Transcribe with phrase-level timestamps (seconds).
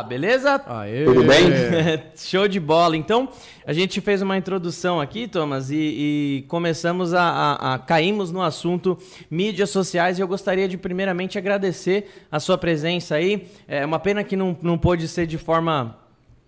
[0.00, 0.62] Beleza?
[0.64, 1.04] Aê.
[1.04, 1.42] Tudo bem?
[2.14, 2.96] Show de bola.
[2.96, 3.28] Então,
[3.66, 8.40] a gente fez uma introdução aqui, Thomas, e, e começamos a, a, a, caímos no
[8.40, 8.96] assunto
[9.28, 13.48] mídias sociais e eu gostaria de primeiramente agradecer a sua presença aí.
[13.66, 15.98] É uma pena que não, não pôde ser de forma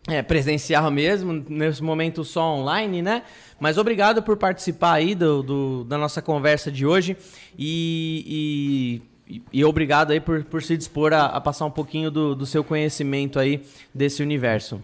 [0.09, 3.23] é, presencial mesmo, nesse momento só online, né?
[3.59, 7.17] Mas obrigado por participar aí do, do da nossa conversa de hoje
[7.59, 9.14] e, e,
[9.53, 12.63] e, obrigado aí por, por se dispor a, a passar um pouquinho do, do seu
[12.63, 13.63] conhecimento aí
[13.95, 14.83] desse universo.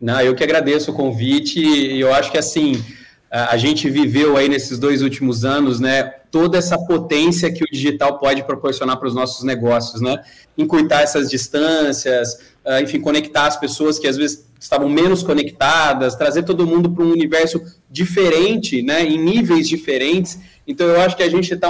[0.00, 2.82] Não, eu que agradeço o convite e eu acho que assim
[3.30, 8.18] a gente viveu aí nesses dois últimos anos, né, toda essa potência que o digital
[8.18, 10.18] pode proporcionar para os nossos negócios, né,
[10.56, 16.42] encurtar essas distâncias, ah, enfim, conectar as pessoas que às vezes estavam menos conectadas, trazer
[16.42, 20.38] todo mundo para um universo diferente, né, em níveis diferentes.
[20.66, 21.68] Então, eu acho que a gente está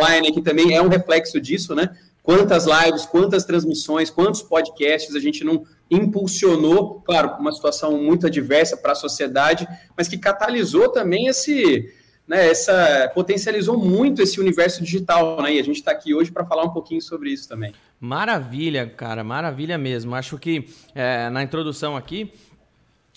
[0.00, 1.96] online aqui também é um reflexo disso, né?
[2.22, 8.76] Quantas lives, quantas transmissões, quantos podcasts a gente não impulsionou, claro, uma situação muito adversa
[8.76, 11.92] para a sociedade, mas que catalisou também esse,
[12.28, 15.54] né, essa potencializou muito esse universo digital, né?
[15.54, 17.72] E a gente está aqui hoje para falar um pouquinho sobre isso também.
[17.98, 20.14] Maravilha, cara, maravilha mesmo.
[20.14, 22.32] Acho que é, na introdução aqui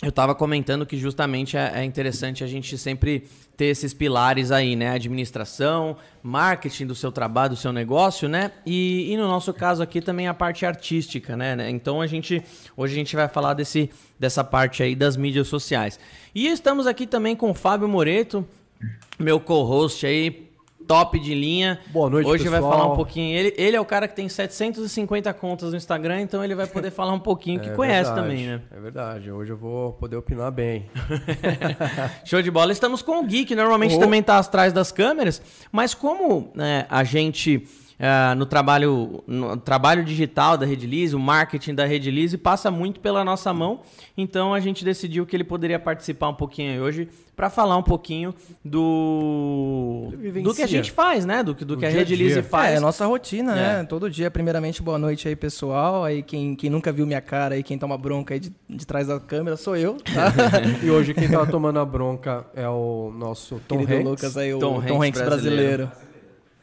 [0.01, 3.23] eu estava comentando que justamente é, é, interessante a gente sempre
[3.55, 4.89] ter esses pilares aí, né?
[4.91, 8.51] Administração, marketing do seu trabalho, do seu negócio, né?
[8.65, 11.69] E, e no nosso caso aqui também a parte artística, né?
[11.69, 12.43] Então a gente
[12.75, 15.99] hoje a gente vai falar desse, dessa parte aí das mídias sociais.
[16.33, 18.45] E estamos aqui também com o Fábio Moreto,
[19.19, 20.49] meu co-host aí,
[20.87, 21.79] top de linha.
[21.87, 22.61] Boa noite, Hoje pessoal.
[22.61, 23.37] vai falar um pouquinho.
[23.37, 26.91] Ele, ele é o cara que tem 750 contas no Instagram, então ele vai poder
[26.91, 28.61] falar um pouquinho, que é conhece verdade, também, né?
[28.71, 29.31] É verdade.
[29.31, 30.89] Hoje eu vou poder opinar bem.
[32.25, 32.71] Show de bola.
[32.71, 33.99] Estamos com o Gui, que normalmente oh.
[33.99, 37.65] também está atrás das câmeras, mas como né, a gente
[37.99, 43.23] uh, no trabalho no trabalho digital da Redilize, o marketing da Redilize passa muito pela
[43.23, 43.81] nossa mão.
[44.17, 48.33] Então a gente decidiu que ele poderia participar um pouquinho hoje para falar um pouquinho
[48.63, 50.11] do
[50.43, 51.43] do que a gente faz, né?
[51.43, 52.71] Do, do que a Redilize faz.
[52.71, 53.61] É, é a nossa rotina, né?
[53.61, 53.77] é.
[53.77, 53.83] né?
[53.83, 56.03] Todo dia, primeiramente, boa noite aí, pessoal.
[56.03, 59.07] Aí quem, quem nunca viu minha cara e quem toma bronca aí de, de trás
[59.07, 59.95] da câmera sou eu.
[59.95, 60.31] Tá?
[60.83, 64.09] e hoje quem tá tomando a bronca é o nosso Tom Querido Hanks.
[64.09, 65.87] Lucas aí, o Tom, Tom Hanks, Hanks brasileiro.
[65.87, 66.12] brasileiro.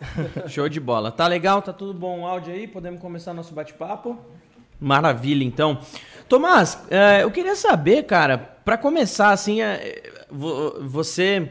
[0.49, 1.11] Show de bola.
[1.11, 1.63] Tá legal?
[1.63, 2.67] Tá tudo bom o áudio aí?
[2.67, 4.19] Podemos começar nosso bate-papo?
[4.81, 5.79] Maravilha, então.
[6.29, 11.51] Tomás, é, eu queria saber, cara, para começar, assim, é, você.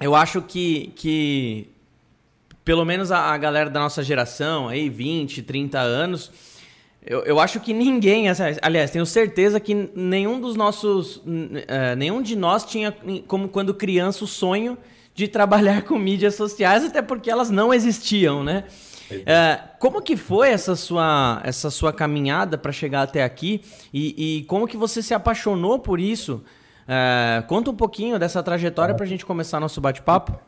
[0.00, 1.68] Eu acho que, que
[2.64, 6.30] pelo menos a, galera da nossa geração, aí, 20, 30 anos,
[7.04, 8.26] eu, eu acho que ninguém,
[8.62, 11.16] aliás, tenho certeza que nenhum dos nossos.
[11.16, 12.96] Uh, nenhum de nós tinha,
[13.26, 14.78] como quando criança, o sonho
[15.20, 18.64] de trabalhar com mídias sociais, até porque elas não existiam, né?
[19.26, 23.60] É, como que foi essa sua, essa sua caminhada para chegar até aqui
[23.92, 26.42] e, e, como que você se apaixonou por isso?
[26.88, 30.38] É, conta um pouquinho dessa trajetória para a gente começar nosso bate-papo.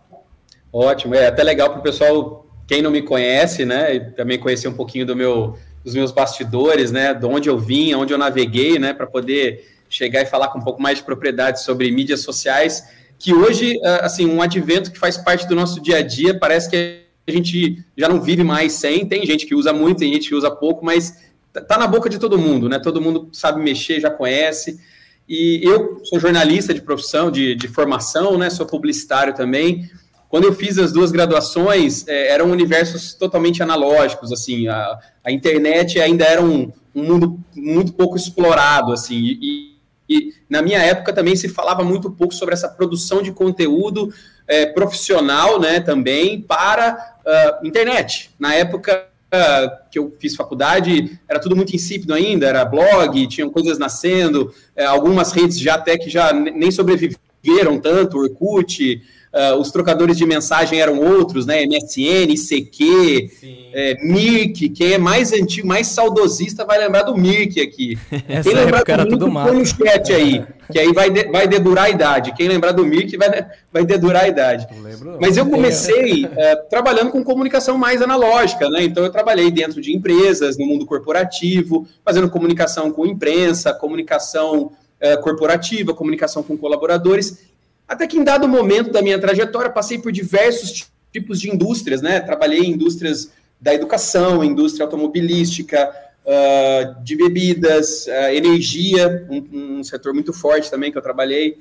[0.72, 4.74] Ótimo, é até legal para o pessoal, quem não me conhece, né, também conhecer um
[4.74, 8.94] pouquinho do meu, dos meus bastidores, né, de onde eu vim, onde eu naveguei, né,
[8.94, 13.32] para poder chegar e falar com um pouco mais de propriedade sobre mídias sociais que
[13.32, 17.02] hoje, ah, assim, um advento que faz parte do nosso dia a dia, parece que
[17.24, 20.34] a gente já não vive mais sem, tem gente que usa muito, tem gente que
[20.34, 21.22] usa pouco, mas
[21.52, 22.80] tá, tá na boca de todo mundo, né?
[22.80, 24.80] Todo mundo sabe mexer, já conhece.
[25.28, 28.50] E eu sou jornalista de profissão, de, de formação, né?
[28.50, 29.88] Sou publicitário também.
[30.28, 36.00] Quando eu fiz as duas graduações, é, eram universos totalmente analógicos, assim, a, a internet
[36.00, 39.71] ainda era um, um mundo muito pouco explorado, assim, e,
[40.12, 44.12] e na minha época também se falava muito pouco sobre essa produção de conteúdo
[44.46, 48.30] é, profissional, né, também para uh, internet.
[48.38, 53.50] Na época uh, que eu fiz faculdade, era tudo muito insípido ainda, era blog, tinham
[53.50, 59.70] coisas nascendo, uh, algumas redes já até que já nem sobreviveram tanto, Orkut, Uh, os
[59.70, 61.64] trocadores de mensagem eram outros, né?
[61.64, 63.30] MSN, ICQ,
[63.72, 64.68] é, Mirk.
[64.68, 67.98] Quem é mais antigo, mais saudosista vai lembrar do Mirk aqui.
[68.28, 71.84] Essa Quem lembrar do Mirk, põe no chat aí, que aí vai, de, vai dedurar
[71.84, 72.34] a idade.
[72.34, 74.66] Quem lembrar do Mirk vai, vai dedurar a idade.
[74.82, 75.16] Lembro.
[75.18, 76.28] Mas eu comecei uh,
[76.68, 78.84] trabalhando com comunicação mais analógica, né?
[78.84, 85.22] Então eu trabalhei dentro de empresas, no mundo corporativo, fazendo comunicação com imprensa, comunicação uh,
[85.22, 87.50] corporativa, comunicação com colaboradores.
[87.92, 92.20] Até que em dado momento da minha trajetória, passei por diversos tipos de indústrias, né?
[92.20, 93.30] Trabalhei em indústrias
[93.60, 95.94] da educação, indústria automobilística,
[96.24, 101.58] uh, de bebidas, uh, energia, um, um, setor muito forte também que eu trabalhei.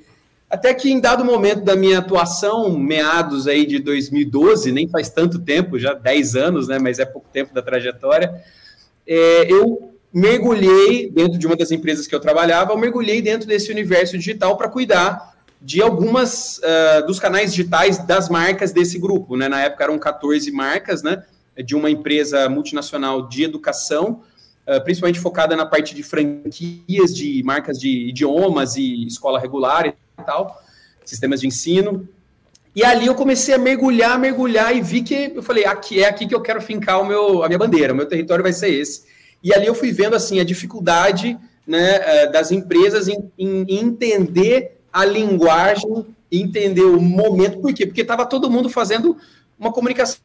[0.48, 5.38] Até que em dado momento da minha atuação, meados aí de 2012, nem faz tanto
[5.38, 6.78] tempo, já 10 anos, né?
[6.78, 8.42] Mas é pouco tempo da trajetória,
[9.06, 13.70] é, eu mergulhei dentro de uma das empresas que eu trabalhava, eu mergulhei dentro desse
[13.70, 15.31] universo digital para cuidar
[15.62, 19.48] de algumas uh, dos canais digitais das marcas desse grupo, né?
[19.48, 21.22] Na época eram 14 marcas, né?
[21.64, 24.22] De uma empresa multinacional de educação,
[24.66, 29.94] uh, principalmente focada na parte de franquias de marcas de idiomas e escola regular e
[30.24, 30.60] tal,
[31.04, 32.08] sistemas de ensino.
[32.74, 36.26] E ali eu comecei a mergulhar, mergulhar e vi que eu falei, aqui é aqui
[36.26, 39.04] que eu quero fincar o meu, a minha bandeira, o meu território vai ser esse.
[39.42, 44.81] E ali eu fui vendo assim a dificuldade né, eh, das empresas em, em entender
[44.92, 47.60] a linguagem, entender o momento.
[47.60, 47.86] Por quê?
[47.86, 49.16] Porque estava todo mundo fazendo
[49.58, 50.20] uma comunicação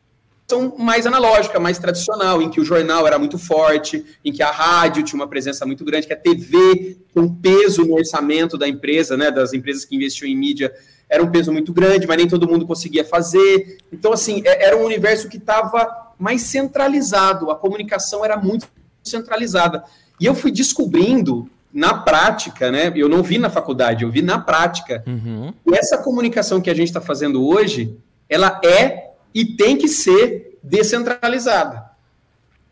[0.78, 5.04] mais analógica, mais tradicional, em que o jornal era muito forte, em que a rádio
[5.04, 9.30] tinha uma presença muito grande, que a TV, com peso no orçamento da empresa, né,
[9.30, 10.74] das empresas que investiam em mídia,
[11.10, 13.78] era um peso muito grande, mas nem todo mundo conseguia fazer.
[13.92, 18.68] Então, assim, é, era um universo que estava mais centralizado, a comunicação era muito
[19.04, 19.84] centralizada.
[20.20, 22.92] E eu fui descobrindo na prática, né?
[22.96, 25.04] Eu não vi na faculdade, eu vi na prática.
[25.06, 25.54] Uhum.
[25.64, 27.96] E essa comunicação que a gente está fazendo hoje,
[28.28, 31.84] ela é e tem que ser descentralizada.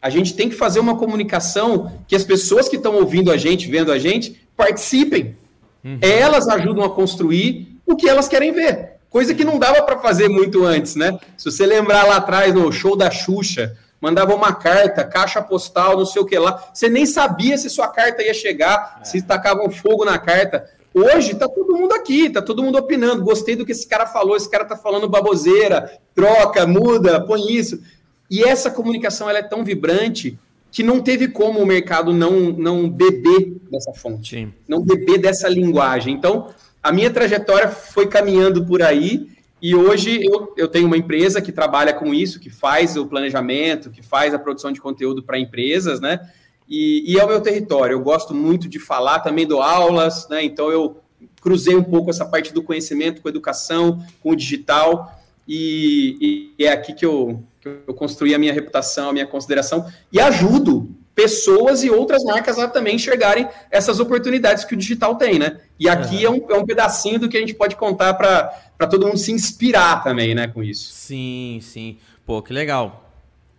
[0.01, 3.69] A gente tem que fazer uma comunicação que as pessoas que estão ouvindo a gente,
[3.69, 5.37] vendo a gente, participem.
[5.83, 5.99] Uhum.
[6.01, 8.93] Elas ajudam a construir o que elas querem ver.
[9.07, 11.15] Coisa que não dava para fazer muito antes, né?
[11.37, 16.05] Se você lembrar lá atrás no show da Xuxa, mandava uma carta, caixa postal, não
[16.05, 16.63] sei o que lá.
[16.71, 19.03] Você nem sabia se sua carta ia chegar, é.
[19.03, 20.69] se tacavam fogo na carta.
[20.93, 23.23] Hoje tá todo mundo aqui, tá todo mundo opinando.
[23.23, 27.81] Gostei do que esse cara falou, esse cara tá falando baboseira, troca, muda, põe isso.
[28.29, 30.37] E essa comunicação ela é tão vibrante
[30.69, 34.53] que não teve como o mercado não, não beber dessa fonte, Sim.
[34.67, 36.13] não beber dessa linguagem.
[36.13, 36.49] Então,
[36.83, 39.34] a minha trajetória foi caminhando por aí
[39.67, 43.89] e hoje eu, eu tenho uma empresa que trabalha com isso, que faz o planejamento,
[43.89, 46.19] que faz a produção de conteúdo para empresas, né?
[46.69, 47.95] E, e, é o meu território.
[47.95, 50.43] Eu gosto muito de falar, também dou aulas, né?
[50.43, 51.01] Então eu
[51.41, 56.63] cruzei um pouco essa parte do conhecimento com a educação, com o digital, e, e
[56.63, 60.95] é aqui que eu, que eu construí a minha reputação, a minha consideração, e ajudo
[61.15, 65.61] pessoas e outras marcas a também enxergarem essas oportunidades que o digital tem, né?
[65.79, 69.07] E aqui é, um, é um pedacinho do que a gente pode contar para todo
[69.07, 70.91] mundo se inspirar também, né, com isso.
[70.93, 71.97] Sim, sim.
[72.25, 73.09] Pô, que legal.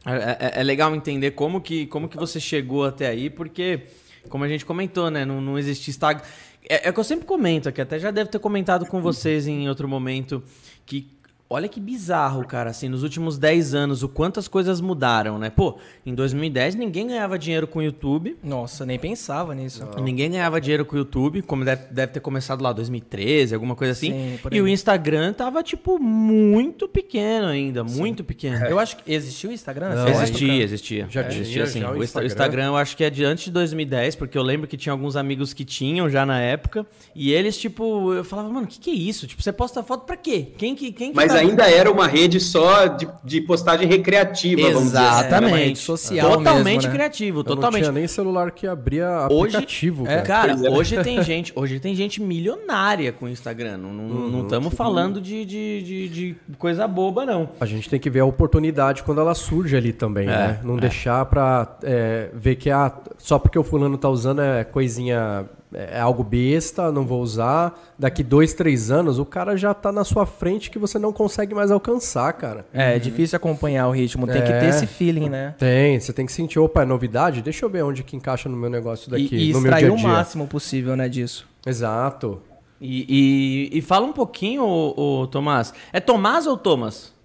[0.05, 3.81] É, é, é, legal entender como que, como que você chegou até aí, porque,
[4.29, 6.23] como a gente comentou, né, não, não existe Instagram.
[6.69, 9.69] É, é que eu sempre comento aqui, até já deve ter comentado com vocês em
[9.69, 10.43] outro momento,
[10.85, 11.16] que
[11.49, 15.49] Olha que bizarro, cara, assim, nos últimos 10 anos, o quanto as coisas mudaram, né?
[15.49, 18.37] Pô, em 2010 ninguém ganhava dinheiro com o YouTube.
[18.43, 19.87] Nossa, nem pensava nisso.
[19.95, 20.03] Não.
[20.03, 23.93] Ninguém ganhava dinheiro com o YouTube, como deve, deve ter começado lá 2013, alguma coisa
[23.93, 24.11] assim.
[24.11, 27.97] Sim, e o Instagram tava, tipo, muito pequeno ainda, Sim.
[27.97, 28.67] muito pequeno.
[28.67, 29.95] Eu acho que existiu o Instagram?
[29.95, 31.07] Não, existia, existia.
[31.09, 31.81] Já existia, assim.
[31.81, 32.25] Já o, Instagram.
[32.25, 34.93] o Instagram eu acho que é de antes de 2010, porque eu lembro que tinha
[34.93, 36.85] alguns amigos que tinham já na época,
[37.15, 39.29] e eles, tipo, eu falava, mano, o que que é isso?
[39.29, 40.49] Tipo, você posta foto pra quê?
[40.59, 44.61] Quem que, quem que Mas tá ainda era uma rede só de, de postagem recreativa,
[44.61, 44.75] Exatamente.
[44.75, 44.99] vamos dizer.
[44.99, 45.27] Assim.
[45.27, 45.79] Exatamente.
[45.79, 46.95] Social Totalmente mesmo, né?
[46.95, 47.83] criativo, totalmente.
[47.83, 50.03] Não tinha nem celular que abria aplicativo.
[50.03, 50.71] Hoje, cara, cara é.
[50.71, 53.77] hoje tem gente, hoje tem gente milionária com o Instagram.
[53.79, 54.77] Não estamos uhum.
[54.77, 57.49] falando de, de, de, de, coisa boba, não.
[57.61, 60.61] A gente tem que ver a oportunidade quando ela surge ali também, é, né?
[60.63, 60.81] Não é.
[60.81, 66.01] deixar para é, ver que ah, só porque o fulano tá usando é coisinha é
[66.01, 67.79] algo besta, não vou usar.
[67.99, 71.55] Daqui dois, três anos, o cara já tá na sua frente que você não consegue
[71.55, 72.67] mais alcançar, cara.
[72.73, 75.55] É, é difícil acompanhar o ritmo, tem é, que ter esse feeling, né?
[75.59, 77.43] Tem, você tem que sentir, opa, é novidade?
[77.43, 79.87] Deixa eu ver onde que encaixa no meu negócio daqui, e, e no meu dia
[79.87, 79.93] a dia.
[79.93, 81.49] o máximo possível, né, disso.
[81.67, 82.41] Exato.
[82.81, 85.73] E, e, e fala um pouquinho, o, o Tomás.
[85.93, 87.16] É Tomás ou Thomas?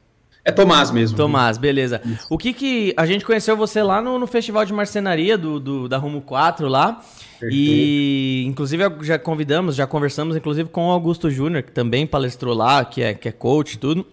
[0.44, 1.16] É Tomás mesmo.
[1.16, 2.02] Tomás, beleza.
[2.04, 2.26] Isso.
[2.30, 2.94] O que que...
[2.98, 6.68] A gente conheceu você lá no, no Festival de Marcenaria do, do, da Rumo 4
[6.68, 7.02] lá.
[7.40, 7.50] Perfeito.
[7.52, 12.84] E, inclusive, já convidamos, já conversamos, inclusive, com o Augusto Júnior, que também palestrou lá,
[12.84, 14.06] que é, que é coach e tudo.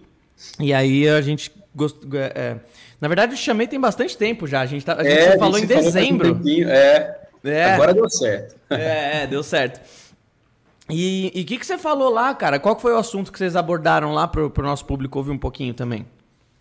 [0.59, 2.09] E aí a gente gostou.
[2.13, 2.57] É, é,
[2.99, 4.61] na verdade, eu chamei tem bastante tempo já.
[4.61, 6.35] A gente, tá, a gente é, falou a gente em dezembro.
[6.35, 7.73] Um é, é.
[7.73, 8.55] Agora deu certo.
[8.69, 9.79] É, é deu certo.
[10.89, 12.59] E o que, que você falou lá, cara?
[12.59, 15.73] Qual foi o assunto que vocês abordaram lá para o nosso público ouvir um pouquinho
[15.73, 16.05] também?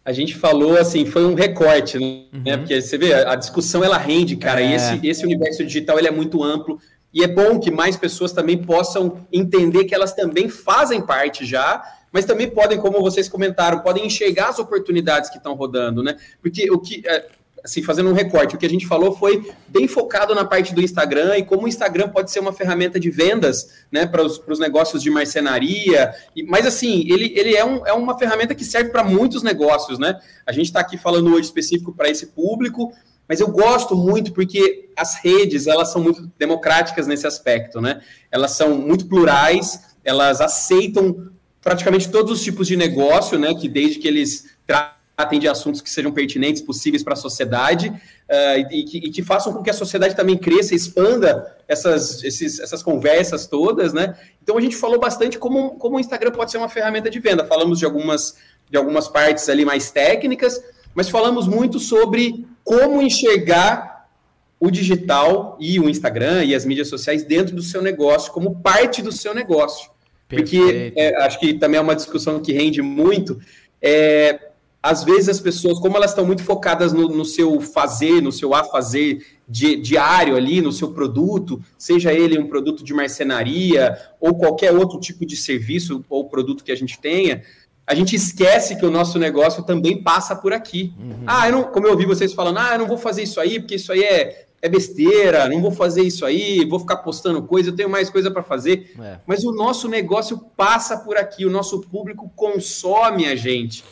[0.08, 2.24] A gente falou assim, foi um recorte, né?
[2.32, 2.58] Uhum.
[2.60, 4.70] Porque você vê, a discussão ela rende, cara, é.
[4.70, 6.80] e esse, esse universo digital ele é muito amplo.
[7.12, 11.82] E é bom que mais pessoas também possam entender que elas também fazem parte já,
[12.10, 16.16] mas também podem, como vocês comentaram, podem enxergar as oportunidades que estão rodando, né?
[16.40, 17.26] Porque o que é,
[17.68, 20.80] assim, fazendo um recorte, o que a gente falou foi bem focado na parte do
[20.80, 25.02] Instagram e como o Instagram pode ser uma ferramenta de vendas, né, para os negócios
[25.02, 26.12] de marcenaria.
[26.34, 29.98] E, mas, assim, ele, ele é, um, é uma ferramenta que serve para muitos negócios,
[29.98, 30.18] né?
[30.46, 32.92] A gente está aqui falando hoje específico para esse público,
[33.28, 38.00] Mas eu gosto muito porque as redes, elas são muito democráticas nesse aspecto, né?
[38.32, 41.28] Elas são muito plurais, elas aceitam
[41.60, 43.54] praticamente todos os tipos de negócio, né?
[43.54, 44.56] Que desde que eles
[45.18, 49.20] tratem de assuntos que sejam pertinentes, possíveis para a sociedade, uh, e, que, e, que,
[49.20, 54.16] façam com que a sociedade também cresça, expanda essas, esses, essas conversas todas, né?
[54.40, 57.44] Então a gente falou bastante como, como o Instagram pode ser uma ferramenta de venda.
[57.44, 58.36] Falamos de algumas,
[58.70, 60.62] de algumas partes ali mais técnicas,
[60.94, 64.08] mas falamos muito sobre como enxergar
[64.60, 69.02] o digital e o Instagram e as mídias sociais dentro do seu negócio, como parte
[69.02, 69.90] do seu negócio.
[70.28, 70.64] Perfeito.
[70.64, 73.40] Porque é, acho que também é uma discussão que rende muito.
[73.82, 74.47] É,
[74.82, 78.54] às vezes as pessoas, como elas estão muito focadas no, no seu fazer, no seu
[78.54, 84.36] a fazer di, diário ali, no seu produto, seja ele um produto de marcenaria ou
[84.36, 87.42] qualquer outro tipo de serviço ou produto que a gente tenha,
[87.84, 90.92] a gente esquece que o nosso negócio também passa por aqui.
[90.98, 91.24] Uhum.
[91.26, 93.58] Ah, eu não, como eu ouvi vocês falando, ah, eu não vou fazer isso aí,
[93.58, 97.70] porque isso aí é, é besteira, não vou fazer isso aí, vou ficar postando coisa,
[97.70, 98.92] eu tenho mais coisa para fazer.
[99.00, 99.18] É.
[99.26, 103.82] Mas o nosso negócio passa por aqui, o nosso público consome a gente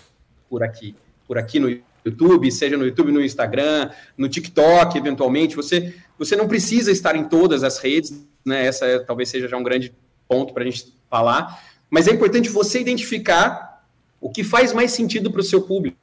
[0.49, 0.95] por aqui,
[1.27, 1.69] por aqui no
[2.05, 5.57] YouTube, seja no YouTube, no Instagram, no TikTok, eventualmente.
[5.57, 8.65] Você, você não precisa estar em todas as redes, né?
[8.65, 9.93] Essa é, talvez seja já um grande
[10.29, 11.63] ponto para a gente falar.
[11.91, 13.85] Mas é importante você identificar
[14.21, 15.97] o que faz mais sentido para o seu público.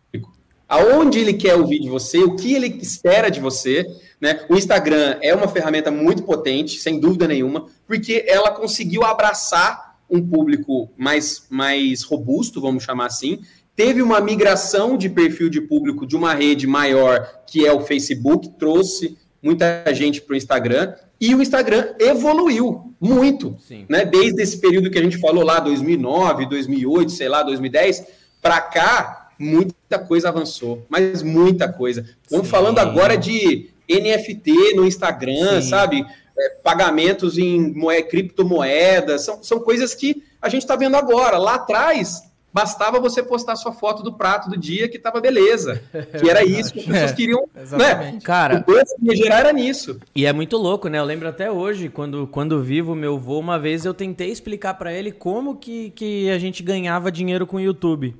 [0.67, 3.85] Aonde ele quer ouvir de você, o que ele espera de você.
[4.19, 4.45] Né?
[4.49, 10.25] O Instagram é uma ferramenta muito potente, sem dúvida nenhuma, porque ela conseguiu abraçar um
[10.25, 13.41] público mais, mais robusto, vamos chamar assim,
[13.75, 18.49] teve uma migração de perfil de público de uma rede maior, que é o Facebook,
[18.57, 23.85] trouxe muita gente para o Instagram, e o Instagram evoluiu muito, Sim.
[23.89, 24.05] né?
[24.05, 28.05] Desde esse período que a gente falou lá, 2009, 2008, sei lá, 2010,
[28.41, 32.05] para cá, muita coisa avançou, mas muita coisa.
[32.21, 35.69] Estamos falando agora de NFT no Instagram, Sim.
[35.69, 36.05] sabe?
[36.37, 37.73] É, pagamentos em
[38.09, 41.37] criptomoedas, são, são coisas que a gente está vendo agora.
[41.37, 45.81] Lá atrás, Bastava você postar sua foto do prato do dia que tava beleza.
[46.19, 47.49] Que era isso que as pessoas é, queriam.
[47.55, 48.19] Né?
[48.23, 49.99] Cara, o que ia gerar era nisso.
[50.15, 50.99] E é muito louco, né?
[50.99, 54.93] Eu lembro até hoje, quando, quando vivo meu avô, uma vez eu tentei explicar para
[54.93, 58.15] ele como que, que a gente ganhava dinheiro com o YouTube.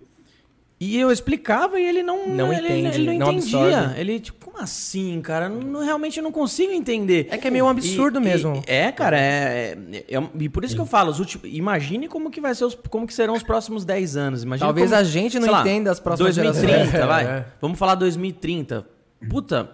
[0.80, 3.78] E eu explicava e ele não, não ele, entende, ele não, não entendia.
[3.78, 4.00] Absorve.
[4.02, 5.50] Ele, tipo, como assim, cara?
[5.50, 7.28] Não, realmente eu não consigo entender.
[7.32, 8.62] É que é meio um absurdo e, mesmo.
[8.68, 12.08] E, é, cara, é, é, é, E por isso que eu falo, os últimos, imagine
[12.08, 14.44] como que vai ser os, como que serão os próximos 10 anos.
[14.44, 17.08] Imagine Talvez como, a gente não entenda as próximas 2030, gerações.
[17.08, 17.26] vai.
[17.26, 17.46] É.
[17.60, 18.86] Vamos falar 2030.
[19.28, 19.72] Puta,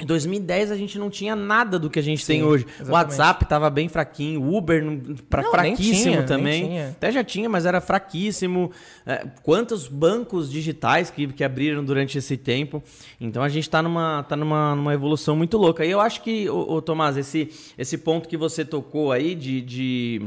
[0.00, 2.64] em 2010 a gente não tinha nada do que a gente Sim, tem hoje.
[2.64, 2.90] Exatamente.
[2.90, 4.82] O WhatsApp estava bem fraquinho, o Uber
[5.28, 6.82] pra, não, fraquíssimo tinha, também.
[6.82, 8.70] Até já tinha, mas era fraquíssimo.
[9.06, 12.82] É, quantos bancos digitais que, que abriram durante esse tempo?
[13.20, 15.84] Então a gente está numa, tá numa, numa evolução muito louca.
[15.84, 19.60] E eu acho que, ô, ô, Tomás, esse, esse ponto que você tocou aí de.
[19.60, 20.22] de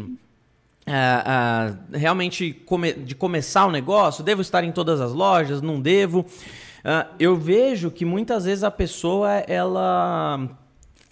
[0.87, 5.81] uh, uh, realmente come, de começar o negócio, devo estar em todas as lojas, não
[5.81, 6.25] devo.
[6.83, 10.49] Uh, eu vejo que muitas vezes a pessoa, ela.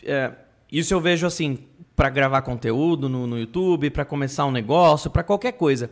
[0.03, 0.31] É,
[0.71, 1.59] isso eu vejo assim,
[1.95, 5.89] para gravar conteúdo no, no YouTube, para começar um negócio, para qualquer coisa.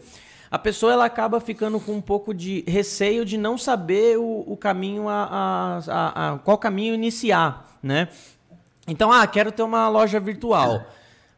[0.51, 4.57] A pessoa ela acaba ficando com um pouco de receio de não saber o, o
[4.57, 8.07] caminho a, a, a, qual caminho iniciar, né?
[8.87, 10.87] Então, ah, quero ter uma loja virtual.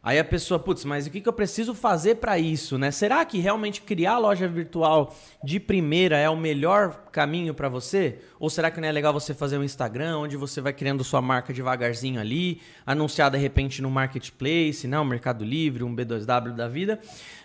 [0.04, 2.90] Aí a pessoa, putz, mas o que, que eu preciso fazer para isso, né?
[2.90, 8.18] Será que realmente criar loja virtual de primeira é o melhor caminho para você?
[8.40, 11.22] Ou será que não é legal você fazer um Instagram onde você vai criando sua
[11.22, 15.00] marca devagarzinho ali, anunciar de repente no marketplace, né?
[15.04, 16.98] Mercado Livre, um B2W da vida?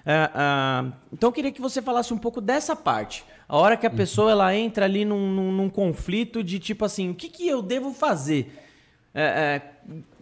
[0.03, 3.23] Uh, uh, então eu queria que você falasse um pouco dessa parte.
[3.47, 3.95] A hora que a uhum.
[3.95, 7.61] pessoa ela entra ali num, num, num conflito de tipo assim, o que, que eu
[7.61, 8.51] devo fazer?
[9.13, 9.61] É, é,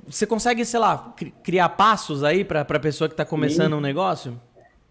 [0.08, 3.78] você consegue, sei lá, criar passos aí para a pessoa que está começando Sim.
[3.78, 4.40] um negócio?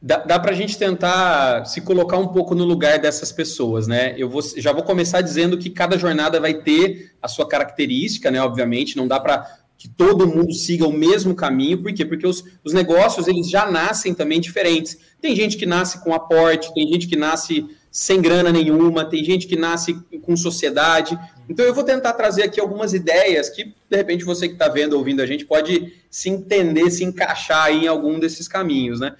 [0.00, 4.14] Dá, dá para a gente tentar se colocar um pouco no lugar dessas pessoas, né?
[4.18, 8.40] Eu vou, já vou começar dizendo que cada jornada vai ter a sua característica, né?
[8.42, 12.04] Obviamente, não dá para que todo mundo siga o mesmo caminho, por quê?
[12.04, 14.99] Porque os, os negócios eles já nascem também diferentes.
[15.21, 19.46] Tem gente que nasce com aporte, tem gente que nasce sem grana nenhuma, tem gente
[19.46, 21.16] que nasce com sociedade.
[21.48, 24.94] Então eu vou tentar trazer aqui algumas ideias que, de repente, você que está vendo,
[24.94, 29.14] ouvindo a gente, pode se entender, se encaixar em algum desses caminhos, né?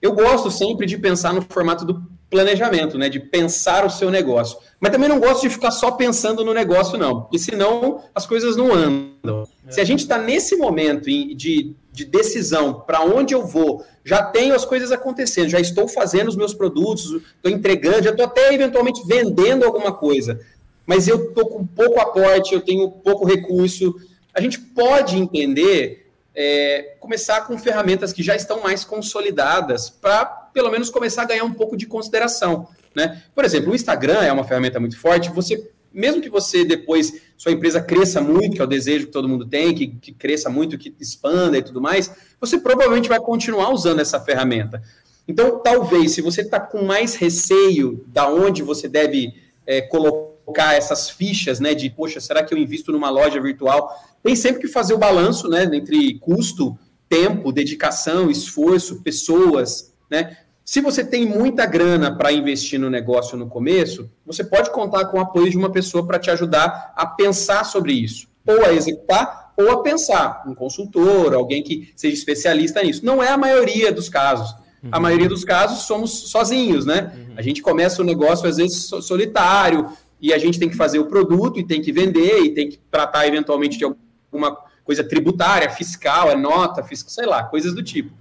[0.00, 2.00] Eu gosto sempre de pensar no formato do
[2.30, 3.08] planejamento, né?
[3.08, 4.56] De pensar o seu negócio.
[4.78, 8.56] Mas também não gosto de ficar só pensando no negócio, não, porque senão as coisas
[8.56, 9.48] não andam.
[9.68, 14.54] Se a gente está nesse momento de, de decisão para onde eu vou, já tenho
[14.54, 19.02] as coisas acontecendo, já estou fazendo os meus produtos, estou entregando, já estou até eventualmente
[19.06, 20.40] vendendo alguma coisa.
[20.84, 23.94] mas eu estou com pouco aporte, eu tenho pouco recurso.
[24.34, 30.70] A gente pode entender, é, começar com ferramentas que já estão mais consolidadas para, pelo
[30.70, 32.66] menos, começar a ganhar um pouco de consideração.
[32.96, 33.22] Né?
[33.32, 35.30] Por exemplo, o Instagram é uma ferramenta muito forte.
[35.30, 39.28] Você, mesmo que você depois sua empresa cresça muito, que é o desejo que todo
[39.28, 43.70] mundo tem, que, que cresça muito, que expanda e tudo mais, você provavelmente vai continuar
[43.70, 44.82] usando essa ferramenta.
[45.26, 49.34] Então, talvez, se você está com mais receio da onde você deve
[49.66, 53.90] é, colocar essas fichas, né, de, poxa, será que eu invisto numa loja virtual?
[54.22, 56.76] Tem sempre que fazer o balanço, né, entre custo,
[57.08, 60.36] tempo, dedicação, esforço, pessoas, né?
[60.64, 65.18] Se você tem muita grana para investir no negócio no começo, você pode contar com
[65.18, 69.52] o apoio de uma pessoa para te ajudar a pensar sobre isso, ou a executar,
[69.56, 73.04] ou a pensar, um consultor, alguém que seja especialista nisso.
[73.04, 74.54] Não é a maioria dos casos.
[74.90, 75.02] A uhum.
[75.02, 77.12] maioria dos casos somos sozinhos, né?
[77.14, 77.34] Uhum.
[77.36, 81.06] A gente começa o negócio às vezes solitário e a gente tem que fazer o
[81.06, 86.30] produto e tem que vender e tem que tratar eventualmente de alguma coisa tributária, fiscal,
[86.30, 88.12] é nota, fiscal, sei lá, coisas do tipo.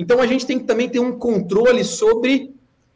[0.00, 2.54] Então a gente tem que também ter um controle sobre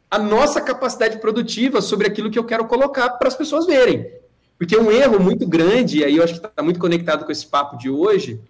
[0.09, 4.09] a nossa capacidade produtiva, sobre aquilo que eu quero colocar para as pessoas verem.
[4.57, 7.45] Porque um erro muito grande, e aí eu acho que está muito conectado com esse
[7.45, 8.41] papo de hoje,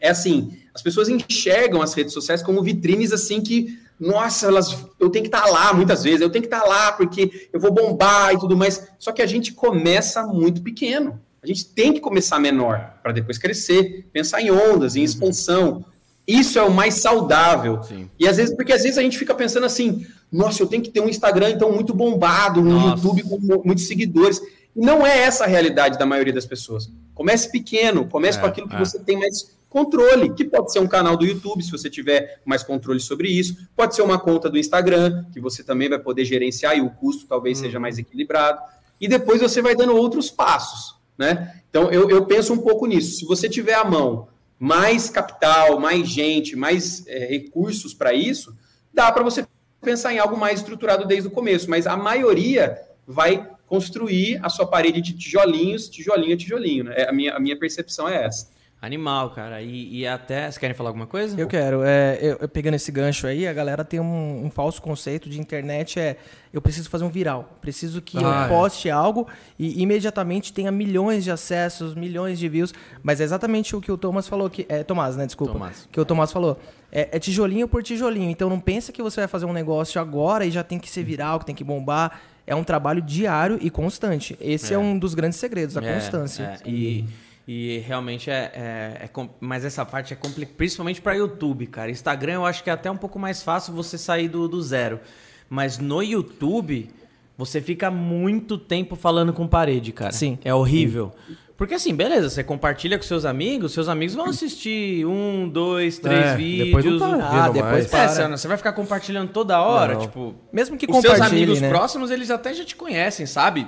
[0.00, 5.10] é assim, as pessoas enxergam as redes sociais como vitrines assim que nossa, elas, eu
[5.10, 7.60] tenho que estar tá lá muitas vezes, eu tenho que estar tá lá porque eu
[7.60, 8.88] vou bombar e tudo mais.
[8.98, 11.20] Só que a gente começa muito pequeno.
[11.42, 15.84] A gente tem que começar menor para depois crescer, pensar em ondas, em expansão.
[16.30, 17.82] Isso é o mais saudável.
[17.82, 18.08] Sim.
[18.18, 20.90] E às vezes, porque às vezes a gente fica pensando assim, nossa, eu tenho que
[20.90, 22.96] ter um Instagram então muito bombado, um nossa.
[22.96, 24.40] YouTube com muitos seguidores.
[24.74, 26.88] Não é essa a realidade da maioria das pessoas.
[27.14, 28.78] Comece pequeno, comece é, com aquilo que é.
[28.78, 32.62] você tem mais controle, que pode ser um canal do YouTube, se você tiver mais
[32.62, 36.76] controle sobre isso, pode ser uma conta do Instagram, que você também vai poder gerenciar
[36.76, 37.62] e o custo talvez hum.
[37.62, 38.60] seja mais equilibrado.
[39.00, 41.54] E depois você vai dando outros passos, né?
[41.70, 43.18] Então eu, eu penso um pouco nisso.
[43.18, 44.28] Se você tiver à mão
[44.62, 48.54] mais capital, mais gente, mais é, recursos para isso,
[48.92, 49.46] dá para você
[49.80, 54.66] pensar em algo mais estruturado desde o começo, mas a maioria vai construir a sua
[54.66, 56.84] parede de tijolinhos, tijolinho a tijolinho.
[56.84, 56.94] Né?
[56.94, 58.50] É, a, minha, a minha percepção é essa.
[58.82, 59.60] Animal, cara.
[59.60, 60.44] E, e, até.
[60.44, 61.38] Vocês querem falar alguma coisa?
[61.38, 61.82] Eu quero.
[61.84, 65.38] É, eu, eu, pegando esse gancho aí, a galera tem um, um, falso conceito de
[65.38, 66.16] internet: é
[66.50, 67.58] eu preciso fazer um viral.
[67.60, 68.48] Preciso que ah, eu é.
[68.48, 68.90] poste é.
[68.90, 72.72] algo e imediatamente tenha milhões de acessos, milhões de views.
[73.02, 74.48] Mas é exatamente o que o Thomas falou.
[74.48, 75.26] Que, é, Tomás, né?
[75.26, 75.52] Desculpa.
[75.52, 75.86] Tomás.
[75.92, 76.58] Que o Tomás falou.
[76.90, 78.30] É, é tijolinho por tijolinho.
[78.30, 81.02] Então não pensa que você vai fazer um negócio agora e já tem que ser
[81.02, 82.18] viral, que tem que bombar.
[82.46, 84.38] É um trabalho diário e constante.
[84.40, 86.58] Esse é, é um dos grandes segredos, a é, constância.
[86.64, 87.04] E.
[87.52, 91.90] E realmente é, é, é, Mas essa parte é complicada, principalmente para YouTube, cara.
[91.90, 95.00] Instagram eu acho que é até um pouco mais fácil você sair do, do zero.
[95.48, 96.88] Mas no YouTube,
[97.36, 100.12] você fica muito tempo falando com parede, cara.
[100.12, 100.38] Sim.
[100.44, 101.10] É horrível.
[101.56, 106.26] Porque assim, beleza, você compartilha com seus amigos, seus amigos vão assistir um, dois, três
[106.26, 106.84] é, vídeos.
[106.84, 108.26] Depois não tá ah, depois para.
[108.26, 110.02] É, você vai ficar compartilhando toda hora, não.
[110.02, 110.36] tipo.
[110.52, 111.68] Mesmo que os seus amigos né?
[111.68, 113.66] próximos, eles até já te conhecem, sabe?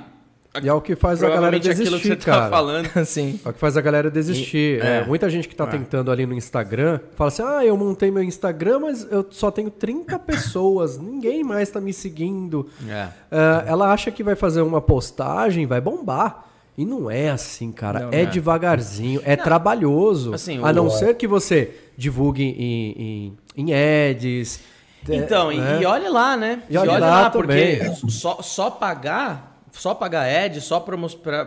[0.60, 2.50] E é o que faz a galera desistir, que você cara.
[2.50, 2.86] falando.
[3.06, 3.40] Sim.
[3.42, 4.78] É o que faz a galera desistir.
[4.78, 4.96] E, é.
[4.98, 5.68] É, muita gente que está é.
[5.68, 9.70] tentando ali no Instagram fala assim: ah, eu montei meu Instagram, mas eu só tenho
[9.70, 12.68] 30 pessoas, ninguém mais está me seguindo.
[12.86, 13.04] É.
[13.04, 16.48] Uh, ela acha que vai fazer uma postagem, vai bombar.
[16.76, 18.00] E não é assim, cara.
[18.00, 19.44] Não, é, não devagarzinho, é não.
[19.44, 20.34] trabalhoso.
[20.34, 24.60] Assim, a não ser que você divulgue em, em, em ads.
[25.08, 25.78] Então, é, e, né?
[25.82, 26.62] e olhe lá, né?
[26.70, 30.96] E olhe, e olhe lá, lá porque só, só pagar só pagar ad, só para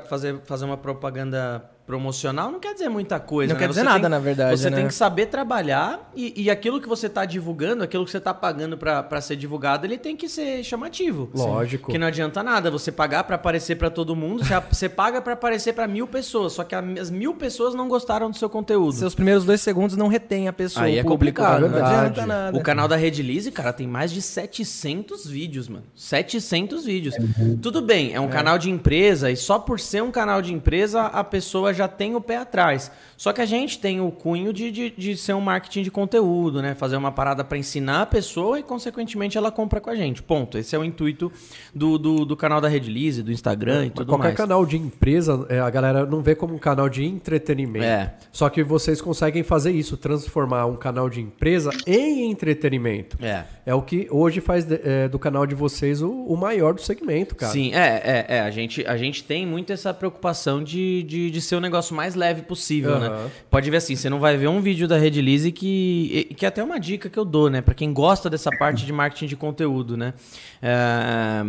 [0.05, 3.54] fazer, fazer uma propaganda promocional não quer dizer muita coisa.
[3.54, 3.65] Não né?
[3.65, 4.58] quer dizer você nada, tem, na verdade.
[4.58, 4.78] Você né?
[4.78, 8.34] tem que saber trabalhar e, e aquilo que você está divulgando, aquilo que você está
[8.34, 11.30] pagando para ser divulgado, ele tem que ser chamativo.
[11.34, 11.91] Lógico.
[11.91, 15.34] Que não adianta nada você pagar para aparecer para todo mundo, você, você paga para
[15.34, 18.93] aparecer para mil pessoas, só que as mil pessoas não gostaram do seu conteúdo.
[18.93, 22.58] Seus primeiros dois segundos não retém a pessoa, Aí é complicado, não adianta nada.
[22.58, 25.86] O canal da Redlize, cara, tem mais de 700 vídeos, mano.
[25.95, 27.15] 700 vídeos.
[27.15, 27.19] É
[27.62, 28.30] Tudo bem, é um é.
[28.30, 32.15] canal de empresa e só por ser um canal de empresa a pessoa já tem
[32.15, 32.91] o pé atrás.
[33.17, 36.62] Só que a gente tem o cunho de, de, de ser um marketing de conteúdo,
[36.62, 36.75] né?
[36.75, 40.21] Fazer uma parada para ensinar a pessoa e, consequentemente, ela compra com a gente.
[40.21, 40.58] Ponto.
[40.58, 41.32] Esse é o intuito
[41.73, 44.36] do, do, do canal da Redlize, do Instagram é, e tudo qualquer mais.
[44.36, 47.86] Qualquer canal de empresa, é, a galera não vê como um canal de entretenimento.
[47.86, 48.13] É.
[48.32, 53.17] Só que vocês conseguem fazer isso, transformar um canal de empresa em entretenimento.
[53.23, 53.45] É.
[53.65, 57.36] É o que hoje faz é, do canal de vocês o, o, maior do segmento,
[57.36, 57.51] cara.
[57.51, 58.39] Sim, é, é, é.
[58.41, 62.13] A gente, a gente tem muito essa preocupação de, de, de ser o negócio mais
[62.13, 62.99] leve possível, uhum.
[62.99, 63.04] né?
[63.49, 66.63] Pode ver assim, você não vai ver um vídeo da Redlize que que é até
[66.63, 69.95] uma dica que eu dou, né, para quem gosta dessa parte de marketing de conteúdo,
[69.97, 70.13] né?
[70.61, 71.45] É,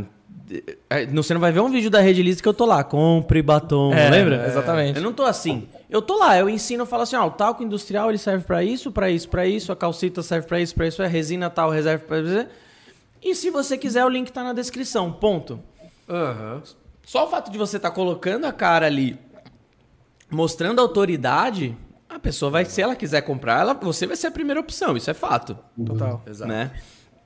[0.88, 3.42] é, você não vai ver um vídeo da Rede List que eu tô lá, compre
[3.42, 4.46] batom, é, lembra?
[4.46, 4.96] Exatamente.
[4.96, 5.66] Eu não tô assim.
[5.90, 8.62] Eu tô lá, eu ensino, eu falo assim, ó, o talco industrial ele serve para
[8.62, 11.70] isso, para isso, para isso, a calcita serve para isso, para isso, a resina tal
[11.70, 12.46] reserva para isso.
[13.22, 15.58] E se você quiser, o link tá na descrição, ponto.
[16.08, 16.62] Uhum.
[17.04, 19.18] Só o fato de você estar tá colocando a cara ali,
[20.30, 21.76] mostrando autoridade,
[22.08, 25.10] a pessoa vai, se ela quiser comprar, ela, você vai ser a primeira opção, isso
[25.10, 25.56] é fato.
[25.84, 26.22] Total.
[26.26, 26.50] Exato.
[26.50, 26.70] Né?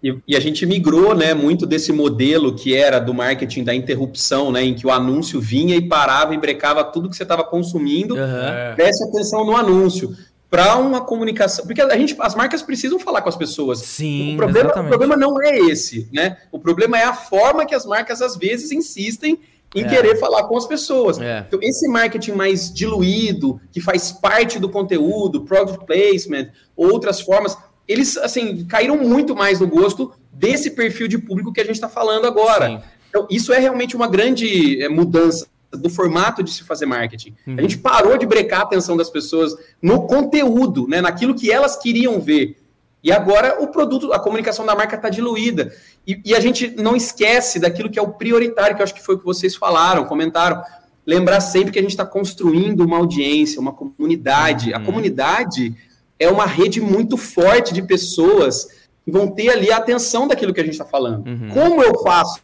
[0.03, 4.51] E, e, a gente migrou, né, muito desse modelo que era do marketing da interrupção,
[4.51, 8.15] né, em que o anúncio vinha e parava e brecava tudo que você estava consumindo.
[8.15, 8.75] Uhum.
[8.77, 10.17] Preste atenção no anúncio
[10.49, 13.79] para uma comunicação, porque a gente, as marcas precisam falar com as pessoas.
[13.81, 16.39] Sim, o problema, o problema não é esse, né?
[16.51, 19.39] O problema é a forma que as marcas às vezes insistem
[19.75, 19.89] em é.
[19.89, 21.21] querer falar com as pessoas.
[21.21, 21.45] É.
[21.47, 27.57] Então, esse marketing mais diluído, que faz parte do conteúdo, product placement, outras formas,
[27.87, 31.89] eles assim caíram muito mais no gosto desse perfil de público que a gente está
[31.89, 32.69] falando agora.
[32.69, 32.81] Sim.
[33.09, 37.35] Então, isso é realmente uma grande é, mudança do formato de se fazer marketing.
[37.47, 37.57] Uhum.
[37.59, 41.77] A gente parou de brecar a atenção das pessoas no conteúdo, né, naquilo que elas
[41.77, 42.57] queriam ver.
[43.03, 45.73] E agora o produto, a comunicação da marca está diluída.
[46.07, 49.03] E, e, a gente não esquece daquilo que é o prioritário, que eu acho que
[49.03, 50.63] foi o que vocês falaram, comentaram.
[51.07, 54.71] Lembrar sempre que a gente está construindo uma audiência, uma comunidade.
[54.71, 54.77] Uhum.
[54.77, 55.75] A comunidade
[56.19, 58.69] é uma rede muito forte de pessoas
[59.05, 61.27] que vão ter ali a atenção daquilo que a gente está falando.
[61.27, 61.49] Uhum.
[61.49, 62.43] Como eu faço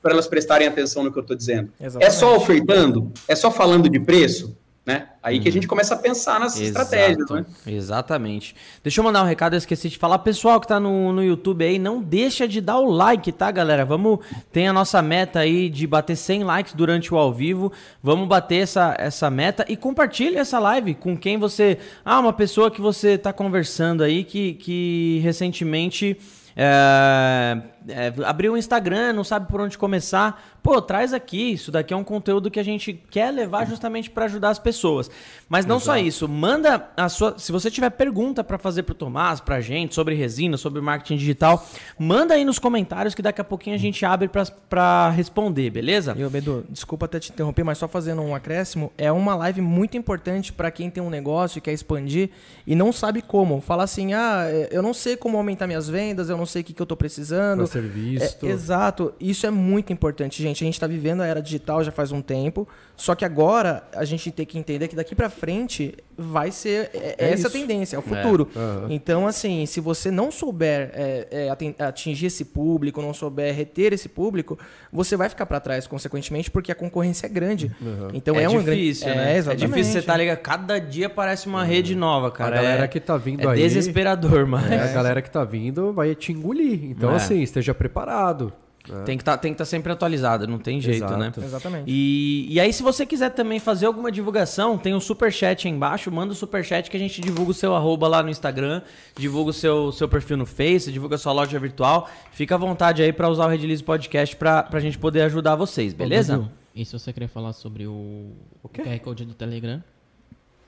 [0.00, 1.70] para elas prestarem atenção no que eu estou dizendo?
[1.80, 2.08] Exatamente.
[2.08, 3.12] É só ofertando?
[3.26, 4.56] É só falando de preço?
[4.84, 5.08] Né?
[5.22, 6.66] Aí que a gente começa a pensar nas Exato.
[6.66, 7.44] estratégias, né?
[7.66, 8.56] Exatamente.
[8.82, 10.18] Deixa eu mandar um recado, eu esqueci de falar.
[10.20, 13.84] Pessoal que tá no, no YouTube aí, não deixa de dar o like, tá, galera?
[13.84, 17.70] Vamos, tem a nossa meta aí de bater 100 likes durante o ao vivo.
[18.02, 21.78] Vamos bater essa, essa meta e compartilhe essa live com quem você...
[22.02, 26.18] Ah, uma pessoa que você tá conversando aí que, que recentemente
[26.56, 30.58] é, é, abriu um Instagram, não sabe por onde começar.
[30.62, 31.52] Pô, traz aqui.
[31.52, 35.10] Isso daqui é um conteúdo que a gente quer levar justamente para ajudar as pessoas.
[35.48, 35.86] Mas não Exato.
[35.86, 36.28] só isso.
[36.28, 37.38] Manda a sua.
[37.38, 41.66] Se você tiver pergunta para fazer pro Tomás, pra gente, sobre resina, sobre marketing digital,
[41.98, 46.14] manda aí nos comentários que daqui a pouquinho a gente abre para responder, beleza?
[46.18, 49.96] E, Bedu, desculpa até te interromper, mas só fazendo um acréscimo, é uma live muito
[49.96, 52.30] importante para quem tem um negócio e quer expandir
[52.66, 53.60] e não sabe como.
[53.60, 56.72] Fala assim: ah, eu não sei como aumentar minhas vendas, eu não sei o que,
[56.72, 57.68] que eu tô precisando.
[57.68, 58.46] Pra ser visto.
[58.46, 59.14] É, exato.
[59.20, 60.62] Isso é muito importante, gente.
[60.62, 62.66] A gente está vivendo a era digital já faz um tempo.
[62.96, 67.16] Só que agora a gente tem que entender que daqui para frente vai ser é,
[67.18, 67.50] é essa isso.
[67.50, 68.46] tendência, é o futuro.
[68.54, 68.58] É.
[68.58, 68.86] Uhum.
[68.90, 74.06] Então, assim, se você não souber é, é atingir esse público, não souber reter esse
[74.06, 74.58] público,
[74.92, 77.74] você vai ficar para trás, consequentemente, porque a concorrência é grande.
[77.80, 78.08] Uhum.
[78.12, 79.20] Então é, é difícil, grande...
[79.20, 79.34] né?
[79.34, 80.38] É, é difícil você tá ligado.
[80.38, 81.66] Cada dia parece uma uhum.
[81.66, 82.58] rede nova, cara.
[82.58, 83.58] A galera que tá vindo aí.
[83.58, 84.70] É desesperador, mas.
[84.70, 86.84] a galera que tá vindo vai te engolir.
[86.84, 88.52] Então, assim, esteja preparado.
[88.88, 89.02] É.
[89.02, 91.18] Tem que tá, estar tá sempre atualizado, não tem jeito, Exato.
[91.18, 91.32] né?
[91.36, 91.84] Exatamente.
[91.86, 96.10] E, e aí, se você quiser também fazer alguma divulgação, tem um superchat aí embaixo,
[96.10, 98.80] manda o um superchat que a gente divulga o seu arroba lá no Instagram,
[99.14, 102.08] divulga o seu, seu perfil no Face, divulga a sua loja virtual.
[102.32, 105.92] Fica à vontade aí para usar o Redilize Podcast para a gente poder ajudar vocês,
[105.92, 106.38] beleza?
[106.38, 106.44] Ô,
[106.74, 109.82] e se você querer falar sobre o, o QR Code do Telegram?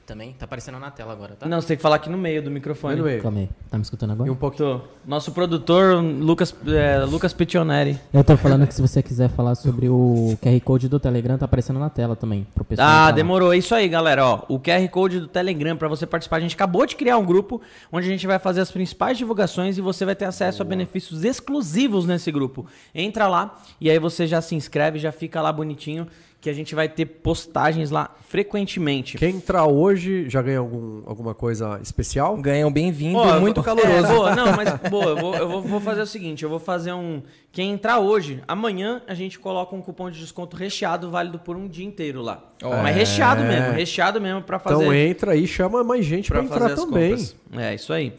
[0.06, 0.32] Também.
[0.32, 1.48] Tá aparecendo na tela agora, tá?
[1.48, 2.96] Não, você tem que falar aqui no meio do microfone.
[2.96, 3.22] No meio.
[3.22, 3.48] Calma aí.
[3.70, 4.28] Tá me escutando agora?
[4.28, 4.56] E um pouco.
[4.56, 4.80] Tô.
[5.06, 7.98] Nosso produtor, Lucas, é, Lucas Piccioneri.
[8.12, 11.44] Eu tô falando que se você quiser falar sobre o QR Code do Telegram, tá
[11.44, 12.46] aparecendo na tela também.
[12.54, 13.52] Pro pessoal ah, demorou.
[13.52, 14.24] É isso aí, galera.
[14.24, 16.36] Ó, o QR Code do Telegram para você participar.
[16.36, 17.60] A gente acabou de criar um grupo
[17.90, 20.68] onde a gente vai fazer as principais divulgações e você vai ter acesso Boa.
[20.68, 22.66] a benefícios exclusivos nesse grupo.
[22.94, 26.06] Entra lá e aí você já se inscreve, já fica lá bonitinho
[26.42, 29.16] que a gente vai ter postagens lá frequentemente.
[29.16, 32.36] Quem entrar hoje já ganha algum, alguma coisa especial?
[32.36, 34.12] Ganha um bem-vindo oh, muito vou, caloroso.
[34.12, 36.58] É, boa, não, mas boa, eu, vou, eu vou, vou, fazer o seguinte, eu vou
[36.58, 37.22] fazer um...
[37.52, 41.68] Quem entrar hoje, amanhã a gente coloca um cupom de desconto recheado, válido por um
[41.68, 42.42] dia inteiro lá.
[42.60, 42.70] Oh.
[42.70, 44.82] Mas recheado mesmo, recheado mesmo para fazer...
[44.82, 47.10] Então entra aí, chama mais gente para entrar também.
[47.10, 47.36] Compras.
[47.56, 48.14] É, isso aí.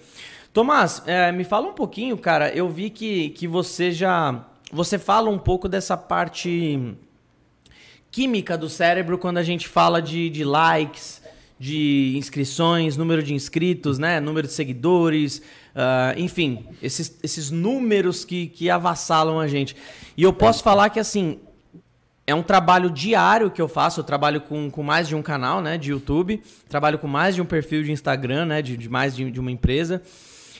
[0.53, 4.45] Tomás, é, me fala um pouquinho, cara, eu vi que, que você já...
[4.71, 6.95] Você fala um pouco dessa parte
[8.13, 11.19] química do cérebro quando a gente fala de, de likes,
[11.59, 14.19] de inscrições, número de inscritos, né?
[14.19, 15.39] número de seguidores,
[15.75, 19.75] uh, enfim, esses, esses números que, que avassalam a gente.
[20.15, 21.39] E eu posso falar que, assim,
[22.27, 24.01] é um trabalho diário que eu faço.
[24.01, 27.41] Eu trabalho com, com mais de um canal né, de YouTube, trabalho com mais de
[27.41, 30.03] um perfil de Instagram, né, de, de mais de, de uma empresa.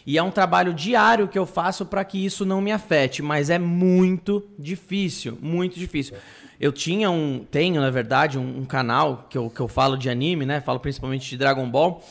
[0.07, 3.51] E é um trabalho diário que eu faço para que isso não me afete, mas
[3.51, 6.15] é muito difícil, muito difícil.
[6.59, 10.09] Eu tinha um, tenho na verdade, um, um, canal que eu, que eu falo de
[10.09, 10.61] anime, né?
[10.61, 12.03] Falo principalmente de Dragon Ball.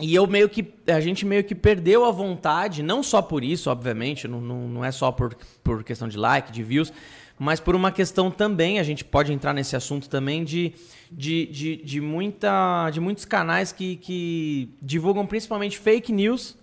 [0.00, 0.72] E eu meio que.
[0.86, 4.84] A gente meio que perdeu a vontade, não só por isso, obviamente, não, não, não
[4.84, 6.92] é só por, por questão de like, de views,
[7.38, 10.72] mas por uma questão também, a gente pode entrar nesse assunto também, de,
[11.10, 16.56] de, de, de, muita, de muitos canais que, que divulgam principalmente fake news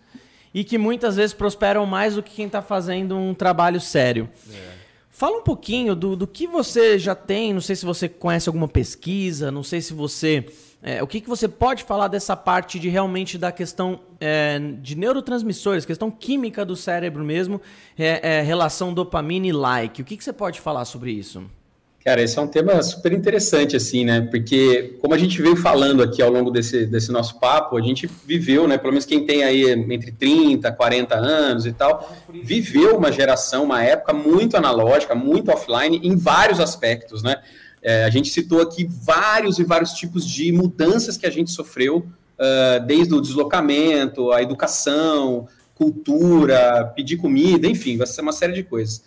[0.54, 4.30] e que muitas vezes prosperam mais do que quem está fazendo um trabalho sério.
[4.50, 4.75] É.
[5.18, 8.68] Fala um pouquinho do, do que você já tem, não sei se você conhece alguma
[8.68, 10.46] pesquisa, não sei se você
[10.84, 14.94] é, o que, que você pode falar dessa parte de realmente da questão é, de
[14.94, 17.62] neurotransmissores, questão química do cérebro mesmo,
[17.98, 20.02] é, é, relação dopamina e like?
[20.02, 21.50] O que, que você pode falar sobre isso?
[22.06, 24.22] Cara, esse é um tema super interessante, assim, né?
[24.22, 28.08] Porque, como a gente veio falando aqui ao longo desse, desse nosso papo, a gente
[28.28, 28.78] viveu, né?
[28.78, 33.84] Pelo menos quem tem aí entre 30, 40 anos e tal, viveu uma geração, uma
[33.84, 37.42] época muito analógica, muito offline, em vários aspectos, né?
[37.82, 42.06] É, a gente citou aqui vários e vários tipos de mudanças que a gente sofreu,
[42.38, 48.62] uh, desde o deslocamento, a educação, cultura, pedir comida, enfim, vai ser uma série de
[48.62, 49.04] coisas.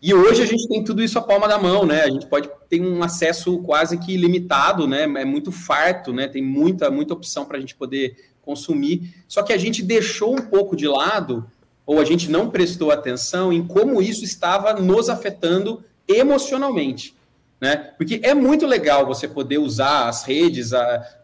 [0.00, 2.02] E hoje a gente tem tudo isso à palma da mão, né?
[2.02, 5.02] A gente pode ter um acesso quase que ilimitado, né?
[5.02, 6.28] É muito farto, né?
[6.28, 9.12] Tem muita, muita opção para a gente poder consumir.
[9.26, 11.50] Só que a gente deixou um pouco de lado,
[11.84, 17.16] ou a gente não prestou atenção em como isso estava nos afetando emocionalmente.
[17.60, 17.76] Né?
[17.96, 20.70] Porque é muito legal você poder usar as redes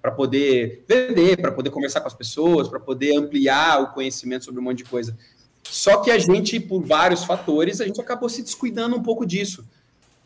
[0.02, 4.60] para poder vender, para poder conversar com as pessoas, para poder ampliar o conhecimento sobre
[4.60, 5.16] um monte de coisa.
[5.64, 9.64] Só que a gente, por vários fatores, a gente acabou se descuidando um pouco disso.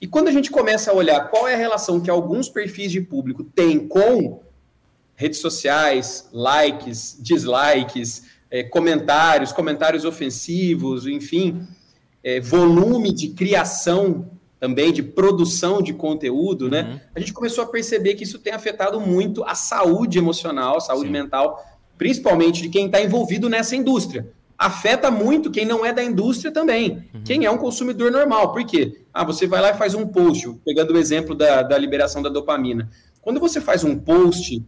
[0.01, 3.01] E quando a gente começa a olhar qual é a relação que alguns perfis de
[3.01, 4.40] público têm com
[5.16, 11.66] redes sociais, likes, dislikes, é, comentários, comentários ofensivos, enfim,
[12.22, 16.83] é, volume de criação também de produção de conteúdo, né?
[16.83, 17.01] Uhum.
[17.14, 21.07] A gente começou a perceber que isso tem afetado muito a saúde emocional, a saúde
[21.07, 21.12] Sim.
[21.12, 21.64] mental,
[21.96, 24.29] principalmente de quem está envolvido nessa indústria.
[24.59, 27.23] Afeta muito quem não é da indústria também, uhum.
[27.25, 28.53] quem é um consumidor normal.
[28.53, 29.03] Por quê?
[29.14, 32.29] Ah, você vai lá e faz um post, pegando o exemplo da, da liberação da
[32.29, 32.90] dopamina.
[33.23, 34.61] Quando você faz um post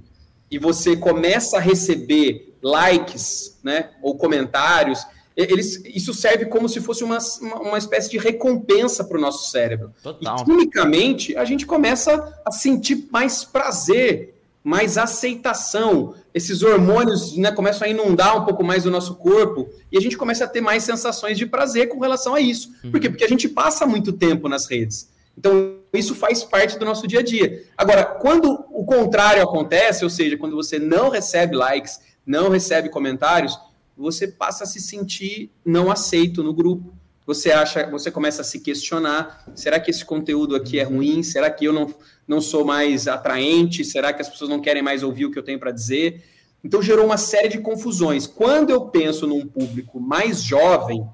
[0.48, 5.04] e você começa a receber likes, né, ou comentários,
[5.36, 7.18] eles, isso serve como se fosse uma,
[7.60, 9.92] uma espécie de recompensa para o nosso cérebro.
[10.02, 10.36] Total.
[10.40, 16.14] E quimicamente, a gente começa a sentir mais prazer, mais aceitação.
[16.32, 20.16] Esses hormônios né, começam a inundar um pouco mais o nosso corpo e a gente
[20.16, 22.70] começa a ter mais sensações de prazer com relação a isso.
[22.84, 22.92] Uhum.
[22.92, 23.08] Por quê?
[23.08, 25.10] Porque a gente passa muito tempo nas redes.
[25.36, 27.64] Então, isso faz parte do nosso dia a dia.
[27.76, 33.58] Agora, quando o contrário acontece, ou seja, quando você não recebe likes, não recebe comentários,
[33.96, 36.94] você passa a se sentir não aceito no grupo.
[37.26, 41.22] Você acha, você começa a se questionar: será que esse conteúdo aqui é ruim?
[41.22, 41.94] Será que eu não,
[42.30, 43.84] não sou mais atraente?
[43.84, 46.22] Será que as pessoas não querem mais ouvir o que eu tenho para dizer?
[46.62, 48.24] Então gerou uma série de confusões.
[48.24, 51.04] Quando eu penso num público mais jovem,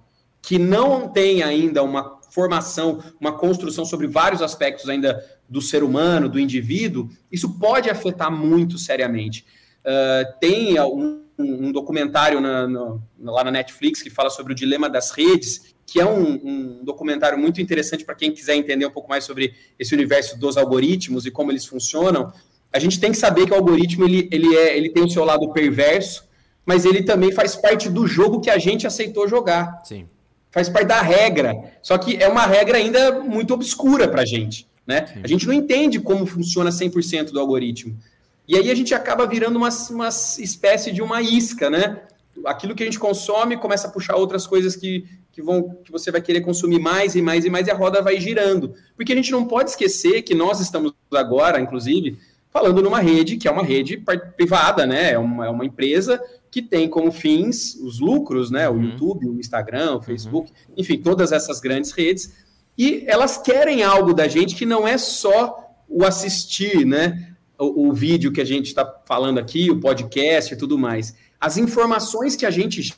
[0.42, 6.28] que não tem ainda uma formação, uma construção sobre vários aspectos ainda do ser humano,
[6.28, 9.46] do indivíduo, isso pode afetar muito seriamente.
[9.86, 14.90] Uh, tem um, um, documentário na, no, lá na Netflix que fala sobre o dilema
[14.90, 19.08] das redes, que é um, um documentário muito interessante para quem quiser entender um pouco
[19.08, 22.32] mais sobre esse universo dos algoritmos e como eles funcionam.
[22.72, 25.24] A gente tem que saber que o algoritmo ele, ele, é, ele tem o seu
[25.24, 26.26] lado perverso,
[26.64, 29.80] mas ele também faz parte do jogo que a gente aceitou jogar.
[29.84, 30.08] Sim.
[30.50, 31.54] Faz parte da regra.
[31.80, 34.66] Só que é uma regra ainda muito obscura para a gente.
[34.86, 35.20] Né?
[35.22, 37.96] A gente não entende como funciona 100% do algoritmo.
[38.48, 42.02] E aí a gente acaba virando uma, uma espécie de uma isca, né?
[42.44, 45.04] Aquilo que a gente consome começa a puxar outras coisas que,
[45.36, 48.00] que, vão, que você vai querer consumir mais e mais e mais, e a roda
[48.00, 48.72] vai girando.
[48.96, 52.18] Porque a gente não pode esquecer que nós estamos agora, inclusive,
[52.50, 54.02] falando numa rede que é uma rede
[54.34, 55.12] privada, né?
[55.12, 56.18] É uma, é uma empresa
[56.50, 58.66] que tem como fins os lucros, né?
[58.66, 58.84] O uhum.
[58.84, 60.00] YouTube, o Instagram, o uhum.
[60.00, 60.74] Facebook, uhum.
[60.78, 62.32] enfim, todas essas grandes redes.
[62.78, 65.54] E elas querem algo da gente que não é só
[65.86, 67.36] o assistir, né?
[67.58, 71.14] o, o vídeo que a gente está falando aqui, o podcast e tudo mais.
[71.38, 72.94] As informações que a gente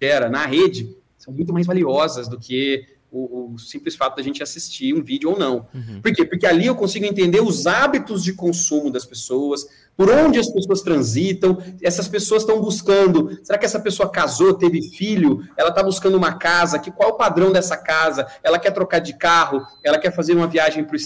[0.00, 4.42] gera na rede são muito mais valiosas do que o, o, simples fato da gente
[4.42, 5.66] assistir um vídeo ou não.
[5.74, 6.00] Uhum.
[6.02, 6.24] Por quê?
[6.24, 10.82] Porque ali eu consigo entender os hábitos de consumo das pessoas, por onde as pessoas
[10.82, 13.38] transitam, essas pessoas estão buscando.
[13.42, 15.42] Será que essa pessoa casou, teve filho?
[15.56, 16.78] Ela está buscando uma casa?
[16.78, 18.26] Que qual é o padrão dessa casa?
[18.42, 19.66] Ela quer trocar de carro?
[19.82, 20.98] Ela quer fazer uma viagem para o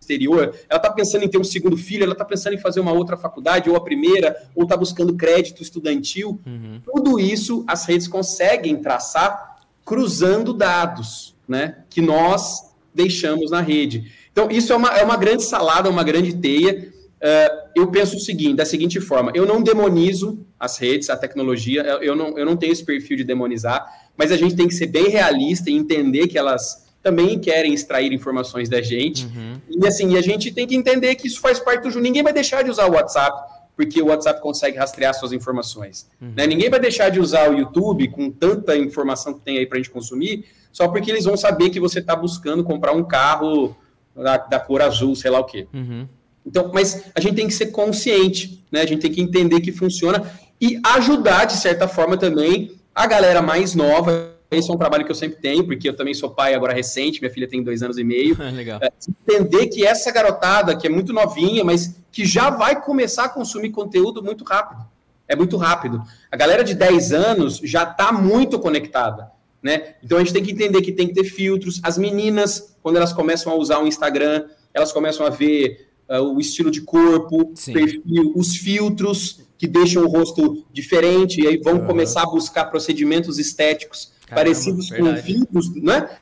[0.00, 2.92] exterior, ela está pensando em ter um segundo filho, ela está pensando em fazer uma
[2.92, 6.40] outra faculdade, ou a primeira, ou está buscando crédito estudantil.
[6.46, 6.80] Uhum.
[6.84, 9.57] Tudo isso as redes conseguem traçar
[9.88, 14.12] cruzando dados né, que nós deixamos na rede.
[14.30, 16.92] Então, isso é uma, é uma grande salada, uma grande teia.
[17.16, 21.82] Uh, eu penso o seguinte, da seguinte forma: eu não demonizo as redes, a tecnologia,
[22.02, 24.88] eu não, eu não tenho esse perfil de demonizar, mas a gente tem que ser
[24.88, 29.24] bem realista e entender que elas também querem extrair informações da gente.
[29.24, 29.58] Uhum.
[29.70, 32.02] E assim, a gente tem que entender que isso faz parte do jogo.
[32.02, 36.10] Ninguém vai deixar de usar o WhatsApp porque o WhatsApp consegue rastrear suas informações.
[36.20, 36.32] Uhum.
[36.36, 36.48] Né?
[36.48, 39.80] Ninguém vai deixar de usar o YouTube com tanta informação que tem aí para a
[39.80, 43.76] gente consumir, só porque eles vão saber que você está buscando comprar um carro
[44.16, 45.68] da, da, cor azul, sei lá o quê.
[45.72, 46.08] Uhum.
[46.44, 48.80] Então, mas a gente tem que ser consciente, né?
[48.80, 50.28] A gente tem que entender que funciona
[50.60, 55.10] e ajudar, de certa forma, também a galera mais nova esse é um trabalho que
[55.10, 57.98] eu sempre tenho, porque eu também sou pai agora recente, minha filha tem dois anos
[57.98, 58.36] e meio.
[58.54, 58.80] Legal.
[58.82, 63.28] É, entender que essa garotada, que é muito novinha, mas que já vai começar a
[63.28, 64.86] consumir conteúdo muito rápido.
[65.26, 66.02] É muito rápido.
[66.32, 69.30] A galera de 10 anos já está muito conectada.
[69.62, 69.96] Né?
[70.02, 71.80] Então a gente tem que entender que tem que ter filtros.
[71.82, 76.40] As meninas, quando elas começam a usar o Instagram, elas começam a ver uh, o
[76.40, 77.74] estilo de corpo, Sim.
[77.74, 81.86] perfil, os filtros que deixam o rosto diferente, e aí vão uhum.
[81.86, 85.16] começar a buscar procedimentos estéticos Caramba, parecidos verdade.
[85.16, 86.18] com filtros, né?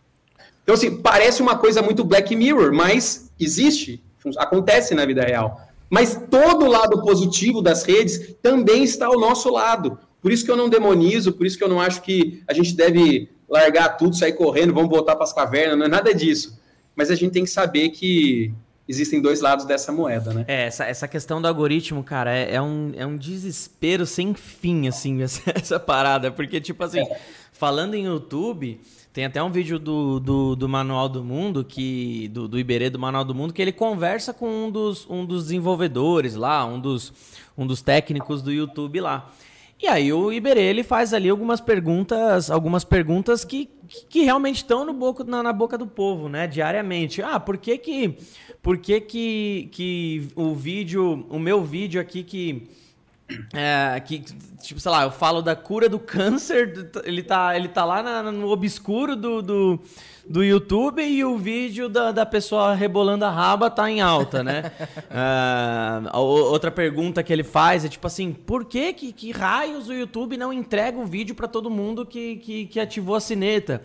[0.63, 4.03] Então, assim, parece uma coisa muito Black Mirror, mas existe,
[4.39, 5.61] acontece na vida real.
[5.89, 9.99] Mas todo o lado positivo das redes também está ao nosso lado.
[10.21, 12.75] Por isso que eu não demonizo, por isso que eu não acho que a gente
[12.75, 16.59] deve largar tudo, sair correndo, vamos voltar para as cavernas, não é nada disso.
[16.97, 18.53] Mas a gente tem que saber que
[18.89, 20.45] existem dois lados dessa moeda, né?
[20.47, 24.87] É, essa, essa questão do algoritmo, cara, é, é, um, é um desespero sem fim,
[24.89, 26.31] assim, essa, essa parada.
[26.31, 27.21] Porque, tipo assim, é.
[27.53, 28.81] falando em YouTube,
[29.13, 32.99] tem até um vídeo do, do, do Manual do Mundo, que do, do Iberê do
[32.99, 37.13] Manual do Mundo, que ele conversa com um dos, um dos desenvolvedores lá, um dos,
[37.57, 39.33] um dos técnicos do YouTube lá.
[39.81, 43.69] E aí o Iberê ele faz ali algumas perguntas, algumas perguntas que,
[44.09, 46.47] que realmente estão no boca, na, na, boca do povo, né?
[46.47, 47.23] Diariamente.
[47.23, 48.19] Ah, por que que,
[48.63, 52.69] por que, que, que o vídeo, o meu vídeo aqui que
[53.53, 54.21] é, que,
[54.63, 58.31] tipo, sei lá, eu falo da cura do câncer, ele tá, ele tá lá na,
[58.31, 59.81] no obscuro do, do,
[60.29, 64.73] do, YouTube e o vídeo da, da pessoa rebolando a raba tá em alta, né?
[66.13, 69.93] uh, outra pergunta que ele faz é tipo assim, por que, que, que raios o
[69.93, 73.83] YouTube não entrega o vídeo para todo mundo que, que, que ativou a sineta?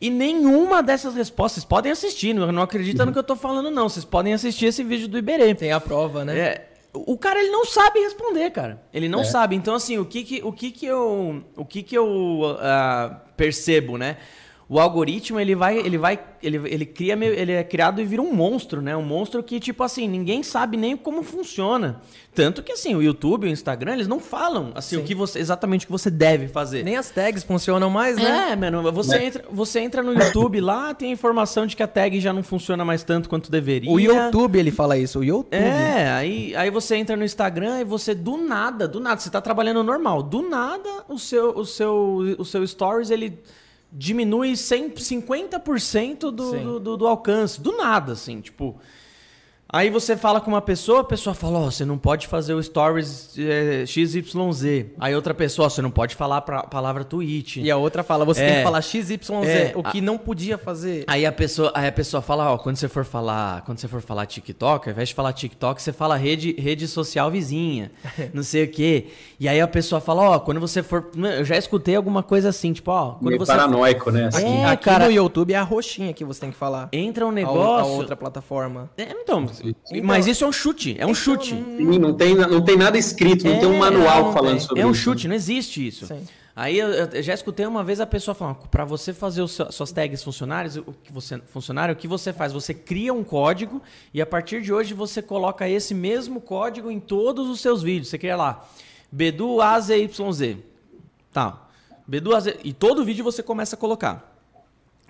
[0.00, 3.70] E nenhuma dessas respostas, vocês podem assistir, não, não acredita no que eu tô falando
[3.70, 5.54] não, vocês podem assistir esse vídeo do Iberê.
[5.54, 6.38] Tem a prova, né?
[6.38, 8.80] É, o cara ele não sabe responder, cara.
[8.92, 9.24] Ele não é.
[9.24, 9.56] sabe.
[9.56, 13.98] Então assim, o que que, o que que eu, o que que eu uh, percebo,
[13.98, 14.16] né?
[14.68, 18.34] O algoritmo ele vai ele vai ele, ele cria ele é criado e vira um
[18.34, 18.94] monstro né?
[18.94, 22.02] Um monstro que tipo assim ninguém sabe nem como funciona.
[22.34, 25.02] Tanto que assim o YouTube o Instagram eles não falam assim Sim.
[25.02, 26.84] o que você exatamente o que você deve fazer.
[26.84, 28.50] Nem as tags funcionam mais né?
[28.52, 29.24] É mano você é.
[29.24, 32.42] entra você entra no YouTube lá tem a informação de que a tag já não
[32.42, 33.90] funciona mais tanto quanto deveria.
[33.90, 35.56] O YouTube ele fala isso o YouTube.
[35.56, 39.40] É aí aí você entra no Instagram e você do nada do nada você tá
[39.40, 43.38] trabalhando normal do nada o seu o seu o seu stories ele
[43.90, 47.60] diminui 150% do, do, do, do alcance.
[47.60, 48.78] Do nada, assim, tipo.
[49.70, 52.54] Aí você fala com uma pessoa, a pessoa fala, ó, oh, você não pode fazer
[52.54, 54.86] o stories é, XYZ.
[54.98, 57.60] Aí outra pessoa, você não pode falar a palavra tweet.
[57.60, 59.10] E a outra fala, você é, tem que falar XYZ,
[59.44, 61.04] é, o que a, não podia fazer.
[61.06, 64.00] Aí a pessoa, aí a pessoa fala, ó, quando você for falar, quando você for
[64.00, 67.90] falar TikTok, ao invés de falar TikTok, você fala rede, rede social vizinha,
[68.32, 69.08] não sei o quê.
[69.38, 72.72] E aí a pessoa fala, ó, quando você for, eu já escutei alguma coisa assim,
[72.72, 74.30] tipo, ó, quando Meio você paranoico, né?
[74.32, 76.88] Aqui, é, aqui cara, no YouTube é a roxinha que você tem que falar.
[76.90, 78.88] Entra um negócio, a, a outra plataforma.
[78.96, 81.50] É, então, então, mas isso é um chute, é um então, chute.
[81.50, 84.86] Sim, não tem, não tem nada escrito, não é, tem um manual falando sobre isso.
[84.86, 85.00] É um isso.
[85.00, 86.06] chute, não existe isso.
[86.06, 86.26] Sim.
[86.54, 89.92] Aí eu, eu, já escutei uma vez a pessoa falando, para você fazer os, suas
[89.92, 92.52] tags funcionários, o que você funcionário, o que você faz?
[92.52, 93.80] Você cria um código
[94.12, 98.08] e a partir de hoje você coloca esse mesmo código em todos os seus vídeos.
[98.08, 98.68] Você cria lá
[99.10, 100.56] Bedu AZYZ.
[101.32, 101.68] Tá.
[102.04, 104.36] Bedu AZ e todo vídeo você começa a colocar.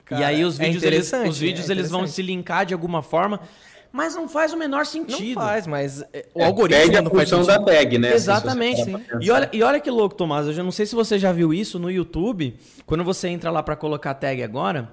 [0.04, 2.66] Cara, e aí os é vídeos, é eles, os vídeos é eles vão se linkar
[2.66, 3.40] de alguma forma
[3.92, 5.36] mas não faz o menor sentido.
[5.36, 7.46] Não faz, mas é, o é, algoritmo não faz sentido.
[7.46, 8.12] da tag, né?
[8.14, 8.82] Exatamente.
[9.20, 11.52] E olha, e olha que louco, Tomás, eu já não sei se você já viu
[11.52, 12.54] isso no YouTube,
[12.86, 14.90] quando você entra lá para colocar tag agora,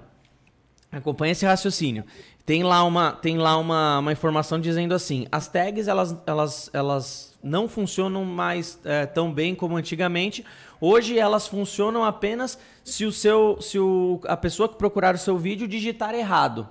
[0.90, 2.04] acompanha esse raciocínio.
[2.44, 7.38] Tem lá uma, tem lá uma, uma informação dizendo assim, as tags elas, elas, elas
[7.42, 10.44] não funcionam mais é, tão bem como antigamente.
[10.80, 15.36] Hoje elas funcionam apenas se o seu, se o, a pessoa que procurar o seu
[15.36, 16.68] vídeo digitar errado.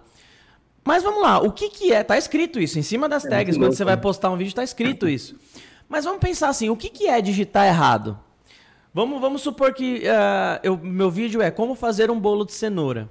[0.85, 2.03] Mas vamos lá, o que, que é?
[2.03, 4.63] Tá escrito isso, em cima das é tags, quando você vai postar um vídeo, tá
[4.63, 5.35] escrito isso.
[5.89, 8.19] Mas vamos pensar assim, o que, que é digitar errado?
[8.93, 13.09] Vamos, vamos supor que uh, eu, meu vídeo é como fazer um bolo de cenoura.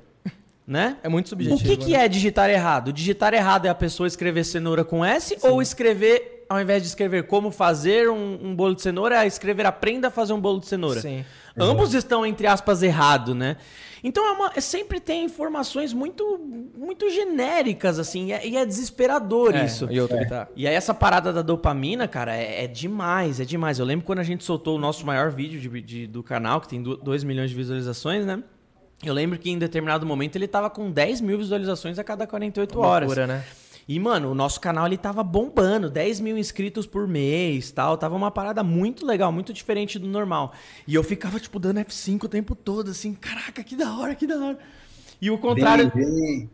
[0.66, 0.96] Né?
[1.02, 1.60] É muito subjetivo.
[1.60, 2.06] O que, que né?
[2.06, 2.90] é digitar errado?
[2.90, 5.46] Digitar errado é a pessoa escrever cenoura com S Sim.
[5.46, 9.66] ou escrever ao invés de escrever como fazer um, um bolo de cenoura, é escrever
[9.66, 11.00] aprenda a fazer um bolo de cenoura.
[11.00, 11.24] Sim.
[11.58, 13.56] Ambos estão, entre aspas, errado, né?
[14.02, 16.38] Então é uma, é, sempre tem informações muito
[16.76, 19.86] muito genéricas, assim, e é, e é desesperador É, isso.
[19.90, 20.46] E outro que tá.
[20.54, 23.78] E aí essa parada da dopamina, cara, é, é demais, é demais.
[23.78, 26.68] Eu lembro quando a gente soltou o nosso maior vídeo de- de- do canal, que
[26.68, 28.42] tem 2 milhões de visualizações, né?
[29.02, 32.78] Eu lembro que em determinado momento ele tava com 10 mil visualizações a cada 48
[32.80, 33.06] horas.
[33.08, 33.44] Loucura, né?
[33.86, 37.98] E, mano, o nosso canal ele tava bombando, 10 mil inscritos por mês tal.
[37.98, 40.52] Tava uma parada muito legal, muito diferente do normal.
[40.86, 44.26] E eu ficava, tipo, dando F5 o tempo todo, assim, caraca, que da hora, que
[44.26, 44.58] da hora.
[45.20, 45.90] E o contrário.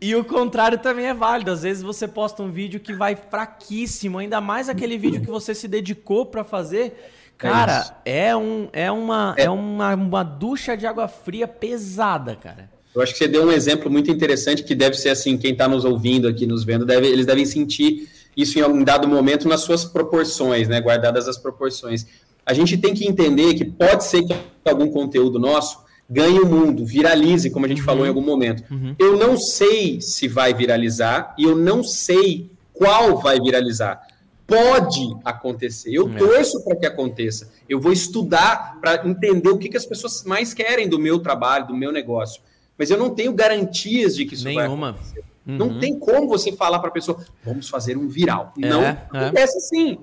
[0.00, 1.50] E o contrário também é válido.
[1.50, 5.54] Às vezes você posta um vídeo que vai fraquíssimo, ainda mais aquele vídeo que você
[5.54, 7.10] se dedicou pra fazer.
[7.36, 12.69] Cara, é, um, é, uma, é uma, uma ducha de água fria pesada, cara.
[12.94, 15.68] Eu acho que você deu um exemplo muito interessante que deve ser assim, quem está
[15.68, 19.60] nos ouvindo aqui, nos vendo, deve, eles devem sentir isso em algum dado momento nas
[19.60, 20.80] suas proporções, né?
[20.80, 22.06] Guardadas as proporções.
[22.44, 24.34] A gente tem que entender que pode ser que
[24.64, 25.78] algum conteúdo nosso
[26.08, 28.64] ganhe o mundo, viralize, como a gente falou em algum momento.
[28.98, 34.00] Eu não sei se vai viralizar e eu não sei qual vai viralizar.
[34.46, 35.90] Pode acontecer.
[35.94, 36.18] Eu É.
[36.18, 37.52] torço para que aconteça.
[37.68, 41.68] Eu vou estudar para entender o que, que as pessoas mais querem do meu trabalho,
[41.68, 42.42] do meu negócio.
[42.80, 44.96] Mas eu não tenho garantias de que isso vai Nenhuma.
[45.44, 48.54] não tem como você falar para a pessoa, vamos fazer um viral.
[48.56, 49.06] É, não é.
[49.12, 49.98] acontece assim.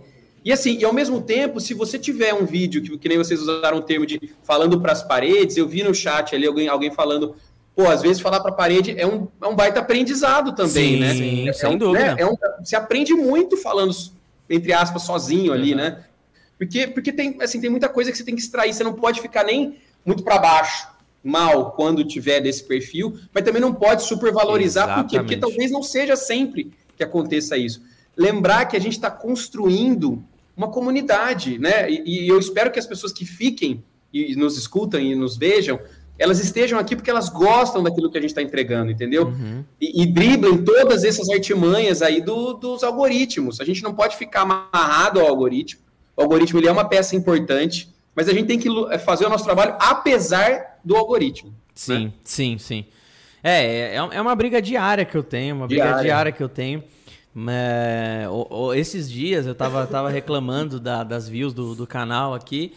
[0.46, 3.42] E assim, e ao mesmo tempo, se você tiver um vídeo, que, que nem vocês
[3.42, 6.92] usaram o termo de falando para as paredes, eu vi no chat ali alguém, alguém
[6.92, 7.36] falando,
[7.76, 11.00] pô, às vezes falar para a parede é um, é um baita aprendizado também, Sim,
[11.00, 11.14] né?
[11.16, 12.14] sim, É sem um- dúvida.
[12.14, 12.22] né?
[12.22, 13.92] É um- você aprende muito falando,
[14.48, 15.78] entre aspas, sozinho ali, Uhum.
[15.78, 16.04] né?
[16.60, 19.20] Porque, porque tem, assim, tem muita coisa que você tem que extrair, você não pode
[19.20, 20.88] ficar nem muito para baixo,
[21.24, 25.18] mal, quando tiver desse perfil, mas também não pode supervalorizar, por quê?
[25.20, 27.82] Porque talvez não seja sempre que aconteça isso.
[28.16, 30.24] Lembrar que a gente está construindo
[30.56, 31.90] uma comunidade, né?
[31.90, 35.80] E, e eu espero que as pessoas que fiquem e nos escutam e nos vejam,
[36.18, 39.32] elas estejam aqui porque elas gostam daquilo que a gente está entregando, entendeu?
[39.80, 43.62] E, e driblem todas essas artimanhas aí do- dos algoritmos.
[43.62, 45.82] A gente não pode ficar amarrado ao algoritmo.
[46.16, 49.30] O algoritmo ele é uma peça importante, mas a gente tem que é, fazer o
[49.30, 51.54] nosso trabalho apesar do algoritmo.
[51.76, 52.84] Sim, sim, sim.
[53.44, 56.04] É, é, é uma briga diária que eu tenho, uma briga Diária.
[56.04, 56.84] diária que eu tenho.
[57.34, 62.34] Mas, o- o- esses dias eu tava, tava reclamando da- das views do, do canal
[62.34, 62.74] aqui.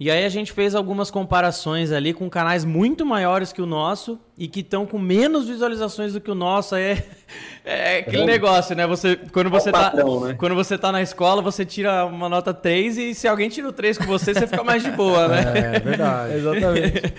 [0.00, 4.18] E aí a gente fez algumas comparações ali com canais muito maiores que o nosso
[4.38, 6.74] e que estão com menos visualizações do que o nosso.
[6.74, 6.96] Aí É,
[7.96, 8.86] é aquele negócio, né?
[8.86, 10.34] Você, quando, você tá, padrão, né?
[10.38, 13.72] quando você tá na escola, você tira uma nota 3 e se alguém tira o
[13.72, 15.74] 3 com você, você fica mais de boa, né?
[15.76, 16.32] É verdade.
[16.40, 17.14] Exatamente.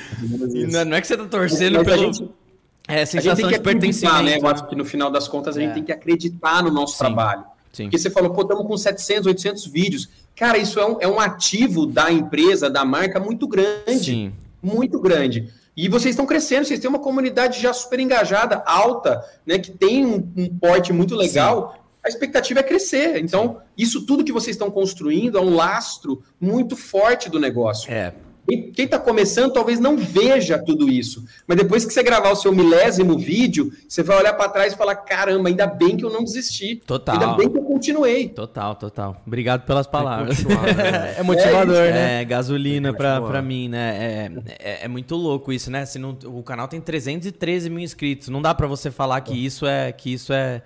[0.73, 2.13] Não, não é que você tá torcendo Mas a pelo.
[2.13, 2.29] gente-
[2.87, 4.23] É, A gente sensação tem que de acreditar, pertencimento.
[4.23, 4.37] né?
[4.39, 5.73] Eu acho que no final das contas a gente É.
[5.75, 6.99] tem que acreditar no nosso Sim.
[6.99, 7.43] trabalho.
[7.71, 7.83] Sim.
[7.83, 10.09] Porque você falou, pô, estamos com 700, 800 vídeos.
[10.35, 14.03] Cara, isso é um, é um ativo da empresa, da marca muito grande.
[14.03, 14.33] Sim.
[14.61, 15.51] Muito grande.
[15.75, 19.57] E vocês estão crescendo, vocês têm uma comunidade já super engajada, alta, né?
[19.57, 21.79] Que tem um, um porte muito legal.
[22.03, 23.19] A expectativa é crescer.
[23.19, 27.91] Então, isso tudo que vocês estão construindo é um lastro muito forte do negócio.
[27.91, 28.13] É.
[28.51, 32.35] Quem quem tá começando talvez não veja tudo isso, mas depois que você gravar o
[32.35, 36.09] seu milésimo vídeo, você vai olhar para trás e falar: caramba, ainda bem que eu
[36.09, 36.75] não desisti.
[36.75, 37.15] Total.
[37.15, 38.27] Ainda bem que eu continuei.
[38.27, 39.21] Total, total.
[39.25, 40.43] Obrigado pelas palavras.
[40.43, 41.15] Né?
[41.17, 42.21] É motivador, né?
[42.21, 43.21] É, gasolina continuar.
[43.21, 44.31] pra mim, né?
[44.59, 45.85] É, é, é muito louco isso, né?
[45.85, 48.29] Se não, o canal tem 313 mil inscritos.
[48.29, 49.91] Não dá pra você falar que isso é.
[49.91, 50.61] que isso é.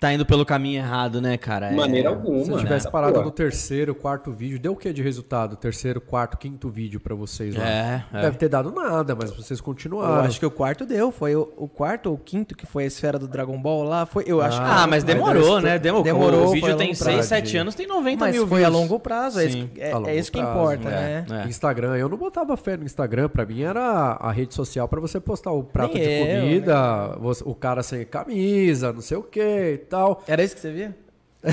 [0.00, 1.68] Tá indo pelo caminho errado, né, cara?
[1.68, 2.44] De É- maneira alguma.
[2.44, 2.62] Se eu né?
[2.62, 5.56] tivesse parado Pô, no terceiro, quarto vídeo, deu o que de resultado?
[5.56, 7.66] Terceiro, quarto, quinto vídeo pra vocês lá?
[7.68, 8.22] É, é.
[8.22, 10.20] Deve ter dado nada, mas vocês Eu continuaram.
[10.24, 11.10] acho que o quarto deu.
[11.10, 14.06] Foi o, o quarto ou o quinto que foi a esfera do Dragon Ball lá.
[14.06, 15.78] Foi, eu acho Ah, mas Mas demorou, deve- né?
[15.78, 16.04] Demorou.
[16.04, 17.28] demorou, O vídeo tem longo 6, prazo.
[17.28, 18.74] 7 anos, tem 90 Mas mil foi views.
[18.74, 19.40] a longo prazo.
[19.40, 19.70] É, Sim.
[19.72, 21.24] que- é, é isso que prazo, importa, é.
[21.28, 21.44] né?
[21.44, 21.48] É.
[21.48, 23.28] Instagram, eu não botava fé no Instagram.
[23.28, 23.80] Pra mim era
[24.20, 26.40] a rede social pra você postar o prato Nem de eu, né?
[26.40, 30.22] comida, você- o cara sem camisa, não sei o que e tal.
[30.26, 30.96] Era isso que você via?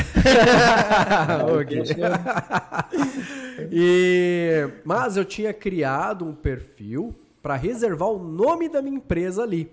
[1.60, 1.84] Ok.
[3.72, 9.72] e, mas eu tinha criado um perfil para reservar o nome da minha empresa ali.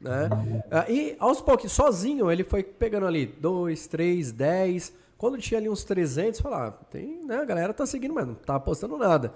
[0.00, 0.28] Né?
[0.70, 4.92] Ah, E aos poucos, sozinho, ele foi pegando ali 2, 3, 10.
[5.16, 8.34] Quando tinha ali uns 300, falar, ah, tem, né, a galera tá seguindo, mas não
[8.34, 9.32] tá postando nada.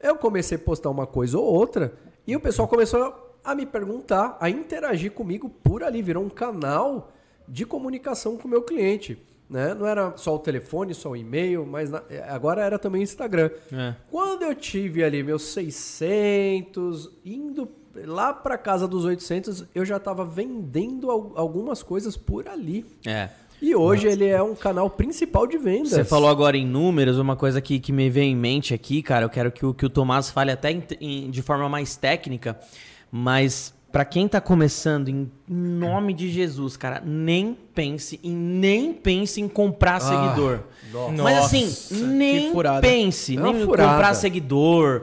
[0.00, 1.92] Eu comecei a postar uma coisa ou outra
[2.26, 7.12] e o pessoal começou a me perguntar, a interagir comigo por ali, virou um canal
[7.48, 9.18] de comunicação com o meu cliente.
[9.48, 9.74] Né?
[9.74, 13.04] Não era só o telefone, só o e-mail, mas na- eh, agora era também o
[13.04, 13.50] Instagram.
[13.70, 13.94] É.
[14.10, 17.68] Quando eu tive ali meus 600, indo
[18.06, 22.84] lá para casa dos 800, eu já estava vendendo al- algumas coisas por ali.
[23.06, 23.28] É.
[23.62, 25.90] E hoje ele é um canal principal de vendas.
[25.90, 29.24] Você falou agora em números, uma coisa que, que me vem em mente aqui, cara,
[29.26, 32.58] eu quero que o, que o Tomás fale até em, em, de forma mais técnica,
[33.10, 39.40] mas para quem tá começando, em nome de Jesus, cara, nem pense em nem pense
[39.40, 40.60] em comprar ah, seguidor.
[40.92, 41.22] Nossa.
[41.22, 45.02] Mas assim, nem pense, é nem em comprar seguidor.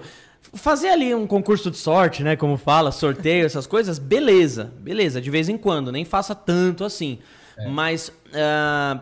[0.56, 2.36] Fazer ali um concurso de sorte, né?
[2.36, 7.20] Como fala, sorteio, essas coisas, beleza, beleza, de vez em quando, nem faça tanto assim.
[7.58, 7.70] É.
[7.70, 9.00] Mas uh,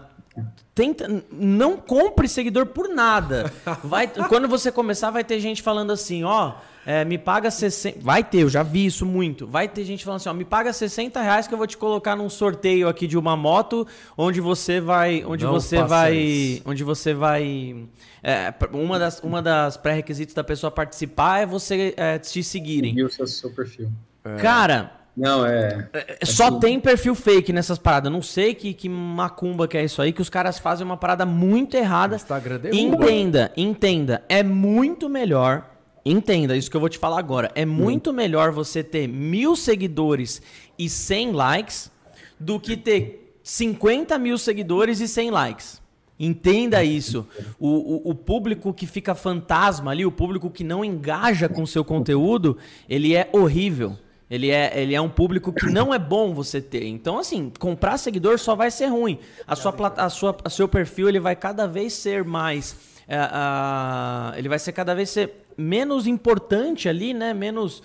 [0.75, 3.51] tenta, não compre seguidor por nada.
[3.83, 6.53] Vai, quando você começar, vai ter gente falando assim, ó,
[6.89, 7.99] é, me paga 60.
[8.01, 9.45] Vai ter, eu já vi isso muito.
[9.45, 12.15] Vai ter gente falando assim, ó, me paga 60 reais que eu vou te colocar
[12.15, 13.85] num sorteio aqui de uma moto,
[14.17, 15.23] onde você vai.
[15.23, 16.17] Onde não você vai.
[16.17, 16.63] Isso.
[16.65, 17.85] Onde você vai.
[18.23, 22.89] É, uma das, uma das pré-requisitos da pessoa participar é você é, te seguirem.
[22.89, 23.91] Seguir o seu, seu perfil.
[24.25, 24.37] É.
[24.37, 25.87] Cara, não, é.
[25.93, 26.59] é, é só assim.
[26.59, 28.11] tem perfil fake nessas paradas.
[28.11, 31.23] Não sei que, que macumba que é isso aí, que os caras fazem uma parada
[31.23, 32.15] muito errada.
[32.15, 34.23] Instagram Entenda, entenda.
[34.27, 35.68] É muito melhor.
[36.05, 37.51] Entenda isso que eu vou te falar agora.
[37.55, 38.13] É muito hum.
[38.13, 40.41] melhor você ter mil seguidores
[40.77, 41.91] e 100 likes
[42.39, 45.81] do que ter 50 mil seguidores e 100 likes.
[46.19, 47.25] Entenda isso.
[47.57, 51.67] O, o, o, público que fica fantasma ali, o público que não engaja com o
[51.67, 52.57] seu conteúdo,
[52.89, 53.97] ele é horrível.
[54.29, 56.85] Ele é, ele é um público que não é bom você ter.
[56.85, 59.17] Então, assim, comprar seguidor só vai ser ruim.
[59.47, 62.75] A sua, a sua, a seu perfil ele vai cada vez ser mais.
[63.07, 67.33] É, a, ele vai ser cada vez ser menos importante ali, né?
[67.33, 67.83] Menos.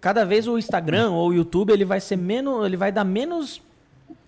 [0.00, 2.64] Cada vez o Instagram ou o YouTube ele vai ser menos.
[2.64, 3.60] Ele vai dar menos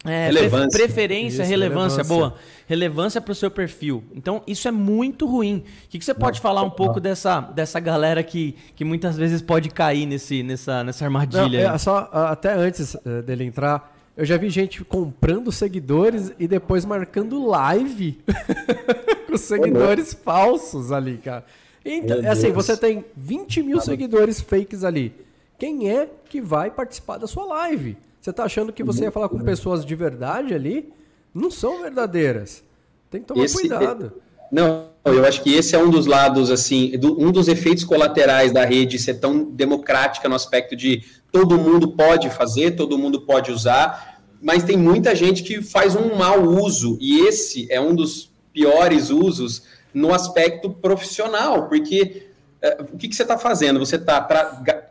[0.05, 0.79] é, relevância.
[0.79, 2.35] preferência, isso, relevância, relevância, boa.
[2.67, 4.03] Relevância para o seu perfil.
[4.15, 5.65] Então, isso é muito ruim.
[5.85, 6.71] O que, que você pode não, falar um não.
[6.71, 11.69] pouco dessa, dessa galera que, que muitas vezes pode cair nesse, nessa, nessa armadilha?
[11.69, 16.49] Não, é, só até antes uh, dele entrar, eu já vi gente comprando seguidores e
[16.49, 18.19] depois marcando live
[19.29, 21.45] com seguidores falsos ali, cara.
[21.85, 25.13] Então, é assim, você tem 20 mil seguidores fakes ali.
[25.59, 27.97] Quem é que vai participar da sua live?
[28.21, 30.93] Você tá achando que você ia falar com pessoas de verdade ali?
[31.35, 32.63] Não são verdadeiras.
[33.11, 34.13] Tem que tomar esse, cuidado.
[34.51, 38.65] Não, eu acho que esse é um dos lados, assim, um dos efeitos colaterais da
[38.65, 41.03] rede ser tão democrática no aspecto de
[41.33, 46.17] todo mundo pode fazer, todo mundo pode usar, mas tem muita gente que faz um
[46.17, 49.63] mau uso, e esse é um dos piores usos
[49.93, 52.29] no aspecto profissional, porque
[52.63, 53.81] é, o que, que você está fazendo?
[53.81, 54.21] Você está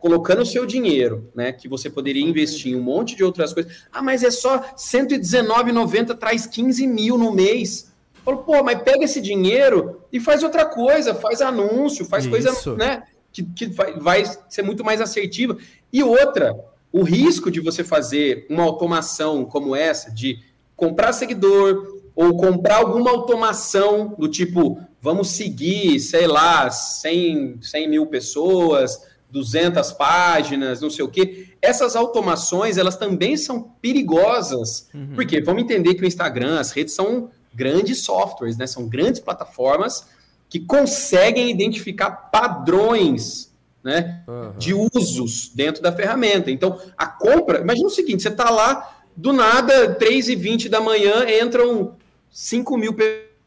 [0.01, 1.53] colocando o seu dinheiro, né?
[1.53, 3.85] Que você poderia investir em um monte de outras coisas.
[3.91, 7.89] Ah, mas é só R$119,90, traz 15 mil no mês.
[8.25, 12.31] Falou, pô, mas pega esse dinheiro e faz outra coisa, faz anúncio, faz Isso.
[12.31, 13.03] coisa, né?
[13.31, 15.57] Que, que vai, vai ser muito mais assertiva.
[15.93, 16.53] E outra,
[16.91, 20.39] o risco de você fazer uma automação como essa, de
[20.75, 28.05] comprar seguidor, ou comprar alguma automação do tipo, vamos seguir, sei lá, 100, 100 mil
[28.05, 31.47] pessoas, 200 páginas, não sei o quê.
[31.61, 34.89] Essas automações, elas também são perigosas.
[34.93, 35.15] Uhum.
[35.15, 38.67] Porque vamos entender que o Instagram, as redes são grandes softwares, né?
[38.67, 40.07] São grandes plataformas
[40.47, 43.51] que conseguem identificar padrões
[43.83, 44.57] né, uhum.
[44.57, 46.51] de usos dentro da ferramenta.
[46.51, 47.61] Então, a compra...
[47.61, 51.95] Imagina o seguinte, você está lá, do nada, 3h20 da manhã, entram
[52.29, 52.93] 5 mil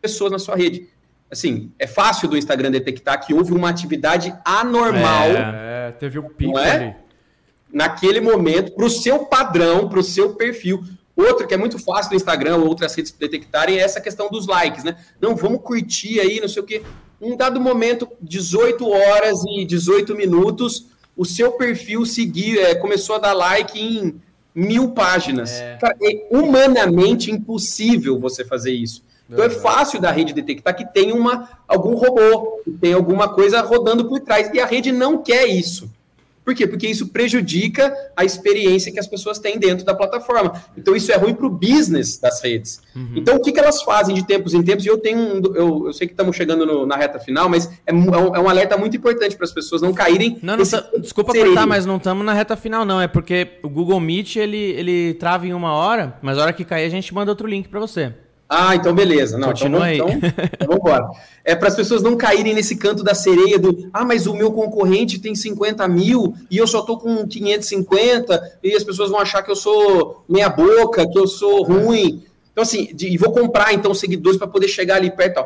[0.01, 0.89] pessoas na sua rede
[1.31, 5.29] assim, é fácil do Instagram detectar que houve uma atividade anormal.
[5.29, 6.71] É, é teve um pico é?
[6.71, 6.97] ali.
[7.73, 10.83] Naquele momento, para o seu padrão, para o seu perfil.
[11.17, 14.47] Outro que é muito fácil do Instagram ou outras redes detectarem é essa questão dos
[14.47, 14.97] likes, né?
[15.21, 16.83] Não, vamos curtir aí, não sei o quê.
[17.21, 23.19] Um dado momento, 18 horas e 18 minutos, o seu perfil seguir, é, começou a
[23.21, 24.21] dar like em
[24.55, 25.53] mil páginas.
[25.53, 25.77] É.
[25.81, 29.03] Cara, é humanamente impossível você fazer isso.
[29.29, 33.61] Então é fácil da rede detectar que tem uma, algum robô, que tem alguma coisa
[33.63, 34.51] rodando por trás.
[34.53, 35.91] E a rede não quer isso.
[36.45, 36.67] Por quê?
[36.67, 40.63] Porque isso prejudica a experiência que as pessoas têm dentro da plataforma.
[40.77, 42.83] Então, isso é ruim para o business das redes.
[42.95, 43.13] Uhum.
[43.17, 44.85] Então, o que, que elas fazem de tempos em tempos?
[44.85, 47.67] E eu tenho um, eu, eu sei que estamos chegando no, na reta final, mas
[47.87, 50.39] é, é, um, é um alerta muito importante para as pessoas não caírem.
[50.43, 53.01] Não, não tá, desculpa cortar, mas não estamos na reta final, não.
[53.01, 56.65] É porque o Google Meet ele, ele trava em uma hora, mas a hora que
[56.65, 58.13] cair a gente manda outro link para você.
[58.55, 59.37] Ah, então beleza.
[59.37, 60.15] Não, então Continua então, aí.
[60.55, 61.11] Então, vamos embora.
[61.45, 64.53] É para as pessoas não caírem nesse canto da sereia do ah, mas o meu
[64.53, 69.43] concorrente tem 50 mil e eu só tô com 550 e as pessoas vão achar
[69.43, 72.23] que eu sou meia boca, que eu sou ruim.
[72.53, 75.45] Então, assim, de, e vou comprar então seguidores para poder chegar ali perto.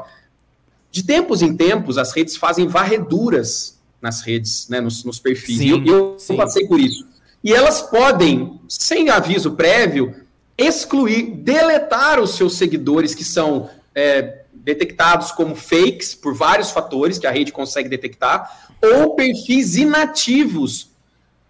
[0.91, 5.59] De tempos em tempos, as redes fazem varreduras nas redes, né, nos, nos perfis.
[5.59, 7.07] Sim, e eu, eu passei por isso.
[7.43, 10.15] E elas podem, sem aviso prévio,
[10.59, 17.27] excluir, deletar os seus seguidores que são é, detectados como fakes por vários fatores que
[17.27, 20.91] a rede consegue detectar, ou perfis inativos.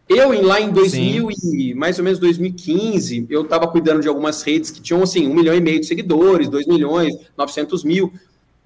[0.08, 4.70] Eu, lá em 2000 e mais ou menos 2015, eu estava cuidando de algumas redes
[4.70, 8.12] que tinham, assim, um milhão e meio de seguidores, 2 milhões, 900 mil.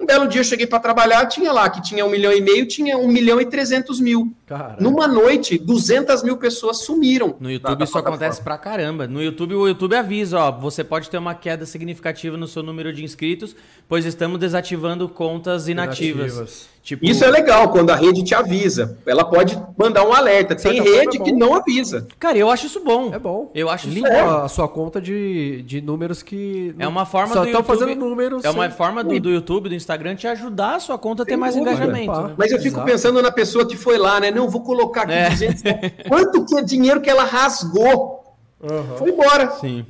[0.03, 2.67] Um belo dia eu cheguei para trabalhar, tinha lá que tinha um milhão e meio,
[2.67, 4.35] tinha um milhão e trezentos mil.
[4.45, 4.77] Caramba.
[4.81, 7.37] Numa noite, 200 mil pessoas sumiram.
[7.39, 9.07] No YouTube da, isso acontece pra caramba.
[9.07, 12.93] No YouTube, o YouTube avisa, ó, você pode ter uma queda significativa no seu número
[12.93, 13.55] de inscritos,
[13.89, 16.33] pois estamos desativando contas inativas.
[16.33, 16.69] inativas.
[16.83, 17.07] Tipo...
[17.07, 18.99] Isso é legal, quando a rede te avisa.
[19.07, 20.57] Ela pode mandar um alerta.
[20.57, 22.09] Tem rede é que não avisa.
[22.19, 23.15] Cara, eu acho isso bom.
[23.15, 23.53] É bom.
[23.55, 24.31] Eu acho Limpa isso bom.
[24.31, 26.75] a sua conta de, de números que.
[26.77, 28.45] É uma forma só do YouTube, fazendo números.
[28.45, 28.77] É uma sem...
[28.77, 32.21] forma do, do YouTube, do Instagram, te ajudar a sua conta a ter mais engajamento.
[32.21, 32.35] Né?
[32.37, 32.91] Mas eu fico Exato.
[32.91, 34.33] pensando na pessoa que foi lá, né?
[34.33, 35.31] Não, vou colocar aqui é.
[35.31, 35.63] 200.
[36.09, 38.25] Quanto que é dinheiro que ela rasgou?
[38.61, 38.97] Uhum.
[38.97, 39.53] Foi embora.
[39.53, 39.87] Sim.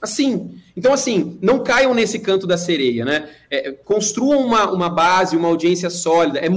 [0.00, 3.28] Assim, então assim, não caiam nesse canto da sereia, né?
[3.50, 6.38] É, construam uma, uma base, uma audiência sólida.
[6.38, 6.48] É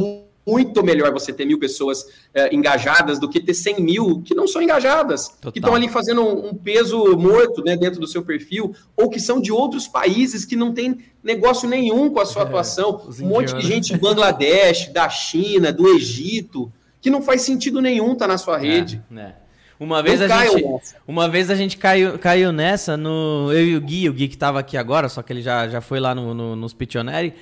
[0.45, 4.47] muito melhor você ter mil pessoas é, engajadas do que ter 100 mil que não
[4.47, 5.51] são engajadas, Total.
[5.51, 9.19] que estão ali fazendo um, um, peso morto né, dentro do seu perfil, ou que
[9.19, 13.01] são de outros países que não tem negócio nenhum com a sua é, atuação.
[13.21, 16.71] Um monte de gente de Bangladesh, da China, do Egito,
[17.01, 19.01] que não faz sentido nenhum estar tá na sua é, rede.
[19.15, 19.33] É,
[19.79, 23.49] uma vez, a gente, uma vez a gente caiu, caiu nessa no.
[23.51, 25.81] Eu e o Gui, o Gui que estava aqui agora, só que ele já, já
[25.81, 27.33] foi lá no, no, nos Pitioneri.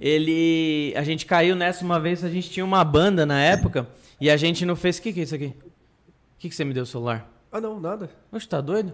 [0.00, 0.94] Ele.
[0.96, 3.86] A gente caiu nessa uma vez, a gente tinha uma banda na época
[4.20, 4.98] e a gente não fez.
[4.98, 5.46] O que, que é isso aqui?
[5.46, 7.30] O que, que você me deu o celular?
[7.52, 8.08] Ah, não, nada.
[8.32, 8.92] Oxe, tá doido?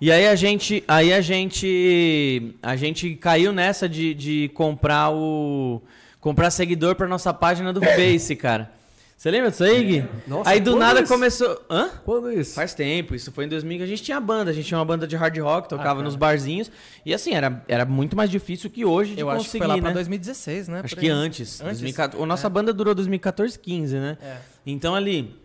[0.00, 0.82] E aí a gente.
[0.88, 2.54] Aí a gente.
[2.62, 5.82] A gente caiu nessa de, de comprar o.
[6.20, 8.72] Comprar seguidor pra nossa página do Face, cara.
[9.18, 10.08] Você lembra disso aí, Gui?
[10.28, 11.12] Nossa, aí do nada isso?
[11.12, 11.60] começou.
[11.68, 11.90] Hã?
[12.04, 12.54] Quando isso?
[12.54, 14.84] Faz tempo, isso foi em 2000 que a gente tinha banda, a gente tinha uma
[14.84, 16.70] banda de hard rock, tocava ah, nos barzinhos.
[17.04, 19.66] E assim, era, era muito mais difícil que hoje de Eu conseguir, acho que foi
[19.66, 19.82] lá né?
[19.82, 20.82] pra 2016, né?
[20.84, 21.60] Acho que antes.
[21.60, 21.80] antes?
[21.80, 22.50] 2014, a nossa é.
[22.50, 24.18] banda durou 2014, 15, né?
[24.22, 24.36] É.
[24.64, 25.36] Então ali.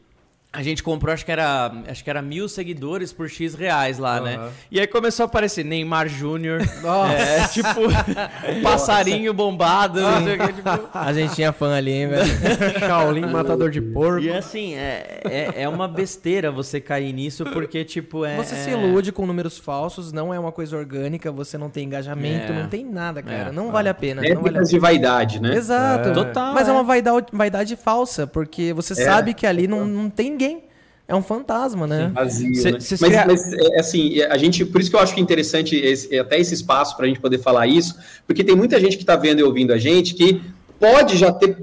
[0.55, 4.19] A gente comprou, acho que era, acho que era mil seguidores por X reais lá,
[4.19, 4.23] uhum.
[4.23, 4.49] né?
[4.69, 7.81] E aí começou a aparecer Neymar Júnior, é, tipo,
[8.61, 9.99] passarinho bombado.
[10.53, 10.89] tipo...
[10.93, 12.25] A gente tinha fã ali, hein, velho?
[12.79, 14.23] Shaolin, matador de porco.
[14.23, 18.37] E assim, é, é, é, uma besteira você cair nisso, porque, tipo, é...
[18.37, 22.51] Você se ilude com números falsos, não é uma coisa orgânica, você não tem engajamento,
[22.51, 22.61] é.
[22.61, 23.49] não tem nada, cara.
[23.49, 23.51] É.
[23.51, 24.23] Não vale a pena.
[24.23, 25.55] É não vale de vaidade, né?
[25.55, 26.13] Exato.
[26.13, 26.53] Total.
[26.53, 30.42] Mas é, uma vaidade, vaidade falsa, porque você sabe que ali não, não tem ninguém.
[31.07, 32.07] É um fantasma, né?
[32.07, 32.79] Sim, vazio, cê, né?
[32.79, 33.25] Cê mas, cria...
[33.25, 36.39] mas, é, assim, a gente, por isso que eu acho que é interessante esse, até
[36.39, 37.95] esse espaço para a gente poder falar isso,
[38.25, 40.41] porque tem muita gente que está vendo e ouvindo a gente que
[40.79, 41.57] pode já ter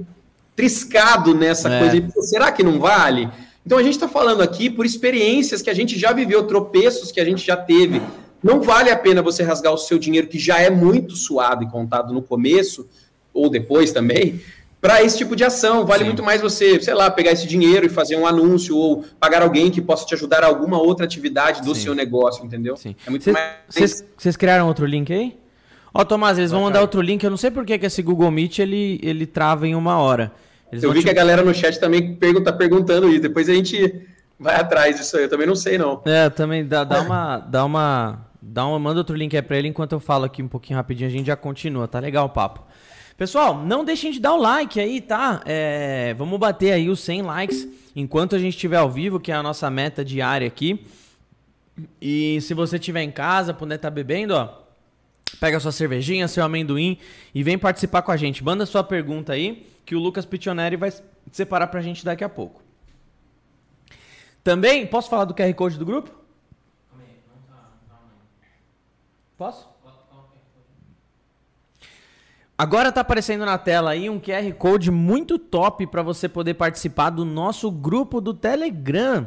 [0.55, 1.79] triscado nessa é.
[1.79, 3.31] coisa de, será que não vale?
[3.65, 7.21] Então a gente está falando aqui por experiências que a gente já viveu, tropeços que
[7.21, 8.03] a gente já teve.
[8.43, 11.69] Não vale a pena você rasgar o seu dinheiro, que já é muito suado e
[11.69, 12.89] contado no começo,
[13.33, 14.41] ou depois também,
[14.81, 15.85] para esse tipo de ação.
[15.85, 16.07] Vale Sim.
[16.07, 19.71] muito mais você, sei lá, pegar esse dinheiro e fazer um anúncio ou pagar alguém
[19.71, 21.83] que possa te ajudar a alguma outra atividade do Sim.
[21.83, 22.77] seu negócio, entendeu?
[22.77, 22.97] Sim.
[23.07, 24.05] É muito cês, mais.
[24.17, 25.37] Vocês criaram outro link aí?
[25.93, 27.23] Ó, Tomás, eles vão mandar outro link.
[27.23, 30.33] Eu não sei por que, que esse Google Meet ele, ele trava em uma hora.
[30.71, 31.05] Eles eu vi te...
[31.05, 33.23] que a galera no chat também pergunta, tá perguntando isso.
[33.23, 34.07] Depois a gente
[34.39, 35.25] vai atrás disso aí.
[35.25, 36.01] Eu também não sei, não.
[36.05, 37.39] É, também dá, dá uma.
[37.39, 38.27] Dá uma.
[38.41, 38.79] Dá uma.
[38.79, 41.09] Manda outro link aí pra ele enquanto eu falo aqui um pouquinho rapidinho.
[41.09, 41.89] A gente já continua.
[41.89, 42.70] Tá legal o papo.
[43.21, 45.43] Pessoal, não deixem de dar o like aí, tá?
[45.45, 49.35] É, vamos bater aí os 100 likes enquanto a gente estiver ao vivo, que é
[49.35, 50.87] a nossa meta diária aqui.
[52.01, 54.63] E se você estiver em casa, puder estar tá bebendo, ó,
[55.39, 56.97] pega sua cervejinha, seu amendoim
[57.35, 58.43] e vem participar com a gente.
[58.43, 60.91] Manda sua pergunta aí, que o Lucas Pitoneri vai
[61.31, 62.63] separar pra gente daqui a pouco.
[64.43, 66.11] Também, posso falar do QR Code do grupo?
[69.37, 69.70] Posso?
[72.61, 77.09] Agora tá aparecendo na tela aí um QR Code muito top para você poder participar
[77.09, 79.27] do nosso grupo do Telegram.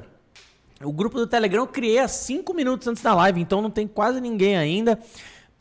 [0.84, 3.88] O grupo do Telegram eu criei há 5 minutos antes da live, então não tem
[3.88, 5.00] quase ninguém ainda.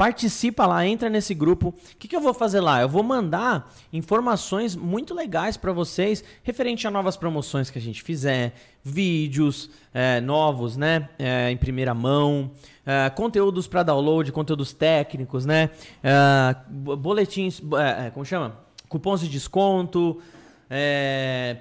[0.03, 1.69] Participa lá, entra nesse grupo.
[1.69, 2.83] O que, que eu vou fazer lá?
[2.83, 8.03] Eu vou mandar informações muito legais para vocês referente a novas promoções que a gente
[8.03, 12.51] fizer, vídeos é, novos, né, é, em primeira mão,
[12.85, 15.71] é, conteúdos para download, conteúdos técnicos, né,
[16.03, 18.59] é, boletins, é, é, como chama?
[18.89, 20.21] Cupons de desconto.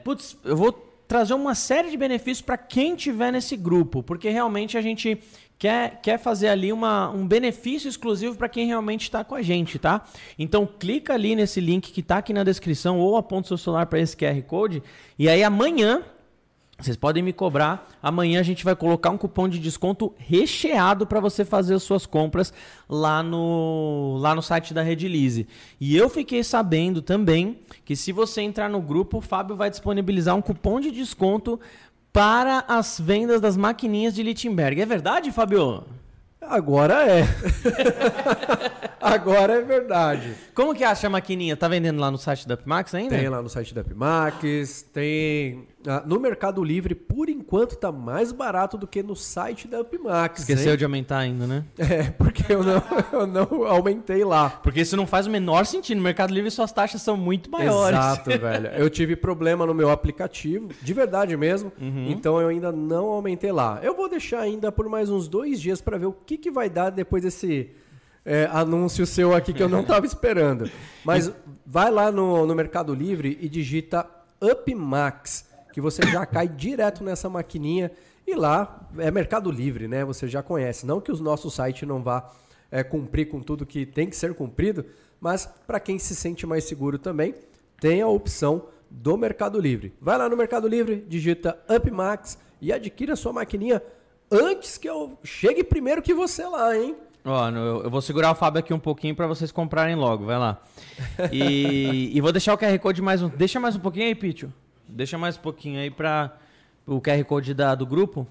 [0.04, 4.78] putz, eu vou trazer uma série de benefícios para quem tiver nesse grupo, porque realmente
[4.78, 5.20] a gente
[5.59, 9.78] quer, quer fazer ali uma, um benefício exclusivo para quem realmente está com a gente,
[9.78, 10.05] tá?
[10.39, 13.99] Então clica ali nesse link que está aqui na descrição ou aponta seu celular para
[13.99, 14.82] esse QR Code
[15.20, 16.01] e aí amanhã
[16.82, 17.88] Vocês podem me cobrar.
[18.02, 22.06] Amanhã a gente vai colocar um cupom de desconto recheado para você fazer as suas
[22.06, 22.52] compras
[22.90, 25.48] lá no, lá no site da Redilize.
[25.80, 30.36] E eu fiquei sabendo também que se você entrar no grupo, o Fábio vai disponibilizar
[30.36, 31.60] um cupom de desconto
[32.12, 34.82] para as vendas das maquininhas de Lichtenberg.
[34.82, 35.84] É verdade, Fábio?
[36.42, 37.24] Agora é.
[39.00, 40.36] Agora é verdade.
[40.54, 41.56] Como que acha a maquininha?
[41.56, 43.16] Tá vendendo lá no site da Upmax ainda?
[43.16, 45.68] Tem lá no site da Upmax, tem
[46.06, 50.42] no Mercado Livre, por enquanto, tá mais barato do que no site da Upmax.
[50.42, 50.78] Esqueceu hein?
[50.78, 51.66] de aumentar ainda, né?
[51.92, 54.50] É, porque eu não, eu não aumentei lá.
[54.50, 55.98] Porque isso não faz o menor sentido.
[55.98, 57.98] No Mercado Livre suas taxas são muito maiores.
[57.98, 58.68] Exato, velho.
[58.68, 61.72] Eu tive problema no meu aplicativo, de verdade mesmo.
[61.82, 62.08] Uhum.
[62.10, 63.80] Então eu ainda não aumentei lá.
[63.84, 66.70] Eu vou deixar ainda por mais uns dois dias para ver o que, que vai
[66.70, 67.72] dar depois desse
[68.24, 70.70] é, anúncio seu aqui que eu não estava esperando.
[71.04, 71.32] Mas
[71.66, 74.06] vai lá no, no Mercado Livre e digita
[74.42, 77.92] UpMax que você já cai direto nessa maquininha
[78.26, 80.06] e lá é Mercado Livre, né?
[80.06, 80.86] Você já conhece.
[80.86, 82.32] Não que o nosso site não vá
[82.70, 84.86] é, cumprir com tudo que tem que ser cumprido,
[85.20, 87.36] mas para quem se sente mais seguro também,
[87.80, 89.94] tem a opção do Mercado Livre.
[90.00, 93.82] Vai lá no Mercado Livre, digita UpMax e adquira sua maquininha
[94.30, 96.96] antes que eu chegue primeiro que você lá, hein?
[97.24, 100.60] Ó, eu vou segurar o Fábio aqui um pouquinho para vocês comprarem logo, vai lá.
[101.32, 103.30] E, e, vou deixar o QR Code mais um.
[103.30, 104.52] Deixa mais um pouquinho aí, Pitio.
[104.92, 106.38] Deixa mais um pouquinho aí para
[106.86, 108.28] o QR Code da, do grupo,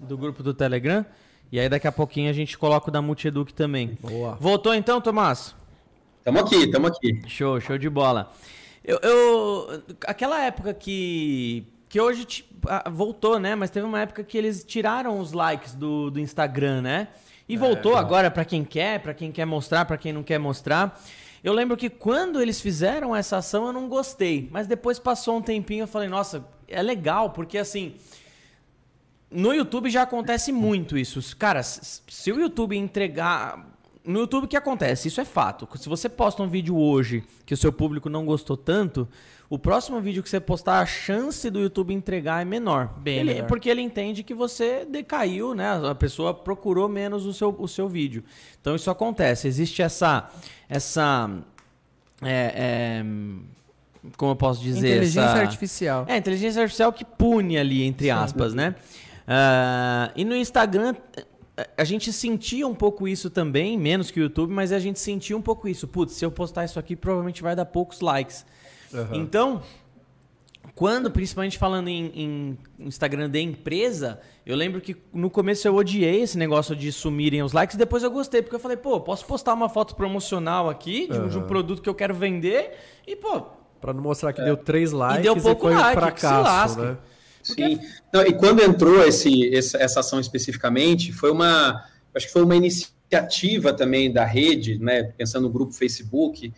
[0.00, 1.04] do grupo do Telegram.
[1.52, 3.98] E aí daqui a pouquinho a gente coloca o da Multieduc também.
[4.00, 4.36] Boa.
[4.40, 5.54] Voltou então, Tomás?
[6.24, 7.20] Tamo aqui, tamo aqui.
[7.28, 8.32] Show, show de bola.
[8.82, 12.26] Eu, eu aquela época que que hoje
[12.90, 13.54] voltou, né?
[13.54, 17.08] Mas teve uma época que eles tiraram os likes do, do Instagram, né?
[17.48, 20.22] E é, voltou é, agora para quem quer, para quem quer mostrar, para quem não
[20.22, 20.98] quer mostrar.
[21.44, 25.42] Eu lembro que quando eles fizeram essa ação eu não gostei, mas depois passou um
[25.42, 27.96] tempinho eu falei, nossa, é legal, porque assim,
[29.30, 31.36] no YouTube já acontece muito isso.
[31.36, 33.62] Cara, se o YouTube entregar
[34.02, 35.08] no YouTube o que acontece?
[35.08, 35.68] Isso é fato.
[35.76, 39.06] Se você posta um vídeo hoje que o seu público não gostou tanto,
[39.54, 42.92] o próximo vídeo que você postar, a chance do YouTube entregar é menor.
[42.98, 43.46] Bem ele, melhor.
[43.46, 45.80] Porque ele entende que você decaiu, né?
[45.88, 48.24] A pessoa procurou menos o seu, o seu vídeo.
[48.60, 49.46] Então isso acontece.
[49.46, 50.28] Existe essa.
[50.68, 51.30] essa
[52.20, 53.04] é, é,
[54.16, 54.88] como eu posso dizer?
[54.88, 55.40] Inteligência essa...
[55.40, 56.04] artificial.
[56.08, 58.56] É, inteligência artificial que pune ali, entre aspas, Sim.
[58.56, 58.74] né?
[59.26, 60.96] Uh, e no Instagram
[61.76, 65.36] a gente sentia um pouco isso também, menos que o YouTube, mas a gente sentia
[65.36, 65.86] um pouco isso.
[65.86, 68.44] Putz, se eu postar isso aqui, provavelmente vai dar poucos likes.
[68.94, 69.14] Uhum.
[69.14, 69.62] Então,
[70.74, 76.22] quando, principalmente falando em, em, Instagram de empresa, eu lembro que no começo eu odiei
[76.22, 79.54] esse negócio de sumirem os likes, depois eu gostei, porque eu falei, pô, posso postar
[79.54, 81.28] uma foto promocional aqui de, uhum.
[81.28, 82.72] de um produto que eu quero vender
[83.06, 83.42] e, pô.
[83.80, 84.44] Pra não mostrar que é.
[84.44, 86.96] deu três likes e deu pouco e foi like, um fracasso, né?
[87.42, 87.78] Sim.
[88.10, 91.84] Não, e quando entrou esse, essa ação especificamente, foi uma.
[92.14, 95.02] Acho que foi uma iniciativa também da rede, né?
[95.18, 96.50] Pensando no grupo Facebook,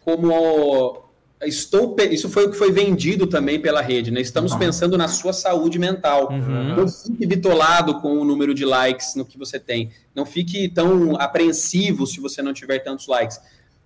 [0.00, 1.11] como
[1.44, 4.20] estou isso foi o que foi vendido também pela rede, né?
[4.20, 4.58] Estamos uhum.
[4.58, 6.30] pensando na sua saúde mental.
[6.30, 6.76] Uhum.
[6.76, 9.90] Não fique bitolado com o número de likes no que você tem.
[10.14, 13.40] Não fique tão apreensivo se você não tiver tantos likes.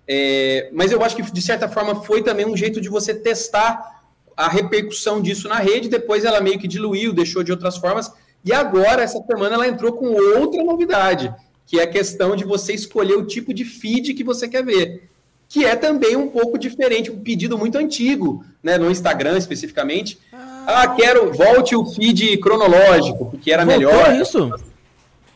[0.08, 4.02] É, mas eu acho que de certa forma foi também um jeito de você testar
[4.36, 5.88] a repercussão disso na rede.
[5.88, 8.12] Depois ela meio que diluiu, deixou de outras formas.
[8.44, 10.06] E agora essa semana ela entrou com
[10.38, 11.34] outra novidade,
[11.66, 15.10] que é a questão de você escolher o tipo de feed que você quer ver
[15.48, 20.18] que é também um pouco diferente, um pedido muito antigo, né, no Instagram especificamente.
[20.32, 24.14] Ah, ah quero, volte o feed cronológico, porque era Voltou melhor.
[24.14, 24.50] isso?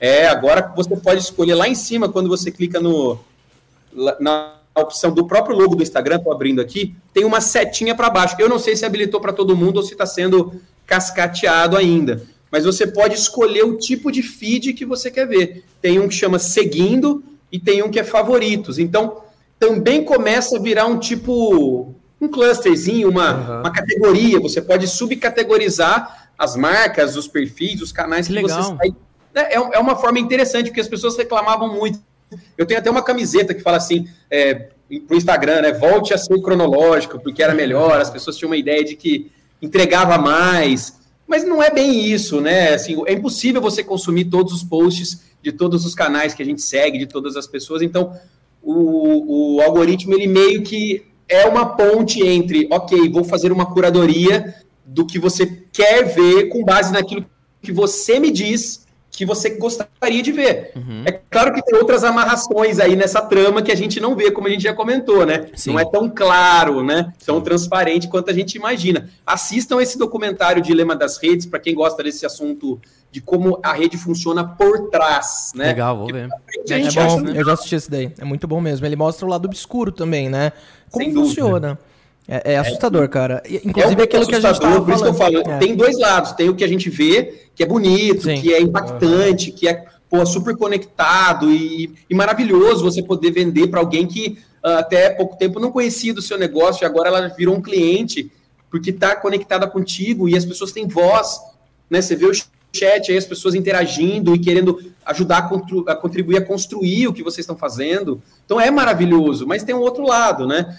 [0.00, 3.18] É, agora você pode escolher lá em cima, quando você clica no,
[4.18, 8.36] na opção do próprio logo do Instagram, estou abrindo aqui, tem uma setinha para baixo.
[8.38, 12.22] Eu não sei se habilitou para todo mundo ou se está sendo cascateado ainda.
[12.50, 15.64] Mas você pode escolher o tipo de feed que você quer ver.
[15.80, 18.78] Tem um que chama seguindo e tem um que é favoritos.
[18.78, 19.22] Então,
[19.60, 23.60] também começa a virar um tipo, um clusterzinho, uma, uhum.
[23.60, 24.40] uma categoria.
[24.40, 28.96] Você pode subcategorizar as marcas, os perfis, os canais que, que você sai.
[29.34, 32.00] É, é uma forma interessante, porque as pessoas reclamavam muito.
[32.56, 34.70] Eu tenho até uma camiseta que fala assim, é,
[35.06, 35.72] pro Instagram, né?
[35.72, 39.30] Volte a ser cronológico, porque era melhor, as pessoas tinham uma ideia de que
[39.60, 40.98] entregava mais.
[41.28, 42.72] Mas não é bem isso, né?
[42.72, 46.62] Assim, é impossível você consumir todos os posts de todos os canais que a gente
[46.62, 47.82] segue, de todas as pessoas.
[47.82, 48.18] Então,
[48.62, 54.54] o, o algoritmo ele meio que é uma ponte entre, ok, vou fazer uma curadoria
[54.84, 57.24] do que você quer ver com base naquilo
[57.62, 60.72] que você me diz que você gostaria de ver.
[60.74, 61.02] Uhum.
[61.04, 64.46] É claro que tem outras amarrações aí nessa trama que a gente não vê, como
[64.46, 65.48] a gente já comentou, né?
[65.54, 65.72] Sim.
[65.72, 67.12] Não é tão claro, né?
[67.26, 69.10] Tão transparente quanto a gente imagina.
[69.26, 72.80] Assistam esse documentário Dilema das Redes, para quem gosta desse assunto
[73.10, 75.66] de como a rede funciona por trás, né?
[75.66, 76.28] Legal, vou ver.
[76.68, 77.32] É, é bom, acha, né?
[77.34, 78.12] eu já assisti esse daí.
[78.18, 78.86] É muito bom mesmo.
[78.86, 80.52] Ele mostra o lado obscuro também, né?
[80.90, 81.68] Como Sem funciona.
[81.70, 81.90] Dúvida.
[82.28, 83.42] É, é, assustador, cara.
[83.64, 85.58] Inclusive é aquilo que a gente tava por isso que eu falo, é.
[85.58, 86.30] tem dois lados.
[86.32, 88.40] Tem o que a gente vê, que é bonito, Sim.
[88.40, 93.80] que é impactante, que é pô, super conectado e, e maravilhoso você poder vender para
[93.80, 97.56] alguém que uh, até pouco tempo não conhecia do seu negócio e agora ela virou
[97.56, 98.30] um cliente
[98.70, 101.40] porque está conectada contigo e as pessoas têm voz,
[101.88, 102.00] né?
[102.00, 102.32] Você vê o
[102.72, 105.50] chat aí, as pessoas interagindo e querendo ajudar
[105.86, 108.22] a, contribuir a construir o que vocês estão fazendo.
[108.44, 110.78] Então é maravilhoso, mas tem um outro lado, né?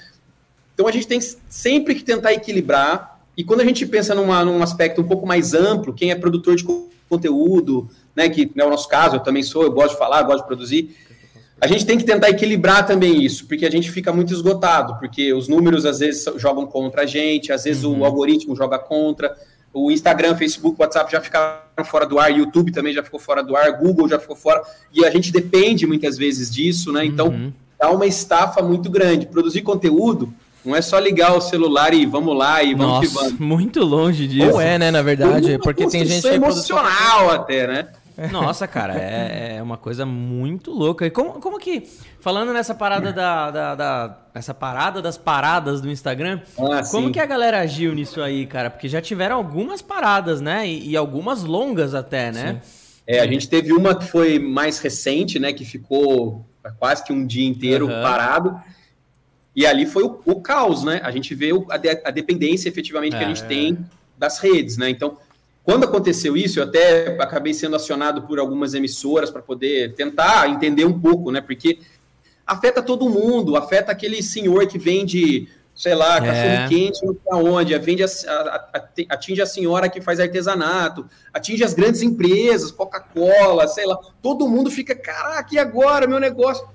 [0.74, 1.20] Então a gente tem
[1.50, 3.20] sempre que tentar equilibrar.
[3.36, 6.56] E quando a gente pensa numa, num aspecto um pouco mais amplo, quem é produtor
[6.56, 6.66] de
[7.10, 10.42] conteúdo, né, que é o nosso caso, eu também sou, eu gosto de falar, gosto
[10.42, 10.96] de produzir,
[11.60, 15.32] a gente tem que tentar equilibrar também isso, porque a gente fica muito esgotado, porque
[15.32, 18.00] os números às vezes jogam contra a gente, às vezes uhum.
[18.00, 19.36] o algoritmo joga contra,
[19.74, 23.56] o Instagram, Facebook, WhatsApp já ficaram fora do ar, YouTube também já ficou fora do
[23.56, 24.62] ar, Google já ficou fora,
[24.94, 27.06] e a gente depende muitas vezes disso, né?
[27.06, 27.54] Então, uhum.
[27.80, 29.26] dá uma estafa muito grande.
[29.28, 33.14] Produzir conteúdo não é só ligar o celular e vamos lá e vamos Nossa, que
[33.14, 33.40] vamos.
[33.40, 34.52] Muito longe disso.
[34.52, 37.40] Ou é, né, na verdade, porque tem gente que é emocional produz...
[37.40, 37.88] até, né?
[38.32, 41.06] Nossa, cara, é, é, uma coisa muito louca.
[41.06, 41.88] E como, como que,
[42.20, 47.14] falando nessa parada da, da, da essa parada das paradas do Instagram, ah, como sim.
[47.14, 48.70] que a galera agiu nisso aí, cara?
[48.70, 50.68] Porque já tiveram algumas paradas, né?
[50.68, 52.62] E, e algumas longas até, né?
[52.64, 52.82] Sim.
[53.08, 55.52] É, a gente teve uma que foi mais recente, né?
[55.52, 56.46] Que ficou
[56.78, 58.02] quase que um dia inteiro uhum.
[58.02, 58.62] parado.
[59.56, 61.02] E ali foi o, o caos, né?
[61.04, 63.48] A gente vê o, a, de, a, dependência efetivamente é, que a gente é.
[63.48, 63.78] tem
[64.18, 64.90] das redes, né?
[64.90, 65.18] Então,
[65.64, 70.86] quando aconteceu isso, eu até acabei sendo acionado por algumas emissoras para poder tentar entender
[70.86, 71.40] um pouco, né?
[71.40, 71.80] Porque
[72.46, 76.22] afeta todo mundo, afeta aquele senhor que vende, sei lá, é.
[76.22, 81.64] cachorro quente não sei aonde, vende a, a, atinge a senhora que faz artesanato, atinge
[81.64, 86.68] as grandes empresas, Coca-Cola, sei lá, todo mundo fica, caraca, e agora meu negócio?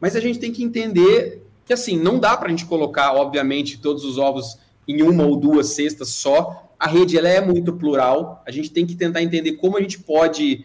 [0.00, 3.78] Mas a gente tem que entender que assim, não dá para a gente colocar, obviamente,
[3.78, 6.69] todos os ovos em uma ou duas cestas só.
[6.80, 8.42] A rede ela é muito plural.
[8.46, 10.64] A gente tem que tentar entender como a gente pode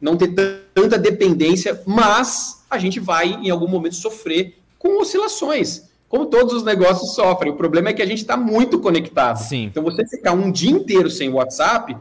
[0.00, 0.32] não ter
[0.72, 6.62] tanta dependência, mas a gente vai em algum momento sofrer com oscilações, como todos os
[6.62, 7.50] negócios sofrem.
[7.50, 9.38] O problema é que a gente está muito conectado.
[9.38, 9.64] Sim.
[9.64, 11.96] Então você ficar um dia inteiro sem WhatsApp,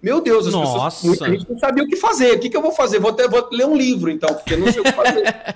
[0.00, 0.96] meu Deus, as Nossa.
[0.96, 2.36] pessoas, muita gente não sabia o que fazer.
[2.36, 3.00] O que, que eu vou fazer?
[3.00, 5.26] Vou, ter, vou ler um livro, então, porque não sei o que fazer.
[5.26, 5.54] é.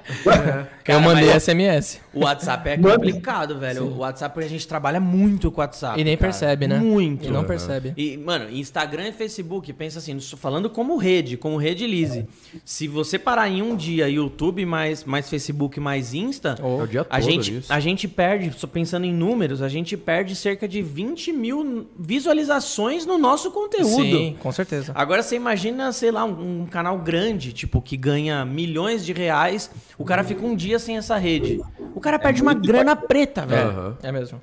[0.85, 2.01] Cara, eu mandei SMS.
[2.13, 3.83] O WhatsApp é complicado, velho.
[3.83, 3.89] Sim.
[3.89, 6.01] O WhatsApp, a gente trabalha muito com o WhatsApp.
[6.01, 6.29] E nem cara.
[6.29, 6.79] percebe, né?
[6.79, 7.29] Muito.
[7.29, 7.95] E não percebe.
[7.97, 12.27] E, mano, Instagram e Facebook, pensa assim, falando como rede, como rede Lise.
[12.65, 17.63] Se você parar em um dia YouTube mais, mais Facebook mais Insta, oh, a, gente,
[17.69, 23.07] a gente perde, só pensando em números, a gente perde cerca de 20 mil visualizações
[23.07, 24.03] no nosso conteúdo.
[24.03, 24.93] Sim, com certeza.
[24.95, 29.71] Agora você imagina, sei lá, um, um canal grande, tipo, que ganha milhões de reais,
[29.99, 31.61] o cara fica um dia sem essa rede.
[31.95, 33.71] O cara perde é uma grana preta, velho.
[33.71, 33.95] Uhum.
[34.03, 34.41] É mesmo.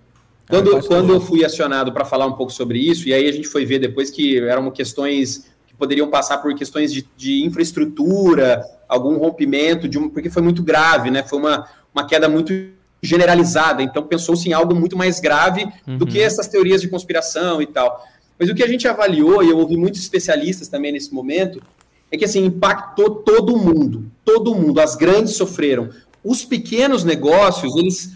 [0.50, 3.48] Quando, quando eu fui acionado para falar um pouco sobre isso, e aí a gente
[3.48, 9.18] foi ver depois que eram questões que poderiam passar por questões de, de infraestrutura, algum
[9.18, 11.22] rompimento, de um, porque foi muito grave, né?
[11.22, 12.52] Foi uma, uma queda muito
[13.02, 15.98] generalizada, então pensou-se em algo muito mais grave uhum.
[15.98, 16.26] do que uhum.
[16.26, 18.04] essas teorias de conspiração e tal.
[18.40, 21.62] Mas o que a gente avaliou, e eu ouvi muitos especialistas também nesse momento,
[22.10, 25.90] é que assim, impactou todo mundo, todo mundo, as grandes sofreram.
[26.24, 28.12] Os pequenos negócios, eles,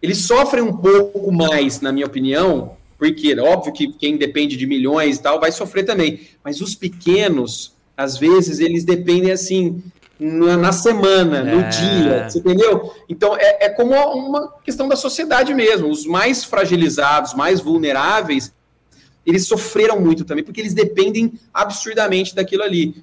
[0.00, 5.16] eles sofrem um pouco mais, na minha opinião, porque óbvio que quem depende de milhões
[5.16, 9.82] e tal vai sofrer também, mas os pequenos, às vezes, eles dependem assim
[10.18, 11.68] na semana, no é.
[11.68, 12.92] dia, entendeu?
[13.08, 15.90] Então é, é como uma questão da sociedade mesmo.
[15.90, 18.52] Os mais fragilizados, mais vulneráveis,
[19.26, 23.02] eles sofreram muito também, porque eles dependem absurdamente daquilo ali.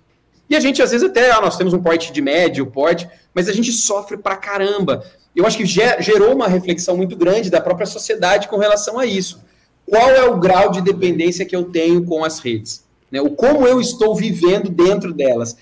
[0.50, 3.48] E a gente, às vezes, até, ah, nós temos um porte de médio, porte, mas
[3.48, 5.04] a gente sofre pra caramba.
[5.36, 9.42] Eu acho que gerou uma reflexão muito grande da própria sociedade com relação a isso.
[9.86, 12.84] Qual é o grau de dependência que eu tenho com as redes?
[13.10, 13.22] Né?
[13.22, 15.56] O como eu estou vivendo dentro delas.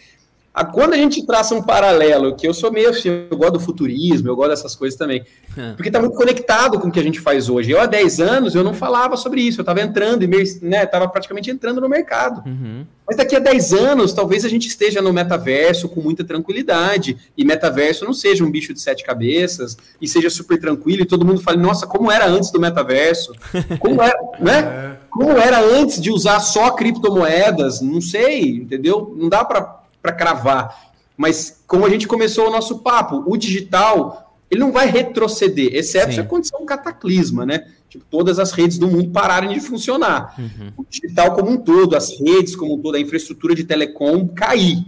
[0.73, 4.27] Quando a gente traça um paralelo, que eu sou meio assim, eu gosto do futurismo,
[4.27, 5.23] eu gosto dessas coisas também,
[5.55, 5.71] é.
[5.73, 7.71] porque está muito conectado com o que a gente faz hoje.
[7.71, 10.27] Eu, há 10 anos, eu não falava sobre isso, eu estava entrando,
[10.61, 12.43] né, estava praticamente entrando no mercado.
[12.45, 12.85] Uhum.
[13.07, 17.45] Mas daqui a 10 anos, talvez a gente esteja no metaverso com muita tranquilidade, e
[17.45, 21.41] metaverso não seja um bicho de sete cabeças, e seja super tranquilo, e todo mundo
[21.41, 23.33] fale, nossa, como era antes do metaverso?
[23.79, 24.59] Como era, né?
[24.59, 24.99] É.
[25.09, 27.81] Como era antes de usar só criptomoedas?
[27.81, 29.15] Não sei, entendeu?
[29.17, 30.91] Não dá para para cravar.
[31.17, 36.07] Mas como a gente começou o nosso papo, o digital ele não vai retroceder, exceto
[36.07, 36.13] Sim.
[36.15, 37.67] se acontecer um cataclisma, né?
[37.87, 40.35] Tipo, todas as redes do mundo pararem de funcionar.
[40.39, 40.71] Uhum.
[40.77, 44.83] O digital como um todo, as redes como um todo, a infraestrutura de telecom cair.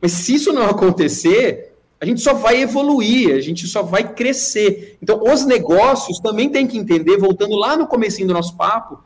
[0.00, 4.98] Mas se isso não acontecer, a gente só vai evoluir, a gente só vai crescer.
[5.02, 9.02] Então, os negócios também têm que entender, voltando lá no comecinho do nosso papo,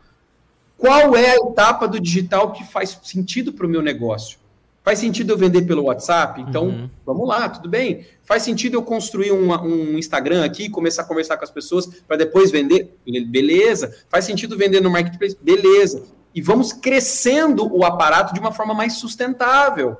[0.76, 4.37] qual é a etapa do digital que faz sentido para o meu negócio.
[4.88, 6.40] Faz sentido eu vender pelo WhatsApp?
[6.40, 6.88] Então, uhum.
[7.04, 8.06] vamos lá, tudo bem.
[8.24, 12.16] Faz sentido eu construir uma, um Instagram aqui, começar a conversar com as pessoas para
[12.16, 12.96] depois vender?
[13.26, 13.94] Beleza.
[14.08, 15.36] Faz sentido vender no Marketplace?
[15.42, 16.04] Beleza.
[16.34, 19.98] E vamos crescendo o aparato de uma forma mais sustentável.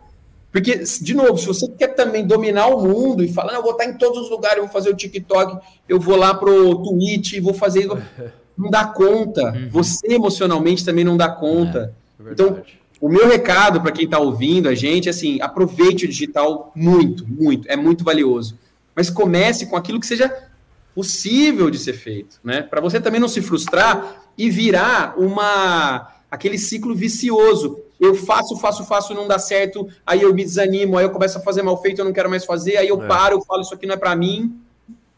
[0.50, 3.84] Porque, de novo, se você quer também dominar o mundo e falar, eu vou estar
[3.84, 7.52] em todos os lugares, eu vou fazer o TikTok, eu vou lá pro Twitch, vou
[7.52, 7.86] fazer.
[8.56, 9.52] Não dá conta.
[9.52, 9.68] Uhum.
[9.70, 11.94] Você emocionalmente também não dá conta.
[12.18, 12.60] É, é então,
[13.00, 17.68] o meu recado para quem está ouvindo a gente, assim, aproveite o digital muito, muito,
[17.68, 18.58] é muito valioso.
[18.94, 20.48] Mas comece com aquilo que seja
[20.94, 22.62] possível de ser feito, né?
[22.62, 27.78] Para você também não se frustrar e virar uma aquele ciclo vicioso.
[28.00, 31.40] Eu faço, faço, faço, não dá certo, aí eu me desanimo, aí eu começo a
[31.40, 33.06] fazer mal feito, eu não quero mais fazer, aí eu é.
[33.06, 34.60] paro, eu falo isso aqui não é para mim,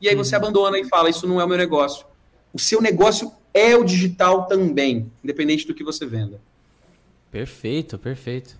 [0.01, 0.43] e aí você uhum.
[0.43, 2.07] abandona e fala isso não é o meu negócio.
[2.53, 6.41] O seu negócio é o digital também, independente do que você venda.
[7.31, 8.59] Perfeito, perfeito.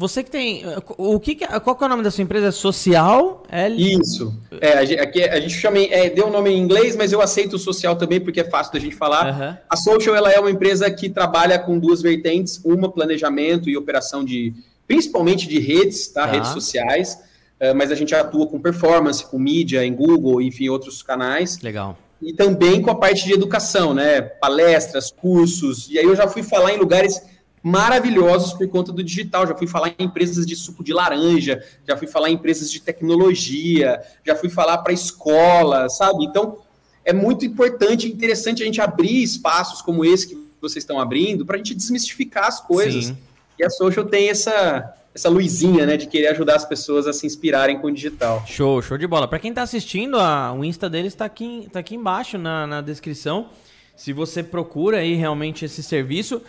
[0.00, 0.62] Você que tem.
[0.96, 2.50] O que, qual que é o nome da sua empresa?
[2.50, 3.42] Social?
[3.50, 4.00] L...
[4.00, 4.34] Isso.
[4.58, 5.78] É, aqui a gente chama.
[5.78, 8.72] É, deu o nome em inglês, mas eu aceito o social também, porque é fácil
[8.72, 9.26] da gente falar.
[9.26, 9.56] Uhum.
[9.68, 14.24] A Social ela é uma empresa que trabalha com duas vertentes: uma, planejamento e operação
[14.24, 14.54] de.
[14.88, 16.22] principalmente de redes, tá?
[16.22, 16.32] tá.
[16.32, 17.18] Redes sociais.
[17.60, 21.60] Uh, mas a gente atua com performance, com mídia, em Google, enfim, outros canais.
[21.60, 21.98] Legal.
[22.22, 24.22] E também com a parte de educação, né?
[24.22, 25.90] Palestras, cursos.
[25.90, 27.20] E aí eu já fui falar em lugares
[27.62, 29.46] maravilhosos por conta do digital.
[29.46, 32.80] Já fui falar em empresas de suco de laranja, já fui falar em empresas de
[32.80, 36.24] tecnologia, já fui falar para escola, sabe?
[36.24, 36.58] Então,
[37.04, 41.44] é muito importante e interessante a gente abrir espaços como esse que vocês estão abrindo
[41.46, 43.06] para a gente desmistificar as coisas.
[43.06, 43.18] Sim.
[43.58, 47.26] E a social tem essa essa luzinha, né, de querer ajudar as pessoas a se
[47.26, 48.44] inspirarem com o digital.
[48.46, 49.26] Show, show de bola.
[49.26, 52.80] Para quem está assistindo, a, o Insta deles está aqui, tá aqui embaixo na, na
[52.80, 53.50] descrição.
[53.96, 56.40] Se você procura aí realmente esse serviço,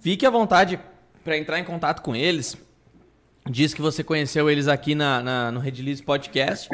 [0.00, 0.78] Fique à vontade
[1.24, 2.56] para entrar em contato com eles.
[3.48, 6.68] Diz que você conheceu eles aqui na, na, no Redilize Podcast,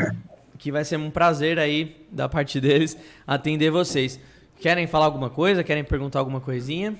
[0.58, 2.96] que vai ser um prazer aí da parte deles
[3.26, 4.18] atender vocês.
[4.60, 5.62] Querem falar alguma coisa?
[5.62, 6.96] Querem perguntar alguma coisinha?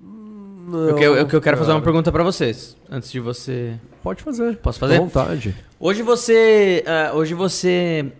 [0.00, 3.78] Não, eu, eu, eu quero fazer uma pergunta para vocês antes de você.
[4.02, 4.56] Pode fazer.
[4.58, 4.96] Posso fazer?
[4.96, 5.54] À vontade.
[5.78, 8.12] Hoje você, uh, hoje você